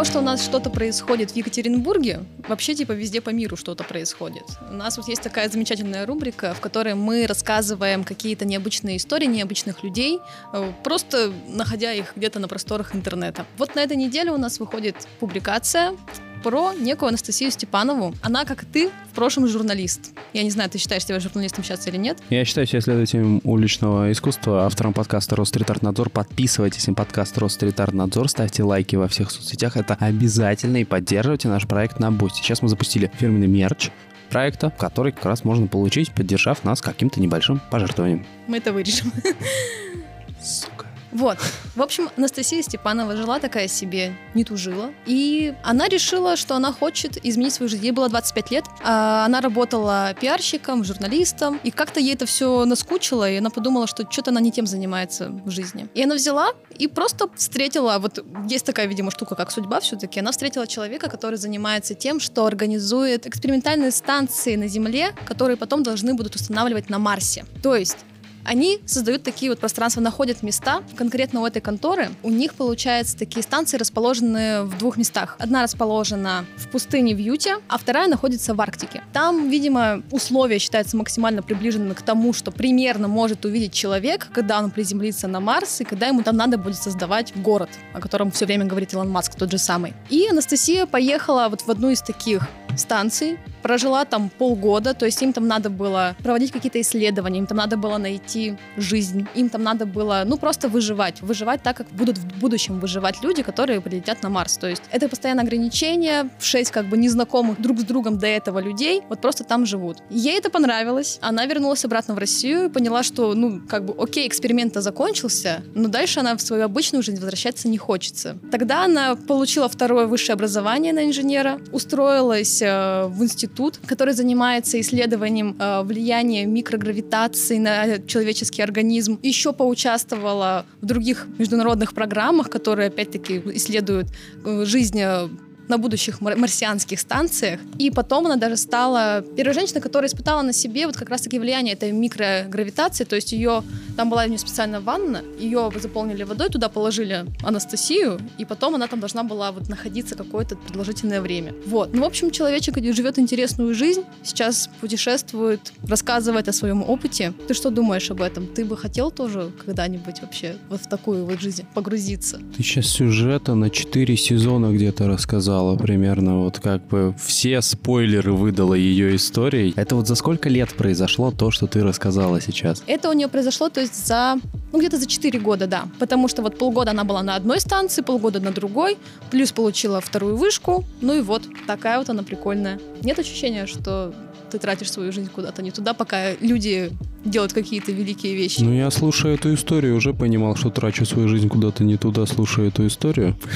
Что 0.09 0.21
у 0.21 0.23
нас 0.23 0.43
что-то 0.43 0.71
происходит 0.71 1.33
в 1.33 1.37
Екатеринбурге, 1.37 2.25
вообще 2.49 2.75
типа 2.75 2.93
везде 2.93 3.21
по 3.21 3.29
миру 3.29 3.59
что-то 3.59 3.85
происходит. 3.85 4.45
У 4.71 4.73
нас 4.73 4.97
вот 4.97 5.07
есть 5.07 5.21
такая 5.21 5.51
замечательная 5.51 6.07
рубрика, 6.07 6.55
в 6.55 6.61
которой 6.61 6.95
мы 6.95 7.27
рассказываем 7.27 8.05
какие-то 8.05 8.47
необычные 8.47 8.97
истории 8.97 9.27
необычных 9.27 9.85
людей, 9.85 10.19
э, 10.55 10.73
просто 10.83 11.31
находя 11.47 11.93
их 11.93 12.15
где-то 12.17 12.39
на 12.39 12.49
просторах 12.49 12.95
интернета. 12.95 13.45
Вот 13.59 13.75
на 13.75 13.81
этой 13.81 13.99
неделе 13.99 14.31
у 14.33 14.39
нас 14.39 14.59
выходит 14.61 14.97
публикация 15.21 15.95
про 16.43 16.73
некую 16.75 17.09
Анастасию 17.09 17.51
Степанову. 17.51 18.15
Она, 18.23 18.45
как 18.45 18.63
и 18.63 18.67
ты, 18.67 18.91
в 19.11 19.15
прошлом 19.15 19.49
журналист. 19.49 20.13
Я 20.33 20.43
не 20.43 20.51
знаю, 20.51 20.71
ты 20.71 20.79
считаешь 20.79 21.05
себя 21.05 21.21
журналистом 21.21 21.65
сейчас 21.65 21.87
или 21.87 21.97
нет. 21.97 22.19
Я 22.31 22.45
считаю 22.45 22.67
себя 22.67 22.81
следователем 22.81 23.41
уличного 23.45 24.13
искусства, 24.13 24.67
автором 24.67 24.93
подкаста 24.93 25.37
Росстрит-Арт-Надзор. 25.37 26.11
Подписывайтесь 26.11 26.87
на 26.87 26.95
подкаст 26.95 27.37
Росстрит-Арт-Надзор, 27.39 28.29
ставьте 28.29 28.63
лайки 28.63 28.97
во 28.97 29.09
всех 29.09 29.31
соцсетях. 29.31 29.77
Это 29.77 29.97
обязательно 29.99 30.79
и 30.79 30.85
поддерживайте 30.85 31.49
наш 31.49 31.67
проект 31.67 31.99
на 31.99 32.11
Boosty. 32.11 32.43
Сейчас 32.43 32.63
мы 32.63 32.69
запустили 32.69 33.11
фирменный 33.19 33.49
мерч 33.49 33.91
проекта, 34.31 34.71
который 34.71 35.13
как 35.13 35.25
раз 35.25 35.45
можно 35.45 35.67
получить, 35.67 36.13
поддержав 36.13 36.65
нас 36.65 36.81
каким-то 36.81 37.21
небольшим 37.21 37.61
пожертвованием. 37.71 38.27
Мы 38.47 38.59
это 38.59 38.73
вырежем. 38.73 39.13
Вот. 41.13 41.39
В 41.75 41.83
общем, 41.83 42.11
Анастасия 42.17 42.63
Степанова 42.63 43.17
жила 43.17 43.39
такая 43.39 43.69
себе, 43.69 44.13
не 44.35 44.45
тужила. 44.45 44.91
И 45.07 45.55
она 45.63 45.89
решила, 45.89 46.37
что 46.37 46.55
она 46.55 46.73
хочет 46.73 47.25
изменить 47.25 47.55
свою 47.55 47.69
жизнь. 47.69 47.85
Ей 47.85 47.93
было 47.93 48.09
25 48.09 48.51
лет. 48.51 48.65
а 48.83 49.25
Она 49.25 49.41
работала 49.41 50.15
пиарщиком, 50.21 50.85
журналистом. 50.85 51.61
И 51.65 51.71
как-то 51.71 52.01
ей 52.01 52.15
это 52.15 52.27
все 52.27 52.65
наскучило, 52.65 53.31
и 53.31 53.37
она 53.37 53.51
подумала, 53.51 53.87
что 53.87 54.07
что-то 54.11 54.31
она 54.31 54.41
не 54.41 54.53
тем 54.53 54.67
занимается 54.67 55.31
в 55.45 55.51
жизни. 55.51 55.89
И 55.95 56.03
она 56.03 56.15
взяла 56.15 56.53
и 56.79 56.87
просто 56.89 57.29
встретила, 57.37 57.99
вот 57.99 58.25
есть 58.49 58.67
такая, 58.67 58.87
видимо, 58.87 59.11
штука, 59.11 59.35
как 59.35 59.51
судьба 59.51 59.81
все-таки, 59.81 60.21
она 60.21 60.31
встретила 60.31 60.67
человека, 60.67 61.09
который 61.09 61.37
занимается 61.37 61.95
тем, 61.95 62.21
что 62.21 62.47
организует 62.47 63.27
экспериментальные 63.27 63.91
станции 63.91 64.57
на 64.57 64.69
Земле, 64.69 65.15
которые 65.27 65.57
потом 65.57 65.83
должны 65.83 66.15
будут 66.15 66.37
устанавливать 66.37 66.91
на 66.91 66.99
Марсе. 66.99 67.45
То 67.63 67.75
есть 67.75 67.99
они 68.49 68.81
создают 68.87 69.23
такие 69.23 69.51
вот 69.51 69.61
пространства, 69.61 70.01
находят 70.01 70.43
места. 70.43 70.83
Конкретно 70.97 71.43
у 71.43 71.47
этой 71.47 71.61
конторы 71.61 72.09
у 72.23 72.31
них, 72.31 72.55
получается, 72.55 73.17
такие 73.17 73.43
станции 73.43 73.77
расположены 73.77 74.63
в 74.65 74.79
двух 74.79 74.97
местах. 74.97 75.37
Одна 75.39 75.63
расположена 75.63 76.47
в 76.57 76.69
пустыне 76.69 77.15
в 77.15 77.19
Юте, 77.19 77.59
а 77.69 77.77
вторая 77.77 78.09
находится 78.09 78.55
в 78.55 78.61
Арктике. 78.61 79.03
Там, 79.13 79.51
видимо, 79.51 80.03
условия 80.11 80.59
считаются 80.59 80.97
максимально 80.97 81.43
приближенными 81.43 81.93
к 81.93 82.01
тому, 82.01 82.33
что 82.33 82.51
примерно 82.51 83.07
может 83.07 83.45
увидеть 83.45 83.75
человек, 83.75 84.29
когда 84.33 84.59
он 84.59 84.71
приземлится 84.71 85.29
на 85.29 85.41
Марс, 85.41 85.83
и 85.83 85.85
когда 85.85 86.07
ему 86.07 86.23
там 86.23 86.37
надо 86.37 86.57
будет 86.57 86.77
создавать 86.77 87.37
город, 87.37 87.69
о 87.93 88.01
котором 88.01 88.31
все 88.31 88.47
время 88.47 88.65
говорит 88.65 88.95
Илон 88.95 89.11
Маск, 89.11 89.35
тот 89.35 89.51
же 89.51 89.59
самый. 89.59 89.93
И 90.09 90.27
Анастасия 90.27 90.87
поехала 90.87 91.49
вот 91.51 91.63
в 91.63 91.71
одну 91.71 91.91
из 91.91 92.01
таких 92.01 92.49
станций, 92.77 93.39
прожила 93.69 94.07
там 94.07 94.31
полгода, 94.31 94.95
то 94.95 95.05
есть 95.05 95.21
им 95.21 95.35
там 95.35 95.47
надо 95.47 95.69
было 95.69 96.17
проводить 96.23 96.53
какие-то 96.53 96.81
исследования, 96.81 97.41
им 97.41 97.47
там 97.47 97.59
надо 97.59 97.77
было 97.77 97.99
найти 97.99 98.57
жизнь, 98.79 99.29
им 99.35 99.51
там 99.51 99.63
надо 99.63 99.85
было, 99.85 100.23
ну, 100.25 100.39
просто 100.39 100.71
выживать, 100.71 101.21
выживать 101.21 101.63
так, 101.63 101.77
как 101.77 101.87
будут 101.91 102.17
в 102.17 102.41
будущем 102.41 102.81
выживать 102.81 103.23
люди, 103.23 103.43
которые 103.43 103.83
прилетят 103.83 104.23
на 104.23 104.31
Марс. 104.31 104.57
То 104.57 104.69
есть 104.69 104.83
это 104.91 105.07
постоянное 105.11 105.45
ограничение, 105.45 106.31
шесть 106.41 106.71
как 106.71 106.87
бы 106.87 106.97
незнакомых 106.97 107.61
друг 107.61 107.79
с 107.79 107.85
другом 107.85 108.17
до 108.19 108.27
этого 108.27 108.59
людей, 108.59 109.03
вот 109.11 109.21
просто 109.21 109.45
там 109.45 109.67
живут. 109.67 109.99
Ей 110.09 110.39
это 110.39 110.49
понравилось, 110.49 111.19
она 111.21 111.45
вернулась 111.45 111.85
обратно 111.85 112.15
в 112.15 112.19
Россию 112.19 112.65
и 112.65 112.69
поняла, 112.71 113.03
что, 113.03 113.35
ну, 113.35 113.61
как 113.69 113.85
бы, 113.85 113.95
окей, 114.03 114.27
эксперимент-то 114.27 114.81
закончился, 114.81 115.63
но 115.75 115.89
дальше 115.89 116.21
она 116.21 116.35
в 116.35 116.41
свою 116.41 116.65
обычную 116.65 117.03
жизнь 117.03 117.19
возвращаться 117.19 117.69
не 117.69 117.77
хочется. 117.77 118.39
Тогда 118.51 118.87
она 118.87 119.15
получила 119.15 119.69
второе 119.69 120.07
высшее 120.07 120.33
образование 120.33 120.95
на 120.95 121.05
инженера, 121.05 121.61
устроилась 121.71 122.63
э, 122.63 123.05
в 123.09 123.23
институт, 123.23 123.58
который 123.87 124.15
занимается 124.15 124.81
исследованием 124.81 125.57
э, 125.59 125.83
влияния 125.83 126.47
микрогравитации 126.47 127.59
на 127.59 127.99
человеческий 128.07 128.63
организм. 128.63 129.19
Еще 129.23 129.53
поучаствовала 129.53 130.65
в 130.81 130.87
других 130.87 131.27
международных 131.39 131.93
программах, 131.95 132.51
которые, 132.51 132.89
опять-таки, 132.89 133.43
исследуют 133.55 134.09
э, 134.45 134.65
жизнь 134.65 135.01
э, 135.01 135.29
на 135.69 135.79
будущих 135.79 136.21
мар- 136.21 136.37
марсианских 136.37 137.01
станциях. 137.01 137.61
И 137.79 137.91
потом 137.91 138.27
она 138.27 138.37
даже 138.37 138.57
стала 138.57 139.23
первой 139.37 139.55
женщиной, 139.55 139.81
которая 139.81 140.09
испытала 140.09 140.43
на 140.43 140.53
себе 140.53 140.87
вот 140.87 140.97
как 140.97 141.11
раз-таки 141.11 141.39
влияние 141.39 141.75
этой 141.75 141.93
микрогравитации. 141.93 143.05
То 143.05 143.17
есть 143.17 143.33
ее, 143.33 143.63
там 143.97 144.11
была 144.11 144.25
у 144.25 144.29
нее 144.29 144.39
специальная 144.39 144.81
ванна, 144.81 145.23
ее 145.39 145.71
заполнили 145.81 146.23
водой, 146.23 146.49
туда 146.49 146.69
положили 146.69 147.27
Анастасию, 147.43 148.21
и 148.39 148.45
потом 148.45 148.75
она 148.75 148.87
там 148.87 149.01
должна 149.01 149.23
была 149.23 149.53
вот 149.53 149.69
находиться 149.69 150.15
какое-то 150.15 150.57
продолжительное 150.57 151.21
время. 151.21 151.55
Вот. 151.67 151.95
Ну, 151.95 152.03
в 152.03 152.07
общем, 152.07 152.31
человечек 152.31 152.77
живет 152.95 153.19
интересную 153.19 153.75
жизнь, 153.75 154.03
сейчас 154.23 154.71
путешествует, 154.81 155.73
рассказывает 155.87 156.49
о 156.49 156.53
своем 156.53 156.83
опыте. 156.83 157.33
Ты 157.47 157.55
что 157.55 157.71
думаешь 157.71 158.11
об 158.11 158.23
этом? 158.23 158.47
Ты 158.47 158.65
бы 158.65 158.77
хотел 158.77 159.11
тоже 159.11 159.51
когда-нибудь 159.65 160.23
вообще 160.23 160.57
вот 160.71 160.81
в 160.81 160.89
такую 160.89 161.27
вот 161.27 161.41
жизнь 161.41 161.65
погрузиться? 161.75 162.41
Ты 162.57 162.63
сейчас 162.63 162.87
сюжета 162.87 163.55
на 163.55 163.71
4 163.71 164.17
сезона 164.17 164.73
где-то 164.73 165.07
рассказала. 165.09 165.58
Рассказала 165.59 165.77
примерно, 165.77 166.39
вот 166.39 166.61
как 166.61 166.87
бы 166.89 167.15
все 167.19 167.61
спойлеры 167.63 168.33
выдала 168.33 168.75
ее 168.75 169.17
историей. 169.17 169.73
Это 169.77 169.97
вот 169.97 170.07
за 170.07 170.15
сколько 170.15 170.49
лет 170.49 170.75
произошло 170.75 171.31
то, 171.31 171.51
что 171.51 171.67
ты 171.67 171.83
рассказала 171.83 172.41
сейчас? 172.41 172.83
Это 172.87 173.11
у 173.11 173.13
нее 173.13 173.29
произошло, 173.29 173.69
то 173.69 173.81
есть 173.81 174.07
за, 174.07 174.37
ну 174.73 174.79
где-то 174.79 174.99
за 174.99 175.07
4 175.07 175.39
года, 175.41 175.67
да. 175.67 175.85
Потому 175.99 176.29
что 176.29 176.43
вот 176.43 176.59
полгода 176.59 176.93
она 176.93 177.05
была 177.05 177.23
на 177.23 177.35
одной 177.35 177.61
станции, 177.61 178.03
полгода 178.03 178.41
на 178.41 178.51
другой, 178.51 178.97
плюс 179.31 179.53
получила 179.53 180.01
вторую 180.01 180.37
вышку, 180.37 180.85
ну 181.01 181.15
и 181.15 181.21
вот, 181.21 181.43
такая 181.67 181.99
вот 181.99 182.09
она 182.11 182.23
прикольная. 182.23 182.79
Нет 183.03 183.19
ощущения, 183.19 183.67
что 183.67 184.13
ты 184.51 184.59
тратишь 184.59 184.91
свою 184.91 185.13
жизнь 185.13 185.29
куда-то 185.35 185.63
не 185.63 185.71
туда, 185.71 185.93
пока 185.93 186.35
люди 186.41 186.91
делают 187.25 187.53
какие-то 187.53 187.93
великие 187.93 188.35
вещи. 188.35 188.61
Ну, 188.63 188.73
я, 188.73 188.91
слушая 188.91 189.35
эту 189.35 189.53
историю, 189.53 189.97
уже 189.97 190.15
понимал, 190.15 190.57
что 190.57 190.71
трачу 190.71 191.05
свою 191.05 191.29
жизнь 191.29 191.49
куда-то 191.49 191.85
не 191.85 191.97
туда, 191.97 192.27
слушая 192.27 192.69
эту 192.69 192.87
историю. 192.87 193.37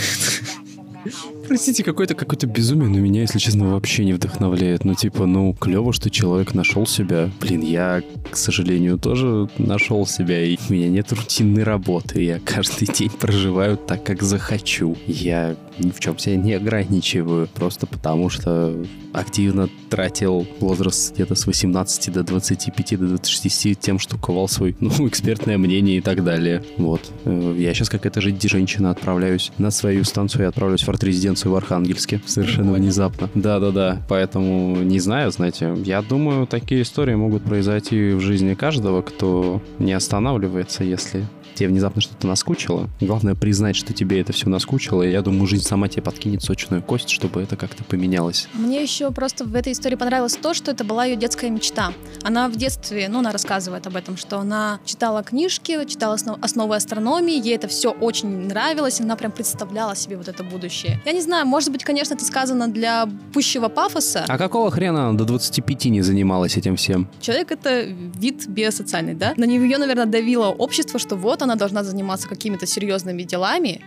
Простите, 1.52 1.84
какое-то 1.84 2.14
какое-то 2.14 2.46
безумие, 2.46 2.88
но 2.88 2.96
меня, 2.96 3.20
если 3.20 3.38
честно, 3.38 3.68
вообще 3.68 4.06
не 4.06 4.14
вдохновляет. 4.14 4.86
Ну, 4.86 4.94
типа, 4.94 5.26
ну, 5.26 5.52
клево, 5.52 5.92
что 5.92 6.08
человек 6.08 6.54
нашел 6.54 6.86
себя. 6.86 7.28
Блин, 7.42 7.60
я, 7.60 8.02
к 8.30 8.38
сожалению, 8.38 8.96
тоже 8.98 9.50
нашел 9.58 10.06
себя, 10.06 10.42
и 10.42 10.56
у 10.56 10.72
меня 10.72 10.88
нет 10.88 11.12
рутинной 11.12 11.62
работы. 11.62 12.22
Я 12.22 12.38
каждый 12.38 12.88
день 12.98 13.10
проживаю 13.10 13.76
так, 13.76 14.02
как 14.02 14.22
захочу. 14.22 14.96
Я 15.06 15.54
ни 15.78 15.90
в 15.90 16.00
чем 16.00 16.18
себя 16.18 16.36
не 16.36 16.54
ограничиваю, 16.54 17.48
просто 17.48 17.86
потому 17.86 18.28
что 18.28 18.74
активно 19.12 19.68
тратил 19.90 20.46
возраст 20.60 21.14
где-то 21.14 21.34
с 21.34 21.46
18 21.46 22.12
до 22.12 22.22
25, 22.22 22.98
до 22.98 23.06
26 23.06 23.78
тем, 23.78 23.98
что 23.98 24.16
ковал 24.16 24.48
свой, 24.48 24.76
ну, 24.80 25.08
экспертное 25.08 25.58
мнение 25.58 25.98
и 25.98 26.00
так 26.00 26.24
далее. 26.24 26.62
Вот. 26.78 27.12
Э, 27.24 27.54
я 27.58 27.74
сейчас, 27.74 27.90
как 27.90 28.06
эта 28.06 28.20
же 28.20 28.34
женщина, 28.42 28.90
отправляюсь 28.90 29.52
на 29.58 29.70
свою 29.70 30.04
станцию 30.04 30.44
и 30.44 30.48
отправляюсь 30.48 30.84
в 30.84 30.88
арт-резиденцию 30.88 31.52
в 31.52 31.56
Архангельске. 31.56 32.20
Совершенно 32.26 32.72
внезапно. 32.72 33.28
Да-да-да. 33.34 34.02
Поэтому 34.08 34.76
не 34.76 34.98
знаю, 34.98 35.30
знаете, 35.30 35.74
я 35.84 36.02
думаю, 36.02 36.46
такие 36.46 36.82
истории 36.82 37.14
могут 37.14 37.44
произойти 37.44 38.12
в 38.12 38.20
жизни 38.20 38.54
каждого, 38.54 39.02
кто 39.02 39.62
не 39.78 39.92
останавливается, 39.92 40.84
если 40.84 41.26
тебе 41.54 41.68
внезапно 41.68 42.00
что-то 42.00 42.26
наскучило. 42.26 42.88
Главное 43.00 43.34
признать, 43.34 43.76
что 43.76 43.92
тебе 43.92 44.20
это 44.20 44.32
все 44.32 44.48
наскучило, 44.48 45.02
и 45.02 45.10
я 45.10 45.22
думаю, 45.22 45.46
жизнь 45.46 45.64
сама 45.64 45.88
тебе 45.88 46.02
подкинет 46.02 46.42
сочную 46.42 46.82
кость, 46.82 47.10
чтобы 47.10 47.42
это 47.42 47.56
как-то 47.56 47.84
поменялось. 47.84 48.48
Мне 48.54 48.82
еще 48.82 49.10
просто 49.10 49.44
в 49.44 49.54
этой 49.54 49.72
истории 49.72 49.96
понравилось 49.96 50.36
то, 50.36 50.54
что 50.54 50.70
это 50.70 50.84
была 50.84 51.04
ее 51.04 51.16
детская 51.16 51.50
мечта. 51.50 51.92
Она 52.22 52.48
в 52.48 52.56
детстве, 52.56 53.08
ну, 53.08 53.18
она 53.18 53.32
рассказывает 53.32 53.86
об 53.86 53.96
этом, 53.96 54.16
что 54.16 54.38
она 54.38 54.80
читала 54.84 55.22
книжки, 55.22 55.84
читала 55.86 56.16
основы 56.40 56.76
астрономии, 56.76 57.40
ей 57.42 57.56
это 57.56 57.68
все 57.68 57.90
очень 57.90 58.28
нравилось, 58.46 59.00
она 59.00 59.16
прям 59.16 59.32
представляла 59.32 59.96
себе 59.96 60.16
вот 60.16 60.28
это 60.28 60.44
будущее. 60.44 61.00
Я 61.04 61.12
не 61.12 61.20
знаю, 61.20 61.46
может 61.46 61.70
быть, 61.70 61.84
конечно, 61.84 62.14
это 62.14 62.24
сказано 62.24 62.68
для 62.68 63.08
пущего 63.32 63.68
пафоса. 63.68 64.24
А 64.28 64.38
какого 64.38 64.70
хрена 64.70 65.08
она 65.08 65.18
до 65.18 65.24
25 65.24 65.86
не 65.86 66.02
занималась 66.02 66.56
этим 66.56 66.76
всем? 66.76 67.08
Человек— 67.20 67.50
это 67.50 67.82
вид 67.82 68.46
биосоциальный, 68.46 69.14
да? 69.14 69.34
На 69.36 69.44
нее, 69.44 69.78
наверное, 69.78 70.06
давило 70.06 70.46
общество, 70.46 70.98
что 70.98 71.16
вот 71.16 71.41
она 71.42 71.56
должна 71.56 71.84
заниматься 71.84 72.28
какими-то 72.28 72.66
серьезными 72.66 73.22
делами, 73.22 73.82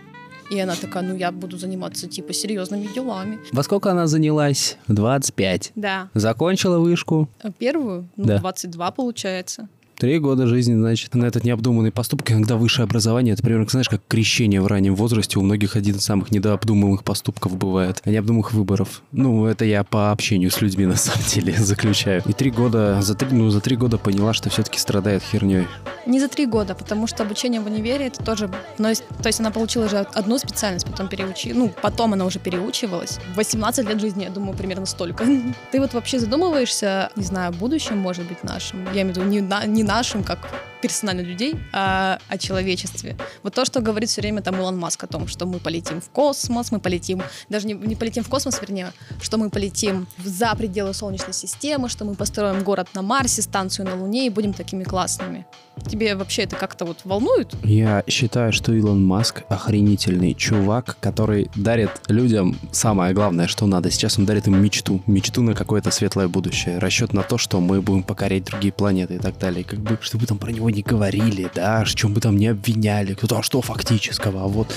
и 0.50 0.60
она 0.60 0.74
такая, 0.76 1.02
ну 1.02 1.16
я 1.16 1.32
буду 1.32 1.58
заниматься 1.58 2.06
типа 2.08 2.32
серьезными 2.32 2.86
делами. 2.94 3.38
Во 3.52 3.62
сколько 3.62 3.90
она 3.90 4.06
занялась? 4.06 4.76
25. 4.88 5.72
Да. 5.74 6.08
Закончила 6.14 6.78
вышку? 6.78 7.28
Первую? 7.58 8.08
Ну, 8.16 8.24
Да. 8.26 8.38
22 8.38 8.90
получается. 8.92 9.68
Три 9.98 10.18
года 10.18 10.46
жизни, 10.46 10.74
значит, 10.74 11.14
на 11.14 11.24
этот 11.24 11.44
необдуманный 11.44 11.90
поступок. 11.90 12.30
Иногда 12.30 12.56
высшее 12.56 12.84
образование, 12.84 13.32
это 13.32 13.42
примерно, 13.42 13.66
знаешь, 13.66 13.88
как 13.88 14.02
крещение 14.06 14.60
в 14.60 14.66
раннем 14.66 14.94
возрасте. 14.94 15.38
У 15.38 15.42
многих 15.42 15.74
один 15.74 15.96
из 15.96 16.04
самых 16.04 16.30
недообдуманных 16.30 17.02
поступков 17.02 17.56
бывает, 17.56 18.02
а 18.04 18.10
необдуманных 18.10 18.52
выборов. 18.52 19.00
Ну, 19.12 19.46
это 19.46 19.64
я 19.64 19.84
по 19.84 20.10
общению 20.12 20.50
с 20.50 20.60
людьми, 20.60 20.84
на 20.84 20.96
самом 20.96 21.24
деле, 21.32 21.54
заключаю. 21.58 22.22
И 22.26 22.34
три 22.34 22.50
года, 22.50 23.00
за 23.00 23.14
три, 23.14 23.28
ну, 23.30 23.48
за 23.48 23.62
три 23.62 23.76
года 23.76 23.96
поняла, 23.96 24.34
что 24.34 24.50
все-таки 24.50 24.78
страдает 24.78 25.22
херней. 25.22 25.66
Не 26.04 26.20
за 26.20 26.28
три 26.28 26.44
года, 26.44 26.74
потому 26.74 27.06
что 27.06 27.22
обучение 27.22 27.62
в 27.62 27.66
универе 27.66 28.08
это 28.08 28.22
тоже... 28.22 28.50
Есть- 28.78 29.04
то 29.22 29.28
есть 29.28 29.40
она 29.40 29.50
получила 29.50 29.88
же 29.88 29.96
одну 30.12 30.36
специальность, 30.38 30.84
потом 30.84 31.08
переучи... 31.08 31.54
Ну, 31.54 31.72
потом 31.80 32.12
она 32.12 32.26
уже 32.26 32.38
переучивалась. 32.38 33.18
18 33.34 33.88
лет 33.88 33.98
жизни, 33.98 34.24
я 34.24 34.30
думаю, 34.30 34.54
примерно 34.54 34.84
столько. 34.84 35.24
Ты 35.72 35.80
вот 35.80 35.94
вообще 35.94 36.18
задумываешься, 36.18 37.08
не 37.16 37.24
знаю, 37.24 37.48
о 37.48 37.52
будущем, 37.52 37.96
может 37.96 38.28
быть, 38.28 38.44
нашем? 38.44 38.84
Я 38.92 39.00
имею 39.02 39.14
в 39.14 39.16
виду 39.16 39.26
не, 39.26 39.40
на- 39.40 39.64
не 39.64 39.85
нашим, 39.86 40.22
как 40.22 40.38
персонально 40.80 41.20
людей, 41.20 41.56
а 41.72 42.18
о 42.28 42.38
человечестве. 42.38 43.16
Вот 43.42 43.54
то, 43.54 43.64
что 43.64 43.80
говорит 43.80 44.08
все 44.08 44.20
время 44.20 44.42
там 44.42 44.56
Илон 44.56 44.78
Маск 44.78 45.04
о 45.04 45.06
том, 45.06 45.26
что 45.28 45.46
мы 45.46 45.58
полетим 45.58 46.00
в 46.00 46.08
космос, 46.10 46.72
мы 46.72 46.80
полетим, 46.80 47.22
даже 47.48 47.66
не, 47.66 47.74
не 47.74 47.96
полетим 47.96 48.22
в 48.22 48.28
космос, 48.28 48.60
вернее, 48.60 48.92
что 49.20 49.38
мы 49.38 49.50
полетим 49.50 50.06
за 50.22 50.54
пределы 50.54 50.94
Солнечной 50.94 51.34
системы, 51.34 51.88
что 51.88 52.04
мы 52.04 52.14
построим 52.14 52.62
город 52.62 52.88
на 52.94 53.02
Марсе, 53.02 53.42
станцию 53.42 53.86
на 53.86 53.96
Луне 53.96 54.26
и 54.26 54.30
будем 54.30 54.52
такими 54.52 54.84
классными. 54.84 55.46
Тебе 55.88 56.16
вообще 56.16 56.42
это 56.42 56.56
как-то 56.56 56.84
вот 56.84 57.00
волнует? 57.04 57.54
Я 57.62 58.02
считаю, 58.08 58.52
что 58.52 58.72
Илон 58.72 59.04
Маск 59.04 59.42
охренительный 59.48 60.34
чувак, 60.34 60.96
который 61.00 61.50
дарит 61.54 61.90
людям 62.08 62.56
самое 62.72 63.14
главное, 63.14 63.46
что 63.46 63.66
надо. 63.66 63.90
Сейчас 63.90 64.18
он 64.18 64.26
дарит 64.26 64.48
им 64.48 64.60
мечту. 64.60 65.02
Мечту 65.06 65.42
на 65.42 65.54
какое-то 65.54 65.90
светлое 65.90 66.28
будущее. 66.28 66.78
Расчет 66.78 67.12
на 67.12 67.22
то, 67.22 67.38
что 67.38 67.60
мы 67.60 67.82
будем 67.82 68.02
покорять 68.02 68.44
другие 68.44 68.72
планеты 68.72 69.16
и 69.16 69.18
так 69.18 69.38
далее. 69.38 69.64
Как 69.64 69.78
бы, 69.78 69.98
что 70.00 70.18
бы 70.18 70.26
там 70.26 70.38
про 70.38 70.50
него 70.50 70.65
не 70.72 70.82
говорили, 70.82 71.50
да, 71.54 71.84
в 71.84 71.94
чем 71.94 72.14
бы 72.14 72.20
там 72.20 72.36
не 72.36 72.48
обвиняли. 72.48 73.14
Кто-то, 73.14 73.38
а 73.38 73.42
что 73.42 73.62
фактического? 73.62 74.44
А 74.44 74.46
вот, 74.46 74.74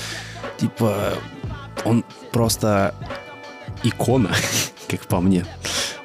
типа, 0.58 1.14
он 1.84 2.04
просто 2.32 2.94
икона, 3.82 4.30
как 4.88 5.00
по 5.06 5.20
мне 5.20 5.44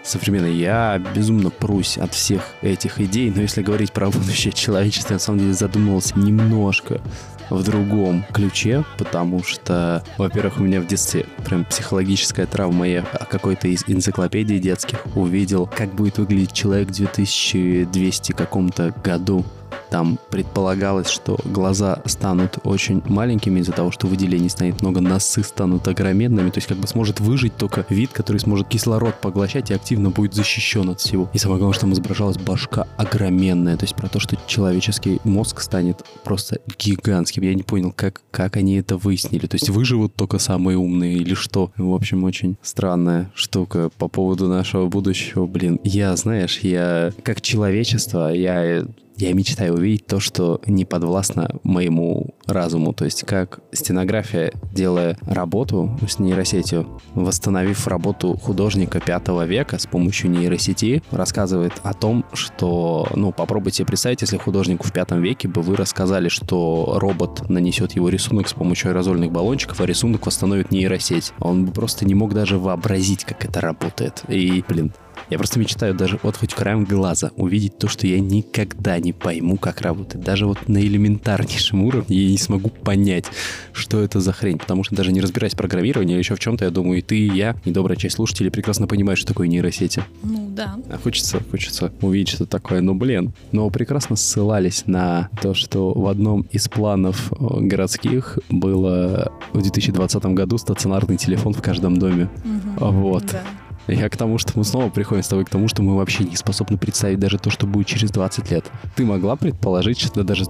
современной. 0.03 0.53
Я 0.53 1.01
безумно 1.15 1.49
прусь 1.49 1.97
от 1.97 2.13
всех 2.13 2.43
этих 2.61 3.01
идей, 3.01 3.31
но 3.35 3.41
если 3.41 3.61
говорить 3.61 3.91
про 3.91 4.09
будущее 4.09 4.53
человечества, 4.53 5.13
я 5.13 5.15
на 5.15 5.19
самом 5.19 5.39
деле 5.39 5.53
задумывался 5.53 6.17
немножко 6.17 7.01
в 7.49 7.63
другом 7.63 8.25
ключе, 8.33 8.83
потому 8.97 9.43
что, 9.43 10.03
во-первых, 10.17 10.57
у 10.57 10.63
меня 10.63 10.81
в 10.81 10.87
детстве 10.87 11.25
прям 11.45 11.65
психологическая 11.65 12.45
травма. 12.47 12.87
Я 12.87 13.03
какой-то 13.03 13.67
из 13.67 13.83
энциклопедий 13.87 14.59
детских 14.59 15.05
увидел, 15.15 15.67
как 15.67 15.93
будет 15.93 16.17
выглядеть 16.17 16.53
человек 16.53 16.89
в 16.89 16.93
2200 16.93 18.31
каком-то 18.31 18.93
году. 19.03 19.45
Там 19.89 20.19
предполагалось, 20.29 21.09
что 21.09 21.37
глаза 21.45 22.01
станут 22.05 22.59
очень 22.63 23.01
маленькими 23.05 23.59
из-за 23.59 23.71
того, 23.71 23.91
что 23.91 24.07
выделений 24.07 24.49
станет 24.49 24.81
много, 24.81 25.01
носы 25.01 25.43
станут 25.43 25.87
огроменными, 25.87 26.49
то 26.49 26.57
есть 26.57 26.67
как 26.67 26.77
бы 26.77 26.87
сможет 26.87 27.19
выжить 27.19 27.55
только 27.57 27.85
вид, 27.89 28.11
который 28.11 28.37
сможет 28.37 28.67
кислород 28.67 29.15
поглощать 29.21 29.71
и 29.71 29.73
активно 29.73 30.09
будет 30.09 30.33
защищен 30.33 30.89
от 30.89 30.99
всего. 30.99 31.29
И 31.33 31.37
самое 31.37 31.59
главное, 31.59 31.73
что 31.73 31.81
там 31.81 31.93
изображалась 31.93 32.37
башка 32.37 32.87
огроменная, 32.97 33.77
то 33.77 33.83
есть 33.83 33.95
про 33.95 34.09
то, 34.09 34.19
что 34.19 34.37
человеческий 34.47 35.19
мозг 35.23 35.61
станет 35.61 36.03
просто 36.23 36.59
гигантским. 36.77 37.43
Я 37.43 37.53
не 37.53 37.63
понял, 37.63 37.93
как, 37.95 38.21
как 38.31 38.57
они 38.57 38.75
это 38.75 38.97
выяснили. 38.97 39.47
То 39.47 39.55
есть 39.55 39.69
выживут 39.69 40.15
только 40.15 40.39
самые 40.39 40.77
умные 40.77 41.15
или 41.15 41.33
что? 41.33 41.71
В 41.77 41.93
общем, 41.93 42.23
очень 42.23 42.57
странная 42.61 43.31
штука 43.33 43.89
по 43.97 44.07
поводу 44.07 44.47
нашего 44.47 44.87
будущего. 44.87 45.45
Блин, 45.45 45.79
я, 45.83 46.15
знаешь, 46.15 46.59
я 46.59 47.11
как 47.23 47.41
человечество, 47.41 48.33
я 48.33 48.85
я 49.17 49.33
мечтаю 49.33 49.73
увидеть 49.73 50.07
то, 50.07 50.19
что 50.19 50.61
не 50.65 50.85
подвластно 50.85 51.49
моему 51.63 52.35
разуму. 52.45 52.93
То 52.93 53.05
есть 53.05 53.23
как 53.23 53.59
стенография, 53.71 54.51
делая 54.71 55.17
работу 55.25 55.97
с 56.07 56.19
нейросетью, 56.19 57.01
восстановив 57.13 57.87
работу 57.87 58.37
художника 58.37 58.99
пятого 58.99 59.45
века 59.45 59.79
с 59.79 59.85
помощью 59.85 60.31
нейросети, 60.31 61.03
рассказывает 61.11 61.73
о 61.83 61.93
том, 61.93 62.25
что, 62.33 63.07
ну, 63.15 63.31
попробуйте 63.31 63.85
представить, 63.85 64.21
если 64.21 64.37
художнику 64.37 64.85
в 64.85 64.91
пятом 64.91 65.21
веке 65.21 65.47
бы 65.47 65.61
вы 65.61 65.75
рассказали, 65.75 66.29
что 66.29 66.97
робот 66.99 67.49
нанесет 67.49 67.93
его 67.93 68.09
рисунок 68.09 68.47
с 68.47 68.53
помощью 68.53 68.91
аэрозольных 68.91 69.31
баллончиков, 69.31 69.79
а 69.79 69.85
рисунок 69.85 70.25
восстановит 70.25 70.71
нейросеть. 70.71 71.33
Он 71.39 71.65
бы 71.65 71.71
просто 71.71 72.05
не 72.05 72.15
мог 72.15 72.33
даже 72.33 72.57
вообразить, 72.57 73.23
как 73.25 73.45
это 73.45 73.61
работает. 73.61 74.23
И, 74.27 74.63
блин, 74.67 74.93
я 75.29 75.37
просто 75.37 75.59
мечтаю 75.59 75.93
даже 75.93 76.19
вот 76.23 76.37
хоть 76.37 76.53
краем 76.53 76.85
глаза 76.85 77.31
увидеть 77.35 77.77
то, 77.77 77.87
что 77.87 78.07
я 78.07 78.19
никогда 78.19 78.99
не 78.99 79.13
пойму, 79.13 79.57
как 79.57 79.81
работает. 79.81 80.23
Даже 80.23 80.45
вот 80.45 80.67
на 80.67 80.77
элементарнейшем 80.77 81.83
уровне 81.83 82.17
я 82.17 82.29
не 82.29 82.37
смогу 82.37 82.69
понять, 82.69 83.25
что 83.73 84.01
это 84.01 84.19
за 84.19 84.33
хрень. 84.33 84.57
Потому 84.57 84.83
что 84.83 84.95
даже 84.95 85.11
не 85.11 85.21
разбираясь 85.21 85.53
в 85.53 85.57
программировании 85.57 86.13
или 86.13 86.19
еще 86.19 86.35
в 86.35 86.39
чем-то, 86.39 86.65
я 86.65 86.71
думаю, 86.71 86.99
и 86.99 87.01
ты, 87.01 87.17
и 87.17 87.27
я, 87.27 87.55
и 87.65 87.71
добрая 87.71 87.97
часть 87.97 88.15
слушателей 88.15 88.51
прекрасно 88.51 88.87
понимают, 88.87 89.19
что 89.19 89.27
такое 89.29 89.47
нейросети. 89.47 90.03
Ну 90.23 90.49
да. 90.51 90.75
А 90.89 90.97
хочется, 90.97 91.41
хочется 91.51 91.91
увидеть 92.01 92.29
что 92.29 92.45
такое. 92.45 92.81
Ну, 92.81 92.93
блин. 92.93 93.33
Но 93.51 93.69
прекрасно 93.69 94.15
ссылались 94.15 94.83
на 94.85 95.29
то, 95.41 95.53
что 95.53 95.91
в 95.93 96.07
одном 96.07 96.41
из 96.51 96.67
планов 96.67 97.31
э, 97.31 97.35
городских 97.61 98.39
было 98.49 99.31
в 99.53 99.61
2020 99.61 100.25
году 100.27 100.57
стационарный 100.57 101.17
телефон 101.17 101.53
в 101.53 101.61
каждом 101.61 101.97
доме. 101.97 102.29
Мгм. 102.43 102.75
Вот. 102.77 103.25
Да. 103.25 103.43
Я 103.87 104.09
к 104.09 104.17
тому, 104.17 104.37
что 104.37 104.53
мы 104.55 104.63
снова 104.63 104.89
приходим 104.89 105.23
с 105.23 105.27
тобой 105.27 105.45
к 105.45 105.49
тому, 105.49 105.67
что 105.67 105.83
мы 105.83 105.95
вообще 105.95 106.23
не 106.23 106.35
способны 106.35 106.77
представить 106.77 107.19
даже 107.19 107.37
то, 107.37 107.49
что 107.49 107.67
будет 107.67 107.87
через 107.87 108.11
20 108.11 108.51
лет. 108.51 108.65
Ты 108.95 109.05
могла 109.05 109.35
предположить, 109.35 109.99
что 109.99 110.23
даже 110.23 110.45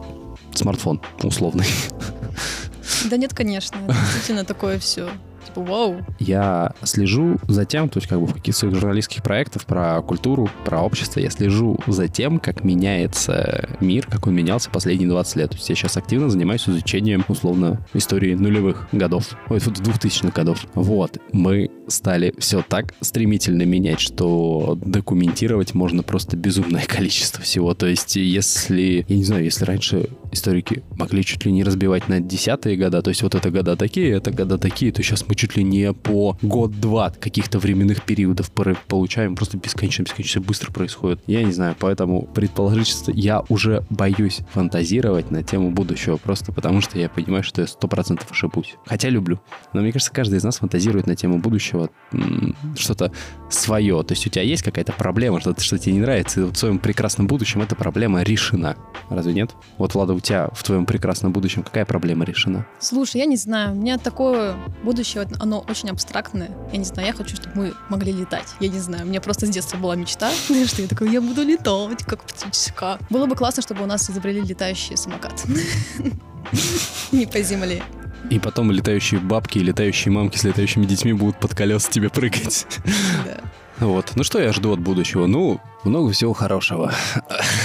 смартфон 0.53 1.01
условный. 1.23 1.65
Да 3.09 3.17
нет, 3.17 3.33
конечно, 3.33 3.77
действительно 3.87 4.45
такое 4.45 4.79
все. 4.79 5.09
типа, 5.45 5.61
вау. 5.61 5.97
Я 6.19 6.73
слежу 6.83 7.37
за 7.47 7.65
тем, 7.65 7.89
то 7.89 7.97
есть 7.97 8.07
как 8.07 8.19
бы 8.19 8.25
в 8.25 8.33
каких-то 8.33 8.59
своих 8.59 8.75
журналистских 8.75 9.21
проектах 9.21 9.65
про 9.65 10.01
культуру, 10.01 10.49
про 10.63 10.81
общество, 10.81 11.19
я 11.19 11.29
слежу 11.29 11.79
за 11.87 12.07
тем, 12.07 12.39
как 12.39 12.63
меняется 12.63 13.69
мир, 13.79 14.07
как 14.07 14.27
он 14.27 14.33
менялся 14.35 14.69
последние 14.69 15.09
20 15.09 15.35
лет. 15.35 15.49
То 15.51 15.57
есть 15.57 15.69
я 15.69 15.75
сейчас 15.75 15.97
активно 15.97 16.29
занимаюсь 16.29 16.67
изучением, 16.67 17.25
условно, 17.27 17.85
истории 17.93 18.33
нулевых 18.33 18.87
годов, 18.91 19.35
ой, 19.49 19.57
2000-х 19.59 20.31
годов. 20.31 20.65
Вот, 20.73 21.17
мы 21.31 21.69
стали 21.87 22.33
все 22.37 22.63
так 22.67 22.93
стремительно 23.01 23.63
менять, 23.63 23.99
что 23.99 24.77
документировать 24.81 25.73
можно 25.73 26.03
просто 26.03 26.37
безумное 26.37 26.83
количество 26.87 27.43
всего. 27.43 27.73
То 27.73 27.87
есть 27.87 28.15
если, 28.15 29.05
я 29.07 29.15
не 29.15 29.23
знаю, 29.23 29.43
если 29.43 29.65
раньше 29.65 30.09
историки 30.31 30.83
могли 30.91 31.23
чуть 31.23 31.45
ли 31.45 31.51
не 31.51 31.63
разбивать 31.63 32.07
на 32.09 32.19
десятые 32.19 32.77
года, 32.77 33.01
то 33.01 33.09
есть 33.09 33.21
вот 33.21 33.35
это 33.35 33.49
года 33.51 33.75
такие, 33.75 34.11
это 34.11 34.31
года 34.31 34.57
такие, 34.57 34.91
то 34.91 35.01
сейчас 35.01 35.27
мы 35.27 35.35
чуть 35.35 35.55
ли 35.55 35.63
не 35.63 35.93
по 35.93 36.37
год-два 36.41 37.11
каких-то 37.11 37.59
временных 37.59 38.03
периодов 38.03 38.51
получаем, 38.51 39.35
просто 39.35 39.57
бесконечно-бесконечно 39.57 40.41
быстро 40.41 40.71
происходит. 40.71 41.21
Я 41.27 41.43
не 41.43 41.51
знаю, 41.51 41.75
поэтому 41.79 42.23
предположить, 42.23 42.87
что 42.87 43.11
я 43.11 43.43
уже 43.49 43.85
боюсь 43.89 44.39
фантазировать 44.53 45.31
на 45.31 45.43
тему 45.43 45.71
будущего, 45.71 46.17
просто 46.17 46.51
потому 46.51 46.81
что 46.81 46.99
я 46.99 47.09
понимаю, 47.09 47.43
что 47.43 47.61
я 47.61 47.67
сто 47.67 47.87
процентов 47.87 48.31
ошибусь. 48.31 48.75
Хотя 48.85 49.09
люблю. 49.09 49.39
Но 49.73 49.81
мне 49.81 49.91
кажется, 49.91 50.11
каждый 50.11 50.37
из 50.39 50.43
нас 50.43 50.57
фантазирует 50.57 51.07
на 51.07 51.15
тему 51.15 51.39
будущего 51.39 51.74
что-то 52.77 53.11
свое. 53.49 54.03
То 54.03 54.13
есть 54.13 54.25
у 54.25 54.29
тебя 54.29 54.43
есть 54.43 54.63
какая-то 54.63 54.93
проблема, 54.93 55.39
что-то, 55.39 55.61
что 55.61 55.77
тебе 55.77 55.93
не 55.93 55.99
нравится, 55.99 56.41
и 56.41 56.43
в 56.43 56.55
своем 56.55 56.79
прекрасном 56.79 57.27
будущем 57.27 57.61
эта 57.61 57.75
проблема 57.75 58.23
решена. 58.23 58.75
Разве 59.09 59.33
нет? 59.33 59.51
Вот, 59.77 59.93
Влада, 59.93 60.13
у 60.13 60.19
тебя 60.19 60.49
в 60.53 60.63
твоем 60.63 60.85
прекрасном 60.85 61.31
будущем 61.31 61.63
какая 61.63 61.85
проблема 61.85 62.25
решена? 62.25 62.65
Слушай, 62.79 63.17
я 63.17 63.25
не 63.25 63.37
знаю. 63.37 63.73
У 63.73 63.75
меня 63.75 63.97
такое 63.97 64.55
будущее, 64.83 65.27
оно 65.39 65.65
очень 65.69 65.89
абстрактное. 65.89 66.49
Я 66.71 66.77
не 66.77 66.85
знаю, 66.85 67.07
я 67.07 67.13
хочу, 67.13 67.35
чтобы 67.35 67.55
мы 67.55 67.73
могли 67.89 68.11
летать. 68.11 68.55
Я 68.59 68.69
не 68.69 68.79
знаю, 68.79 69.05
у 69.05 69.07
меня 69.07 69.21
просто 69.21 69.45
с 69.45 69.49
детства 69.49 69.77
была 69.77 69.95
мечта, 69.95 70.31
что 70.67 70.81
я 70.81 70.87
такой, 70.87 71.11
я 71.11 71.21
буду 71.21 71.43
летать, 71.43 72.03
как 72.05 72.23
птичка. 72.23 72.97
Было 73.09 73.25
бы 73.25 73.35
классно, 73.35 73.61
чтобы 73.61 73.83
у 73.83 73.87
нас 73.87 74.09
изобрели 74.09 74.41
летающий 74.41 74.97
самокат. 74.97 75.43
Не 77.11 77.25
по 77.25 77.41
земле. 77.41 77.83
И 78.29 78.39
потом 78.39 78.71
летающие 78.71 79.19
бабки 79.19 79.59
и 79.59 79.63
летающие 79.63 80.11
мамки 80.11 80.37
с 80.37 80.43
летающими 80.43 80.85
детьми 80.85 81.13
будут 81.13 81.39
под 81.39 81.53
колеса 81.53 81.91
тебе 81.91 82.09
прыгать. 82.09 82.67
Да. 83.25 83.39
Вот. 83.79 84.13
Ну 84.15 84.23
что 84.23 84.39
я 84.39 84.53
жду 84.53 84.73
от 84.73 84.79
будущего? 84.79 85.27
Ну, 85.27 85.59
много 85.85 86.11
всего 86.11 86.33
хорошего. 86.33 86.91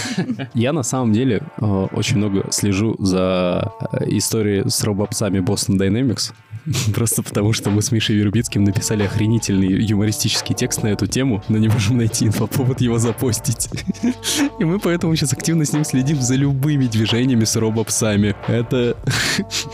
Я 0.54 0.72
на 0.72 0.82
самом 0.82 1.12
деле 1.12 1.42
э, 1.60 1.86
очень 1.92 2.18
много 2.18 2.46
слежу 2.50 2.96
за 2.98 3.72
э, 3.92 4.04
историей 4.08 4.68
с 4.68 4.84
робопсами 4.84 5.38
Boston 5.38 5.78
Dynamics. 5.78 6.32
Просто 6.94 7.22
потому, 7.22 7.52
что 7.52 7.70
мы 7.70 7.82
с 7.82 7.90
Мишей 7.90 8.16
Вербицким 8.16 8.64
написали 8.64 9.04
охренительный 9.04 9.82
юмористический 9.82 10.54
текст 10.54 10.82
на 10.82 10.88
эту 10.88 11.06
тему, 11.06 11.42
но 11.48 11.58
не 11.58 11.68
можем 11.68 11.98
найти 11.98 12.26
инфоповод 12.26 12.80
его 12.80 12.98
запостить. 12.98 13.68
И 14.58 14.64
мы 14.64 14.78
поэтому 14.78 15.16
сейчас 15.16 15.32
активно 15.32 15.64
с 15.64 15.72
ним 15.72 15.84
следим 15.84 16.20
за 16.20 16.34
любыми 16.34 16.86
движениями 16.86 17.44
с 17.44 17.56
робопсами. 17.56 18.36
Это, 18.46 18.96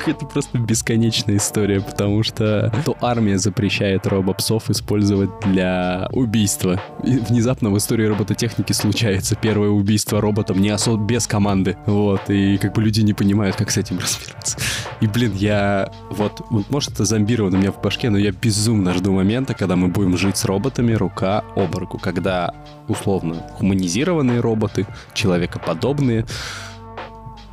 это 0.06 0.26
просто 0.26 0.58
бесконечная 0.58 1.36
история, 1.38 1.80
потому 1.80 2.22
что 2.22 2.72
то 2.84 2.96
армия 3.00 3.38
запрещает 3.38 4.06
робопсов 4.06 4.70
использовать 4.70 5.30
для 5.44 6.08
убийства. 6.12 6.80
И 7.04 7.18
внезапно 7.18 7.70
в 7.70 7.78
истории 7.78 8.06
робототехники 8.06 8.35
случается 8.72 9.36
первое 9.36 9.68
убийство 9.68 10.20
роботом 10.20 10.60
не 10.60 10.70
особо 10.70 11.02
без 11.02 11.26
команды. 11.26 11.76
Вот, 11.86 12.28
и 12.28 12.58
как 12.58 12.74
бы 12.74 12.82
люди 12.82 13.00
не 13.00 13.14
понимают, 13.14 13.56
как 13.56 13.70
с 13.70 13.76
этим 13.76 13.98
разбираться. 14.00 14.58
И, 15.00 15.06
блин, 15.06 15.34
я 15.34 15.90
вот, 16.10 16.42
вот 16.50 16.70
может, 16.70 16.92
это 16.92 17.04
зомбировано 17.04 17.58
у 17.58 17.60
меня 17.60 17.72
в 17.72 17.80
башке, 17.80 18.10
но 18.10 18.18
я 18.18 18.32
безумно 18.32 18.94
жду 18.94 19.12
момента, 19.12 19.54
когда 19.54 19.76
мы 19.76 19.88
будем 19.88 20.16
жить 20.16 20.36
с 20.36 20.44
роботами 20.44 20.92
рука 20.92 21.44
об 21.54 21.74
руку, 21.76 21.98
когда, 21.98 22.54
условно, 22.88 23.36
хуманизированные 23.54 24.40
роботы, 24.40 24.86
человекоподобные, 25.14 26.26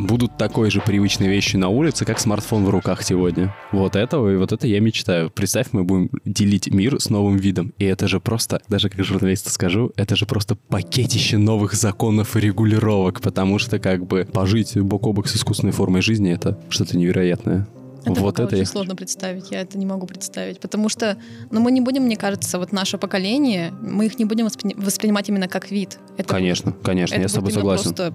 будут 0.05 0.37
такой 0.37 0.69
же 0.69 0.81
привычной 0.81 1.27
вещи 1.27 1.55
на 1.55 1.69
улице, 1.69 2.05
как 2.05 2.19
смартфон 2.19 2.65
в 2.65 2.69
руках 2.69 3.03
сегодня. 3.03 3.55
Вот 3.71 3.95
этого 3.95 4.31
и 4.33 4.35
вот 4.35 4.51
это 4.51 4.67
я 4.67 4.79
мечтаю. 4.79 5.29
Представь, 5.29 5.67
мы 5.71 5.83
будем 5.83 6.09
делить 6.25 6.69
мир 6.71 6.99
с 6.99 7.09
новым 7.09 7.37
видом. 7.37 7.73
И 7.77 7.85
это 7.85 8.07
же 8.07 8.19
просто, 8.19 8.61
даже 8.67 8.89
как 8.89 9.03
журналист 9.03 9.51
скажу, 9.51 9.91
это 9.95 10.15
же 10.15 10.25
просто 10.25 10.55
пакетище 10.55 11.37
новых 11.37 11.73
законов 11.73 12.35
и 12.35 12.39
регулировок, 12.39 13.21
потому 13.21 13.59
что 13.59 13.79
как 13.79 14.05
бы 14.05 14.27
пожить 14.31 14.77
бок 14.77 15.07
о 15.07 15.13
бок 15.13 15.27
с 15.27 15.35
искусственной 15.35 15.73
формой 15.73 16.01
жизни— 16.01 16.31
это 16.33 16.59
что-то 16.69 16.97
невероятное. 16.97 17.67
Это 18.05 18.19
вот 18.19 18.35
это 18.39 18.47
очень 18.47 18.57
я... 18.57 18.65
сложно 18.65 18.95
представить, 18.95 19.51
я 19.51 19.61
это 19.61 19.77
не 19.77 19.85
могу 19.85 20.05
представить, 20.05 20.59
потому 20.59 20.89
что, 20.89 21.17
ну, 21.51 21.61
мы 21.61 21.71
не 21.71 21.79
будем, 21.79 22.03
мне 22.03 22.17
кажется, 22.17 22.59
вот 22.59 22.71
наше 22.71 22.97
поколение, 22.97 23.73
мы 23.81 24.07
их 24.07 24.19
не 24.19 24.25
будем 24.25 24.45
воспри... 24.45 24.73
воспринимать 24.75 25.29
именно 25.29 25.47
как 25.47 25.71
вид. 25.71 25.99
Это 26.17 26.27
конечно, 26.27 26.71
будет, 26.71 26.83
конечно, 26.83 27.15
это 27.15 27.21
я 27.21 27.29
с 27.29 27.33
тобой 27.33 27.53
согласен. 27.53 27.93
Просто 27.95 28.13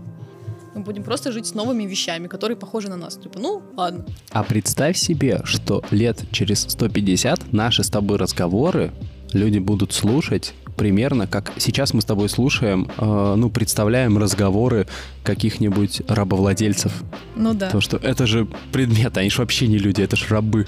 мы 0.79 0.85
будем 0.85 1.03
просто 1.03 1.33
жить 1.33 1.47
с 1.47 1.55
новыми 1.55 1.85
вещами, 1.85 2.29
которые 2.29 2.57
похожи 2.57 2.89
на 2.89 2.97
нас. 2.97 3.17
Типа, 3.17 3.39
ну, 3.39 3.63
ладно. 3.77 4.05
А 4.31 4.43
представь 4.43 4.97
себе, 4.97 5.41
что 5.45 5.83
лет 5.91 6.25
через 6.31 6.63
150 6.63 7.53
наши 7.53 7.83
с 7.83 7.91
тобой 7.91 8.19
разговоры 8.19 8.93
люди 9.33 9.59
будут 9.59 9.93
слушать 9.93 10.55
примерно 10.79 11.27
как 11.27 11.53
сейчас 11.59 11.93
мы 11.93 12.01
с 12.01 12.05
тобой 12.05 12.29
слушаем, 12.29 12.89
э, 12.97 13.35
ну, 13.37 13.51
представляем 13.51 14.17
разговоры 14.17 14.87
каких-нибудь 15.25 16.03
рабовладельцев. 16.09 16.93
Ну 17.37 17.53
да. 17.53 17.71
То, 17.71 17.81
что 17.81 17.97
это 17.97 18.27
же 18.27 18.47
предмет, 18.73 19.17
они 19.19 19.29
же 19.29 19.41
вообще 19.41 19.67
не 19.67 19.79
люди, 19.79 20.01
это 20.01 20.17
же 20.17 20.27
рабы. 20.29 20.67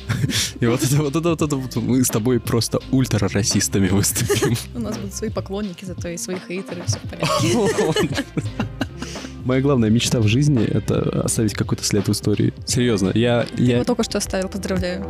И 0.61 0.67
вот 0.67 0.83
это 0.83 0.97
вот 0.97 1.17
это 1.17 1.29
вот 1.31 1.43
это 1.43 1.57
вот 1.57 1.77
мы 1.77 2.05
с 2.05 2.09
тобой 2.09 2.41
просто 2.41 2.81
ультра-расистами 2.91 3.89
выступим. 3.89 4.57
У 4.75 4.81
нас 4.81 4.99
будут 4.99 5.15
свои 5.15 5.31
поклонники, 5.31 5.85
зато 5.85 6.09
и 6.09 6.19
свои 6.19 6.37
хейтеры, 6.47 6.83
все 6.87 6.99
в 6.99 7.09
порядке. 7.09 8.25
Моя 9.45 9.63
главная 9.63 9.91
мечта 9.91 10.21
в 10.21 10.27
жизни— 10.29 10.65
это 10.67 11.23
оставить 11.23 11.55
какой-то 11.55 11.85
след 11.85 12.07
в 12.09 12.13
истории. 12.13 12.53
Серьезно, 12.67 13.11
я... 13.15 13.45
Ты 13.45 13.63
я... 13.63 13.75
его 13.77 13.85
только 13.85 14.03
что 14.03 14.19
оставил, 14.19 14.49
поздравляю. 14.49 15.05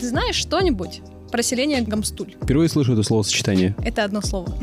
знаешь 0.00 0.36
что-нибудь 0.36 1.02
про 1.36 1.42
селение 1.42 1.82
Гамстуль. 1.82 2.34
Впервые 2.42 2.70
слышу 2.70 2.94
это 2.94 3.02
словосочетание. 3.02 3.76
Это 3.84 4.04
одно 4.04 4.22
слово. 4.22 4.56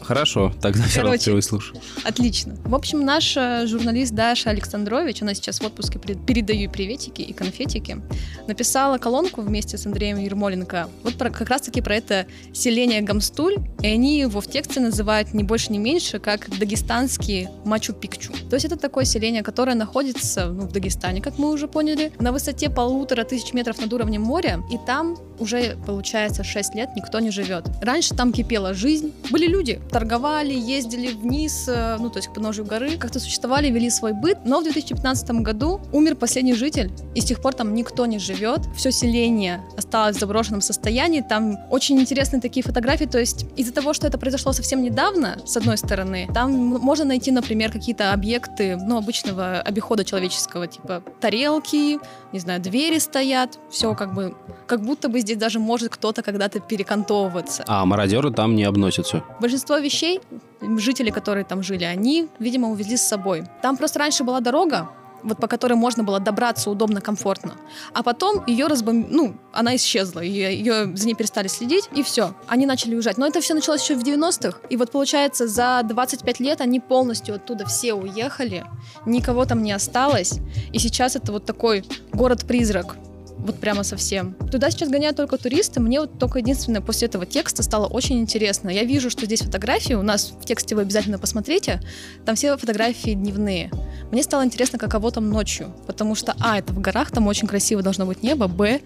Хорошо, 0.00 0.52
тогда 0.62 0.84
все 0.84 1.00
равно 1.00 1.16
впервые 1.16 1.42
слышу. 1.42 1.74
Отлично. 2.04 2.54
В 2.64 2.76
общем, 2.76 3.04
наш 3.04 3.36
э, 3.36 3.66
журналист 3.66 4.14
Даша 4.14 4.50
Александрович, 4.50 5.22
она 5.22 5.34
сейчас 5.34 5.58
в 5.58 5.64
отпуске, 5.64 5.98
передаю 5.98 6.70
приветики 6.70 7.22
и 7.22 7.32
конфетики, 7.32 8.00
написала 8.46 8.98
колонку 8.98 9.40
вместе 9.40 9.76
с 9.76 9.86
Андреем 9.86 10.18
Ермоленко 10.18 10.88
вот 11.02 11.14
про, 11.14 11.30
как 11.30 11.48
раз-таки 11.48 11.80
про 11.80 11.96
это 11.96 12.26
селение 12.52 13.00
Гамстуль, 13.00 13.56
и 13.82 13.88
они 13.88 14.20
его 14.20 14.40
в 14.40 14.46
тексте 14.46 14.78
называют 14.78 15.34
не 15.34 15.42
больше, 15.42 15.72
не 15.72 15.78
меньше, 15.78 16.20
как 16.20 16.48
дагестанский 16.60 17.48
Мачу-Пикчу. 17.64 18.32
То 18.48 18.54
есть 18.54 18.66
это 18.66 18.76
такое 18.76 19.04
селение, 19.04 19.42
которое 19.42 19.74
находится 19.74 20.46
ну, 20.46 20.68
в 20.68 20.72
Дагестане, 20.72 21.20
как 21.20 21.38
мы 21.38 21.50
уже 21.50 21.66
поняли, 21.66 22.12
на 22.20 22.30
высоте 22.30 22.70
полутора 22.70 23.24
тысяч 23.24 23.52
метров 23.52 23.80
над 23.80 23.92
уровнем 23.92 24.22
моря, 24.22 24.62
и 24.70 24.78
там 24.86 25.16
уже 25.38 25.76
получается 25.86 26.44
6 26.44 26.74
лет 26.74 26.90
никто 26.96 27.20
не 27.20 27.30
живет. 27.30 27.66
Раньше 27.80 28.14
там 28.14 28.32
кипела 28.32 28.74
жизнь, 28.74 29.12
были 29.30 29.46
люди, 29.46 29.80
торговали, 29.90 30.54
ездили 30.54 31.08
вниз, 31.08 31.66
э, 31.68 31.96
ну 31.98 32.10
то 32.10 32.18
есть 32.18 32.28
к 32.28 32.34
подножию 32.34 32.66
горы, 32.66 32.96
как-то 32.96 33.20
существовали, 33.20 33.70
вели 33.70 33.90
свой 33.90 34.12
быт, 34.12 34.38
но 34.44 34.60
в 34.60 34.64
2015 34.64 35.30
году 35.42 35.80
умер 35.92 36.16
последний 36.16 36.54
житель, 36.54 36.90
и 37.14 37.20
с 37.20 37.24
тех 37.24 37.40
пор 37.40 37.54
там 37.54 37.74
никто 37.74 38.06
не 38.06 38.18
живет, 38.18 38.60
все 38.76 38.90
селение 38.92 39.62
осталось 39.76 40.16
в 40.16 40.20
заброшенном 40.20 40.60
состоянии, 40.60 41.20
там 41.20 41.58
очень 41.70 41.98
интересные 41.98 42.40
такие 42.40 42.62
фотографии, 42.62 43.04
то 43.04 43.18
есть 43.18 43.46
из-за 43.56 43.72
того, 43.72 43.92
что 43.92 44.06
это 44.06 44.18
произошло 44.18 44.52
совсем 44.52 44.82
недавно, 44.82 45.38
с 45.44 45.56
одной 45.56 45.78
стороны, 45.78 46.28
там 46.32 46.52
можно 46.52 47.04
найти, 47.04 47.30
например, 47.30 47.72
какие-то 47.72 48.12
объекты, 48.12 48.76
ну, 48.76 48.98
обычного 48.98 49.60
обихода 49.60 50.04
человеческого, 50.04 50.66
типа 50.66 51.02
тарелки, 51.20 51.98
не 52.32 52.38
знаю, 52.38 52.60
двери 52.60 52.98
стоят, 52.98 53.58
все 53.70 53.94
как 53.94 54.14
бы, 54.14 54.34
как 54.66 54.82
будто 54.82 55.08
бы 55.08 55.20
здесь 55.24 55.36
даже 55.36 55.58
может 55.58 55.90
кто-то 55.90 56.22
когда-то 56.22 56.60
перекантовываться. 56.60 57.64
А 57.66 57.84
мародеры 57.84 58.30
там 58.30 58.54
не 58.54 58.64
обносятся? 58.64 59.24
Большинство 59.40 59.78
вещей, 59.78 60.20
жители, 60.60 61.10
которые 61.10 61.44
там 61.44 61.62
жили, 61.62 61.84
они, 61.84 62.28
видимо, 62.38 62.70
увезли 62.70 62.96
с 62.96 63.02
собой. 63.02 63.44
Там 63.62 63.76
просто 63.76 63.98
раньше 63.98 64.24
была 64.24 64.40
дорога, 64.40 64.90
вот 65.24 65.38
по 65.38 65.48
которой 65.48 65.74
можно 65.74 66.04
было 66.04 66.20
добраться 66.20 66.70
удобно, 66.70 67.00
комфортно. 67.00 67.54
А 67.92 68.02
потом 68.02 68.44
ее 68.46 68.66
разбом... 68.66 69.06
ну, 69.08 69.34
она 69.52 69.74
исчезла, 69.76 70.20
ее, 70.20 70.56
ее 70.56 70.96
за 70.96 71.06
ней 71.06 71.14
перестали 71.14 71.48
следить, 71.48 71.88
и 71.96 72.02
все, 72.02 72.34
они 72.46 72.66
начали 72.66 72.94
уезжать. 72.94 73.18
Но 73.18 73.26
это 73.26 73.40
все 73.40 73.54
началось 73.54 73.82
еще 73.82 73.96
в 73.96 74.02
90-х, 74.02 74.58
и 74.68 74.76
вот 74.76 74.90
получается 74.92 75.48
за 75.48 75.80
25 75.82 76.40
лет 76.40 76.60
они 76.60 76.78
полностью 76.78 77.34
оттуда 77.34 77.64
все 77.66 77.94
уехали, 77.94 78.64
никого 79.06 79.46
там 79.46 79.62
не 79.62 79.72
осталось, 79.72 80.34
и 80.72 80.78
сейчас 80.78 81.16
это 81.16 81.32
вот 81.32 81.46
такой 81.46 81.84
город-призрак, 82.12 82.96
Вот 83.44 83.60
прямо 83.60 83.82
совсем. 83.82 84.34
Туда 84.50 84.70
сейчас 84.70 84.88
гоняют 84.88 85.18
только 85.18 85.36
туристы. 85.36 85.78
Мне 85.78 86.00
вот 86.00 86.18
только 86.18 86.38
единственное 86.38 86.80
после 86.80 87.08
этого 87.08 87.26
текста 87.26 87.62
стало 87.62 87.86
очень 87.86 88.18
интересно. 88.18 88.70
Я 88.70 88.84
вижу, 88.84 89.10
что 89.10 89.26
здесь 89.26 89.40
фотографии, 89.40 89.92
у 89.92 90.02
нас 90.02 90.32
в 90.40 90.46
тексте 90.46 90.74
вы 90.74 90.80
обязательно 90.80 91.18
посмотрите, 91.18 91.82
там 92.24 92.36
все 92.36 92.56
фотографии 92.56 93.10
дневные. 93.10 93.70
Мне 94.10 94.22
стало 94.22 94.44
интересно, 94.44 94.78
каково 94.78 95.10
там 95.10 95.28
ночью, 95.28 95.74
потому 95.86 96.14
что, 96.14 96.34
а, 96.40 96.58
это 96.58 96.72
в 96.72 96.80
горах, 96.80 97.10
там 97.10 97.26
очень 97.26 97.46
красиво 97.46 97.82
должно 97.82 98.06
быть 98.06 98.22
небо, 98.22 98.48
б, 98.48 98.80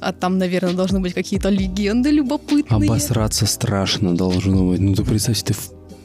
а 0.00 0.12
там, 0.12 0.36
наверное, 0.36 0.72
должны 0.72 0.98
быть 0.98 1.14
какие-то 1.14 1.48
легенды 1.48 2.10
любопытные. 2.10 2.90
Обосраться 2.90 3.46
страшно 3.46 4.16
должно 4.16 4.66
быть. 4.66 4.80
Ну 4.80 4.94
ты 4.94 5.04
представь, 5.04 5.42
ты, 5.42 5.54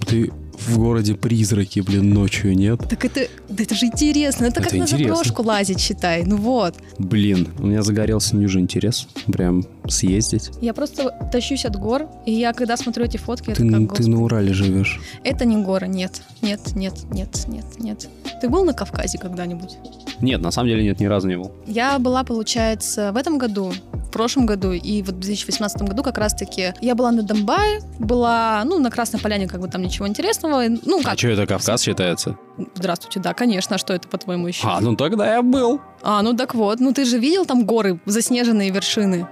ты 0.06 0.32
в 0.58 0.78
городе 0.78 1.14
призраки, 1.16 1.80
блин, 1.80 2.10
ночью 2.12 2.56
нет. 2.56 2.80
Так 2.90 3.06
это, 3.06 3.28
да 3.50 3.64
это 3.64 3.76
же 3.76 3.86
интересно. 3.86 4.46
Это, 4.46 4.60
Это 4.60 4.70
как 4.70 4.74
интересно. 4.74 4.98
на 4.98 5.16
заброшку 5.16 5.44
лазить, 5.44 5.80
считай. 5.80 6.24
Ну 6.26 6.38
вот. 6.38 6.76
Блин, 6.98 7.48
у 7.60 7.68
меня 7.68 7.82
загорелся 7.84 8.36
ниже 8.36 8.60
интерес. 8.60 9.08
Прям 9.28 9.64
съездить. 9.88 10.52
Я 10.62 10.74
просто 10.74 11.12
тащусь 11.32 11.66
от 11.66 11.76
гор, 11.78 12.08
и 12.26 12.32
я 12.34 12.54
когда 12.54 12.76
смотрю 12.78 13.06
эти 13.06 13.18
фотки, 13.18 13.54
Ты, 13.54 13.66
это 13.68 13.88
как, 13.88 13.98
ты 13.98 14.10
на 14.10 14.22
Урале 14.22 14.54
живешь. 14.54 15.00
это 15.24 15.46
не 15.46 15.58
горы, 15.58 15.88
нет, 15.88 16.22
нет, 16.42 16.60
нет, 16.76 16.94
нет, 17.12 17.46
нет, 17.48 17.66
нет. 17.80 18.10
Ты 18.42 18.50
был 18.50 18.66
на 18.66 18.74
Кавказе 18.74 19.18
когда-нибудь? 19.18 19.78
Нет, 20.20 20.42
на 20.42 20.52
самом 20.52 20.70
деле 20.70 20.84
нет, 20.84 21.00
ни 21.00 21.06
разу 21.06 21.28
не 21.28 21.38
был. 21.38 21.52
Я 21.68 22.00
была, 22.00 22.24
получается, 22.24 23.12
в 23.14 23.18
этом 23.18 23.38
году, 23.38 23.72
в 24.08 24.12
прошлом 24.12 24.46
году 24.46 24.72
и 24.72 25.02
вот 25.04 25.16
в 25.16 25.20
2018 25.20 25.82
году 25.84 26.02
как 26.04 26.18
раз-таки 26.18 26.74
я 26.82 26.96
была 26.96 27.12
на 27.12 27.24
Донбае, 27.24 27.82
была, 28.00 28.64
ну, 28.66 28.80
на 28.80 28.90
Красной 28.90 29.20
Поляне, 29.20 29.48
как 29.48 29.60
бы 29.62 29.68
там 29.68 29.82
ничего 29.82 30.08
интересного. 30.08 30.64
Ну, 30.84 31.02
А 31.02 31.04
как? 31.04 31.20
что, 31.20 31.28
это 31.28 31.46
Кавказ 31.46 31.82
считается? 31.84 32.38
Здравствуйте, 32.76 33.20
да, 33.20 33.34
конечно, 33.34 33.76
а 33.76 33.80
что 33.80 33.94
это, 33.94 34.08
по-твоему, 34.08 34.48
еще? 34.48 34.68
А, 34.68 34.80
ну 34.82 34.96
тогда 34.96 35.36
я 35.36 35.42
был. 35.42 35.82
А, 36.02 36.22
ну 36.22 36.34
так 36.36 36.56
вот, 36.56 36.80
ну 36.80 36.94
ты 36.94 37.06
же 37.06 37.20
видел 37.20 37.46
там 37.46 37.66
горы, 37.66 38.00
заснеженные 38.06 38.72
вершины? 38.72 39.28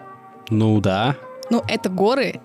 Ну 0.49 0.80
да. 0.82 1.15
Ну, 1.49 1.63
это 1.67 1.89
горы 1.89 2.41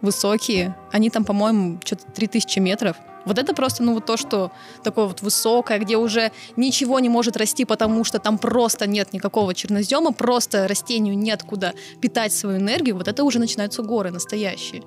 высокие. 0.00 0.76
Они 0.90 1.10
там, 1.10 1.24
по-моему, 1.24 1.80
что-то 1.84 2.04
3000 2.12 2.58
метров. 2.58 2.96
Вот 3.24 3.38
это 3.38 3.54
просто, 3.54 3.82
ну, 3.82 3.94
вот 3.94 4.06
то, 4.06 4.16
что 4.16 4.50
такое 4.82 5.06
вот 5.06 5.22
высокое, 5.22 5.78
где 5.78 5.96
уже 5.96 6.30
ничего 6.56 7.00
не 7.00 7.08
может 7.08 7.36
расти, 7.36 7.64
потому 7.64 8.04
что 8.04 8.18
там 8.18 8.38
просто 8.38 8.86
нет 8.86 9.12
никакого 9.12 9.54
чернозема, 9.54 10.12
просто 10.12 10.68
растению 10.68 11.16
неоткуда 11.16 11.72
питать 12.00 12.32
свою 12.32 12.58
энергию, 12.58 12.96
вот 12.96 13.08
это 13.08 13.24
уже 13.24 13.38
начинаются 13.38 13.82
горы 13.82 14.10
настоящие. 14.10 14.82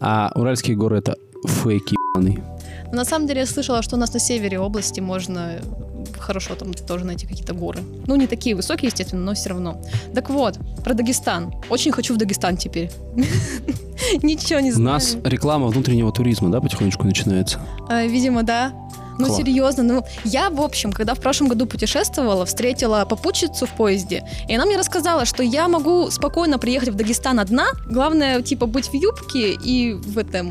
А 0.00 0.32
Уральские 0.34 0.76
горы 0.76 0.98
это 0.98 1.16
фейки 1.44 1.96
на 2.92 3.06
самом 3.06 3.26
деле 3.26 3.40
я 3.40 3.46
слышала, 3.46 3.82
что 3.82 3.96
у 3.96 3.98
нас 3.98 4.12
на 4.12 4.20
севере 4.20 4.60
области 4.60 5.00
можно 5.00 5.62
хорошо 6.22 6.54
там 6.54 6.72
тоже 6.72 7.04
найти 7.04 7.26
какие-то 7.26 7.52
горы. 7.54 7.80
Ну, 8.06 8.16
не 8.16 8.26
такие 8.26 8.54
высокие, 8.56 8.88
естественно, 8.88 9.22
но 9.22 9.34
все 9.34 9.50
равно. 9.50 9.80
Так 10.14 10.30
вот, 10.30 10.58
про 10.84 10.94
Дагестан. 10.94 11.52
Очень 11.68 11.92
хочу 11.92 12.14
в 12.14 12.16
Дагестан 12.16 12.56
теперь. 12.56 12.90
Ничего 14.22 14.60
не 14.60 14.70
У 14.70 14.74
знаю. 14.74 14.94
нас 14.94 15.16
реклама 15.24 15.66
внутреннего 15.68 16.12
туризма, 16.12 16.50
да, 16.50 16.60
потихонечку 16.60 17.04
начинается? 17.04 17.60
А, 17.88 18.04
Видимо, 18.04 18.42
да. 18.42 18.72
Ну, 19.18 19.26
Класс. 19.26 19.36
серьезно, 19.38 19.82
ну, 19.82 20.04
я, 20.24 20.48
в 20.48 20.60
общем, 20.62 20.90
когда 20.90 21.14
в 21.14 21.20
прошлом 21.20 21.48
году 21.48 21.66
путешествовала, 21.66 22.46
встретила 22.46 23.04
попутчицу 23.04 23.66
в 23.66 23.70
поезде, 23.70 24.24
и 24.48 24.54
она 24.54 24.64
мне 24.64 24.78
рассказала, 24.78 25.26
что 25.26 25.42
я 25.42 25.68
могу 25.68 26.10
спокойно 26.10 26.58
приехать 26.58 26.88
в 26.88 26.94
Дагестан 26.94 27.38
одна, 27.38 27.66
главное, 27.86 28.40
типа, 28.40 28.64
быть 28.64 28.88
в 28.88 28.94
юбке 28.94 29.52
и 29.52 29.92
в 29.92 30.16
этом, 30.16 30.50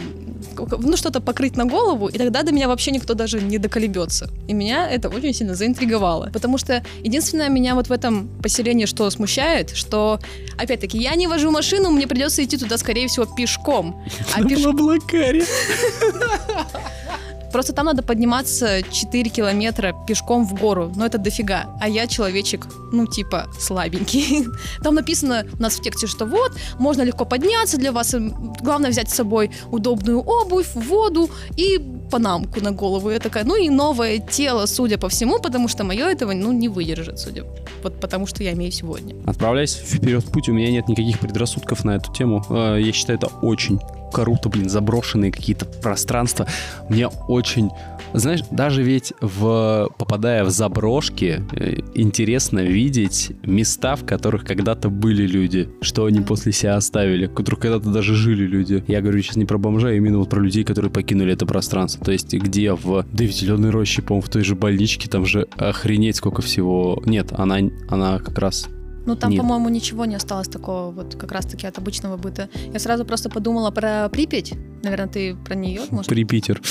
ну, 0.58 0.98
что-то 0.98 1.22
покрыть 1.22 1.58
на 1.58 1.66
голову, 1.66 2.08
и 2.08 2.18
тогда 2.18 2.44
до 2.44 2.52
меня 2.52 2.68
вообще 2.68 2.92
никто 2.92 3.14
даже 3.14 3.42
не 3.42 3.58
доколебется. 3.58 4.30
И 4.48 4.54
меня 4.54 4.90
это 4.90 5.10
очень 5.10 5.34
сильно 5.34 5.56
заинтриговало, 5.56 6.30
потому 6.34 6.58
что 6.58 6.84
единственное 7.04 7.50
меня 7.50 7.76
вот 7.76 7.88
в 7.88 7.92
этом 7.92 8.30
поселении 8.42 8.86
что 8.86 9.10
смущает, 9.10 9.72
что, 9.72 10.20
опять-таки, 10.58 10.98
я 10.98 11.16
не 11.16 11.28
вожу 11.28 11.52
машину, 11.52 11.92
мне 11.92 12.08
придется 12.08 12.44
идти 12.44 12.58
туда, 12.58 12.78
скорее 12.78 13.08
всего, 13.08 13.26
пешком. 13.26 14.04
А 14.34 14.44
пеш-. 14.44 14.62
Просто 17.52 17.74
там 17.74 17.86
надо 17.86 18.04
подниматься 18.04 18.82
4 18.84 19.30
километра 19.30 19.94
пешком 20.08 20.46
в 20.46 20.54
гору, 20.54 20.92
но 20.96 21.06
это 21.06 21.18
дофига. 21.18 21.66
А 21.80 21.90
я 21.90 22.08
человечек, 22.08 22.68
ну, 22.92 23.06
типа, 23.08 23.48
слабенький. 23.60 24.46
Там 24.84 24.96
написано 24.96 25.46
у 25.60 25.62
нас 25.62 25.76
в 25.78 25.82
тексте, 25.82 26.08
что 26.08 26.26
вот, 26.26 26.52
можно 26.80 27.04
легко 27.04 27.26
подняться 27.26 27.78
для 27.78 27.92
вас. 27.92 28.16
Главное 28.62 28.92
взять 28.92 29.10
с 29.10 29.16
собой 29.16 29.52
удобную 29.72 30.20
обувь, 30.20 30.74
воду 30.76 31.30
и 31.58 31.80
панамку 32.12 32.62
на 32.62 32.72
голову. 32.72 33.12
Я 33.12 33.20
такая, 33.20 33.44
ну 33.44 33.56
и 33.56 33.70
новое 33.70 34.20
тело, 34.20 34.66
судя 34.66 34.98
по 34.98 35.08
всему, 35.10 35.40
потому 35.40 35.68
что 35.68 35.84
мое 35.84 36.06
этого, 36.08 36.34
ну, 36.34 36.52
не 36.52 36.70
выдержит, 36.70 37.20
судя. 37.20 37.44
Вот 37.84 38.00
потому 38.00 38.28
что 38.28 38.44
я 38.44 38.52
имею 38.54 38.72
сегодня. 38.72 39.16
Отправляйся 39.26 39.80
вперед 39.80 40.24
в 40.24 40.32
путь, 40.32 40.50
у 40.50 40.54
меня 40.54 40.72
нет 40.72 40.88
никаких 40.88 41.20
предрассудков 41.20 41.86
на 41.86 41.92
эту 41.96 42.12
тему. 42.14 42.44
Э, 42.50 42.80
Я 42.82 42.92
считаю, 42.92 43.18
это 43.18 43.28
очень 43.42 43.80
круто, 44.12 44.50
блин, 44.50 44.70
заброшенные 44.70 45.32
какие-то 45.32 45.66
пространства. 45.66 46.48
Мне 46.90 47.08
очень... 47.08 47.70
Знаешь, 48.14 48.42
даже 48.52 48.84
ведь 48.84 49.14
в, 49.22 49.90
попадая 49.98 50.44
в 50.44 50.50
заброшки, 50.50 51.44
э, 51.54 51.78
интересно 51.96 52.60
видеть 52.60 53.32
места, 53.44 53.96
в 53.96 54.06
которых 54.06 54.44
когда-то 54.44 54.90
были 54.90 55.26
люди, 55.26 55.70
что 55.82 56.06
они 56.06 56.20
после 56.20 56.52
себя 56.52 56.76
оставили, 56.76 57.28
в 57.28 57.34
которых 57.34 57.62
когда-то 57.62 57.90
даже 57.90 58.16
жили 58.16 58.46
люди. 58.46 58.84
Я 58.88 59.02
говорю 59.02 59.22
сейчас 59.22 59.38
не 59.38 59.46
про 59.46 59.58
бомжа, 59.58 59.90
а 59.90 59.94
именно 59.94 60.18
вот 60.18 60.30
про 60.30 60.42
людей, 60.42 60.66
которые 60.66 60.92
покинули 60.92 61.32
это 61.32 61.46
пространство. 61.46 62.04
То 62.04 62.12
есть 62.12 62.34
где 62.34 62.74
в... 62.74 63.06
Да 63.14 63.24
и 63.24 63.28
в 63.28 63.32
Зеленой 63.32 63.70
роще, 63.70 64.02
по-моему, 64.02 64.28
в 64.28 64.30
той 64.30 64.44
же 64.44 64.56
больничке, 64.56 65.10
там 65.10 65.26
же 65.26 65.48
охренеть 65.56 66.18
сколько 66.18 66.42
всего... 66.42 67.02
Нет, 67.06 67.32
она, 67.32 67.60
она 67.88 68.20
как 68.20 68.38
раз 68.40 68.68
Ну, 69.06 69.16
там, 69.16 69.32
Нет. 69.32 69.42
по-моему, 69.42 69.70
ничего 69.70 70.06
не 70.06 70.16
осталось 70.16 70.48
такого 70.48 70.92
вот 70.92 71.16
как 71.16 71.32
раз-таки 71.32 71.66
от 71.68 71.78
обычного 71.78 72.18
быта. 72.18 72.50
Я 72.72 72.80
сразу 72.80 73.06
просто 73.06 73.30
подумала 73.30 73.72
про 73.72 74.10
Припять. 74.10 74.54
Наверное, 74.84 75.08
ты 75.08 75.36
про 75.36 75.56
нее, 75.56 75.82
может? 75.90 76.08
Припитер. 76.08 76.62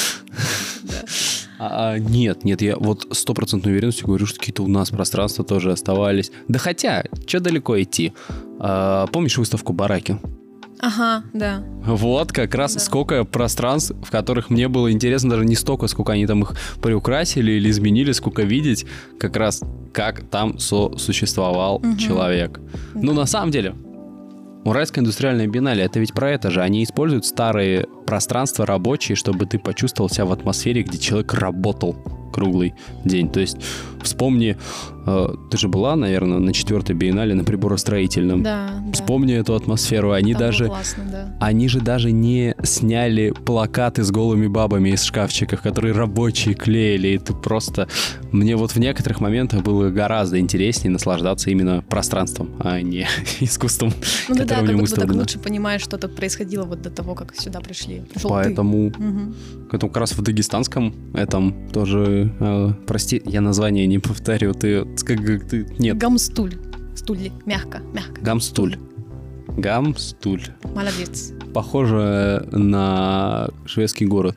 А, 1.62 1.92
а, 1.92 1.98
нет, 1.98 2.42
нет, 2.44 2.62
я 2.62 2.76
вот 2.76 3.06
стопроцентной 3.12 3.72
уверенностью 3.72 4.06
говорю, 4.06 4.24
что 4.24 4.38
какие-то 4.38 4.62
у 4.62 4.66
нас 4.66 4.88
пространства 4.88 5.44
тоже 5.44 5.72
оставались. 5.72 6.32
Да 6.48 6.58
хотя, 6.58 7.04
что 7.26 7.40
далеко 7.40 7.80
идти? 7.82 8.14
А, 8.58 9.06
помнишь 9.08 9.36
выставку 9.36 9.74
«Бараки»? 9.74 10.18
Ага, 10.80 11.24
да. 11.34 11.62
Вот 11.84 12.32
как 12.32 12.54
раз 12.54 12.74
Да. 12.74 12.80
сколько 12.80 13.24
пространств, 13.24 13.92
в 14.02 14.10
которых 14.10 14.48
мне 14.50 14.68
было 14.68 14.90
интересно 14.90 15.30
даже 15.30 15.44
не 15.44 15.54
столько, 15.54 15.86
сколько 15.88 16.12
они 16.12 16.26
там 16.26 16.42
их 16.42 16.54
приукрасили 16.80 17.52
или 17.52 17.68
изменили, 17.70 18.12
сколько 18.12 18.42
видеть 18.42 18.86
как 19.18 19.36
раз 19.36 19.60
как 19.92 20.22
там 20.30 20.58
сосуществовал 20.58 21.80
Мгм. 21.80 21.96
человек. 21.96 22.60
Ну, 22.94 23.12
на 23.12 23.26
самом 23.26 23.50
деле, 23.50 23.74
Уральская 24.62 25.00
индустриальная 25.02 25.46
биеннале, 25.46 25.84
это 25.84 25.98
ведь 26.00 26.12
про 26.12 26.30
это 26.32 26.50
же. 26.50 26.60
Они 26.60 26.84
используют 26.84 27.24
старые 27.24 27.86
пространства 28.06 28.66
рабочие, 28.66 29.16
чтобы 29.16 29.46
ты 29.46 29.58
почувствовал 29.58 30.10
себя 30.10 30.26
в 30.26 30.32
атмосфере, 30.32 30.82
где 30.82 30.98
человек 30.98 31.32
работал 31.32 31.96
круглый 32.30 32.74
день. 33.06 33.30
То 33.30 33.40
есть 33.40 33.56
вспомни, 34.02 34.56
э, 35.06 35.28
ты 35.50 35.58
же 35.58 35.68
была, 35.68 35.96
наверное, 35.96 36.38
на 36.38 36.52
четвертой 36.52 36.94
биеннале 36.94 37.34
на 37.34 37.44
приборостроительном. 37.44 38.42
Да, 38.42 38.70
да. 38.84 38.92
Вспомни 38.92 39.34
эту 39.34 39.54
атмосферу. 39.54 40.12
Они 40.12 40.32
Там 40.32 40.40
даже 40.40 40.66
классно, 40.66 41.04
да. 41.10 41.36
они 41.40 41.68
же 41.68 41.80
даже 41.80 42.12
не 42.12 42.54
сняли 42.62 43.32
плакаты 43.44 44.02
с 44.02 44.10
голыми 44.10 44.46
бабами 44.46 44.90
из 44.90 45.02
шкафчиков, 45.02 45.62
которые 45.62 45.94
рабочие 45.94 46.54
клеили. 46.54 47.08
И 47.08 47.18
ты 47.18 47.32
просто... 47.34 47.88
Мне 48.32 48.56
вот 48.56 48.72
в 48.72 48.76
некоторых 48.78 49.20
моментах 49.20 49.62
было 49.62 49.90
гораздо 49.90 50.38
интереснее 50.38 50.90
наслаждаться 50.92 51.50
именно 51.50 51.82
пространством, 51.88 52.50
а 52.60 52.80
не 52.80 53.06
искусством, 53.40 53.92
Ну 54.28 54.34
да, 54.36 54.44
да, 54.44 54.56
как 54.66 54.76
будто 54.76 54.94
так 54.96 55.12
лучше 55.12 55.38
понимаешь, 55.38 55.82
что 55.82 55.98
тут 55.98 56.14
происходило 56.16 56.64
вот 56.64 56.82
до 56.82 56.90
того, 56.90 57.14
как 57.14 57.34
сюда 57.36 57.60
пришли. 57.60 58.02
Пришел 58.12 58.30
ты. 58.30 58.34
Поэтому, 58.36 58.86
Мгм. 58.96 59.34
поэтому 59.70 59.90
как 59.92 60.00
раз 60.00 60.12
в 60.12 60.22
дагестанском 60.22 60.94
этом 61.14 61.54
тоже... 61.72 62.32
э, 62.40 62.72
прости, 62.86 63.22
я 63.24 63.40
название 63.40 63.86
не 63.90 63.98
повторю. 63.98 64.54
Ты... 64.54 64.84
Как, 65.04 65.48
ты 65.48 65.66
нет, 65.78 65.98
Гамстуль. 65.98 66.54
Стуль. 66.94 67.30
Мягко, 67.44 67.80
мягко. 67.92 68.20
Гамстуль. 68.20 68.76
Гамстуль. 69.48 70.42
Молодец. 70.62 71.32
Похоже 71.52 72.48
на 72.52 73.48
шведский 73.66 74.06
город. 74.06 74.36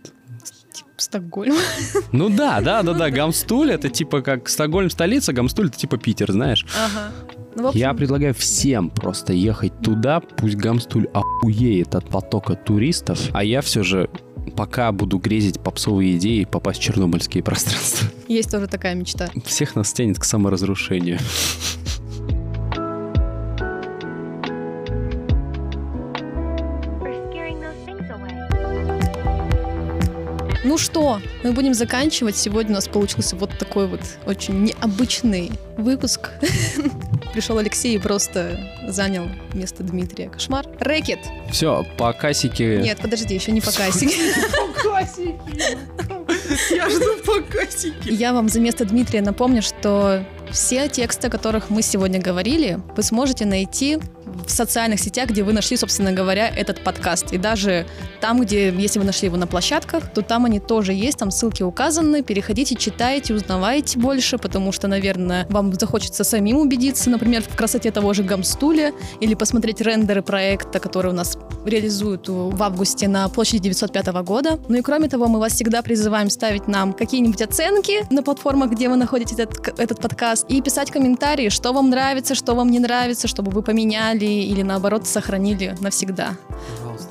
Типа 0.74 0.90
Стокгольм. 0.98 1.56
Ну 2.12 2.30
да, 2.30 2.62
да, 2.62 2.82
да, 2.82 2.94
да. 2.94 3.12
Гамстуль 3.12 3.72
это 3.72 3.90
типа 3.90 4.22
как 4.22 4.50
Стокгольм 4.50 4.90
столица, 4.90 5.34
Гамстуль 5.34 5.68
это 5.68 5.78
типа 5.78 5.98
Питер, 5.98 6.32
знаешь. 6.32 6.66
Ага. 6.76 7.12
Ну, 7.56 7.68
общем, 7.68 7.80
Я 7.80 7.94
предлагаю 7.94 8.34
всем 8.34 8.90
просто 8.90 9.34
ехать 9.34 9.80
туда, 9.82 10.20
пусть 10.20 10.56
Гамстуль 10.56 11.08
охуеет 11.14 11.94
от 11.94 12.10
потока 12.10 12.56
туристов, 12.56 13.20
а 13.34 13.44
я 13.44 13.62
все 13.62 13.84
же 13.84 14.10
пока 14.52 14.92
буду 14.92 15.18
грезить 15.18 15.60
попсовые 15.60 16.18
идеи 16.18 16.44
попасть 16.46 16.80
в 16.80 16.84
чернобыльские 16.84 17.44
пространства. 17.44 18.08
есть 18.28 18.52
тоже 18.52 18.68
такая 18.68 18.96
мечта. 18.96 19.30
Всех 19.46 19.76
нас 19.76 19.94
тянет 19.94 20.20
к 20.20 20.24
саморазрушению. 20.24 21.20
Ну 30.64 30.78
что, 30.78 31.20
мы 31.44 31.52
будем 31.52 31.74
заканчивать. 31.74 32.38
Сегодня 32.38 32.72
у 32.72 32.76
нас 32.76 32.88
получился 32.88 33.36
вот 33.36 33.58
такой 33.58 33.88
вот 33.88 34.00
очень 34.26 34.64
необычный 34.64 35.52
выпуск. 35.78 36.30
Пришел 37.34 37.58
Алексей 37.58 37.96
и 37.96 38.00
просто 38.00 38.58
занял 38.88 39.28
место 39.54 39.84
Дмитрия. 39.84 40.30
Кошмар. 40.30 40.66
Рэкет! 40.80 41.20
Все, 41.52 41.86
по 41.98 42.14
кассике... 42.14 42.78
Нет, 42.78 43.00
подожди, 43.02 43.36
еще 43.36 43.52
не 43.52 43.60
по 43.60 43.72
кассике. 43.72 44.34
Я 46.70 46.90
жду 46.90 47.18
по 47.26 47.42
кассике. 47.42 48.14
Я 48.14 48.32
вам 48.34 48.48
за 48.48 48.62
место 48.62 48.86
Дмитрия 48.86 49.22
напомню, 49.22 49.62
что 49.62 50.26
все 50.52 50.88
тексты, 50.88 51.28
о 51.28 51.30
которых 51.30 51.70
мы 51.70 51.82
сегодня 51.82 52.22
говорили, 52.22 52.80
вы 52.96 53.04
сможете 53.04 53.46
найти 53.46 53.98
в 54.46 54.52
социальных 54.52 55.00
сетях, 55.00 55.30
где 55.30 55.44
вы 55.44 55.54
нашли, 55.54 55.78
собственно 55.78 56.12
говоря, 56.12 56.48
этот 56.48 56.84
подкаст. 56.84 57.34
И 57.34 57.38
даже 57.38 57.86
там, 58.22 58.42
где, 58.42 58.70
если 58.70 59.00
вы 59.00 59.06
нашли 59.06 59.28
его 59.28 59.38
на 59.38 59.48
площадках, 59.48 60.12
то 60.14 60.22
там 60.22 60.46
они 60.46 60.60
тоже 60.60 60.94
есть, 60.94 61.18
там 61.18 61.32
ссылки 61.32 61.64
указаны. 61.64 62.24
Переходите, 62.24 62.76
читайте, 62.76 63.34
узнавайте 63.34 64.00
больше, 64.00 64.38
потому 64.38 64.72
что, 64.72 64.88
наверное, 64.88 65.46
вам 65.50 65.74
захочется 65.74 66.24
самим 66.24 66.58
убедиться, 66.58 67.10
например, 67.10 67.44
в 67.44 67.56
красоте 67.56 67.92
того 67.92 68.14
же 68.14 68.24
Гамстуля, 68.24 68.94
или 69.20 69.34
посмотреть 69.34 69.82
рендеры 69.82 70.22
проекта, 70.22 70.80
который 70.80 71.12
у 71.12 71.16
нас 71.16 71.38
реализуют 71.66 72.28
в 72.30 72.62
августе 72.62 73.08
на 73.08 73.28
площади 73.30 73.60
905 73.60 74.08
года. 74.24 74.60
Ну 74.68 74.78
и 74.78 74.82
кроме 74.82 75.08
того, 75.08 75.28
мы 75.28 75.40
вас 75.40 75.54
всегда 75.54 75.82
призываем 75.82 76.30
ставить 76.30 76.68
нам 76.68 76.94
какие-нибудь 76.94 77.42
оценки 77.42 78.06
на 78.14 78.24
платформах, 78.24 78.72
где 78.72 78.90
вы 78.90 78.96
находите 78.96 79.36
этот, 79.42 79.80
этот 79.80 80.00
подкаст, 80.00 80.46
и 80.50 80.62
писать 80.62 80.92
комментарии, 80.92 81.50
что 81.50 81.74
вам 81.74 81.90
нравится, 81.90 82.36
что 82.36 82.56
вам 82.56 82.70
не 82.70 82.80
нравится, 82.80 83.28
чтобы 83.28 83.52
вы 83.52 83.62
поменяли 83.62 84.26
или 84.42 84.62
наоборот 84.62 85.08
сохранили 85.08 85.76
навсегда. 85.80 86.36
Пожалуйста. 86.78 87.10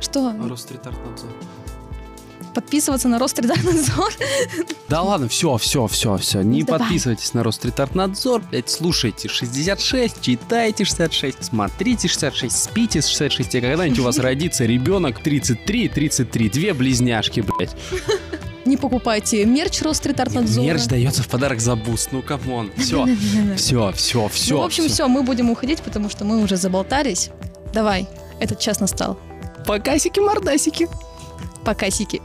Что? 0.00 0.34
Ростритартнадзор. 0.48 1.30
Подписываться 2.54 3.08
на 3.08 3.18
Ростриднадзор? 3.18 4.12
Да 4.88 5.02
ладно, 5.02 5.28
все, 5.28 5.56
все, 5.56 5.86
все, 5.86 6.18
все. 6.18 6.42
Не 6.42 6.62
давай. 6.62 6.78
подписывайтесь 6.80 7.32
на 7.34 7.42
Ростритартнадзор, 7.42 8.42
блядь, 8.50 8.70
слушайте 8.70 9.28
66, 9.28 10.20
читайте 10.20 10.84
66, 10.84 11.44
смотрите 11.46 12.06
66, 12.06 12.64
спите 12.64 13.02
с 13.02 13.08
66, 13.08 13.54
и 13.54 13.60
когда-нибудь 13.60 13.98
у 13.98 14.04
вас 14.04 14.18
родится 14.20 14.66
ребенок 14.66 15.20
33, 15.20 15.88
33, 15.88 16.48
две 16.50 16.74
близняшки, 16.74 17.40
блядь. 17.40 17.74
Не 18.64 18.76
покупайте 18.76 19.44
мерч 19.44 19.82
Ростриднадзора. 19.82 20.64
Мерч 20.64 20.86
дается 20.86 21.22
в 21.22 21.28
подарок 21.28 21.60
за 21.60 21.76
буст, 21.76 22.08
ну 22.12 22.22
come 22.22 22.49
on. 22.49 22.70
Все, 22.76 23.06
все, 23.56 23.92
все, 23.92 24.28
все. 24.28 24.54
Ну, 24.54 24.62
в 24.62 24.64
общем, 24.64 24.88
все, 24.88 25.06
мы 25.06 25.22
будем 25.22 25.50
уходить, 25.50 25.82
потому 25.82 26.08
что 26.08 26.24
мы 26.24 26.42
уже 26.42 26.56
заболтались. 26.56 27.30
Давай, 27.72 28.08
этот 28.40 28.58
час 28.58 28.80
настал. 28.80 29.18
Покасики-мордасики. 29.66 30.88
Пока, 31.64 31.90
сики. 31.90 32.20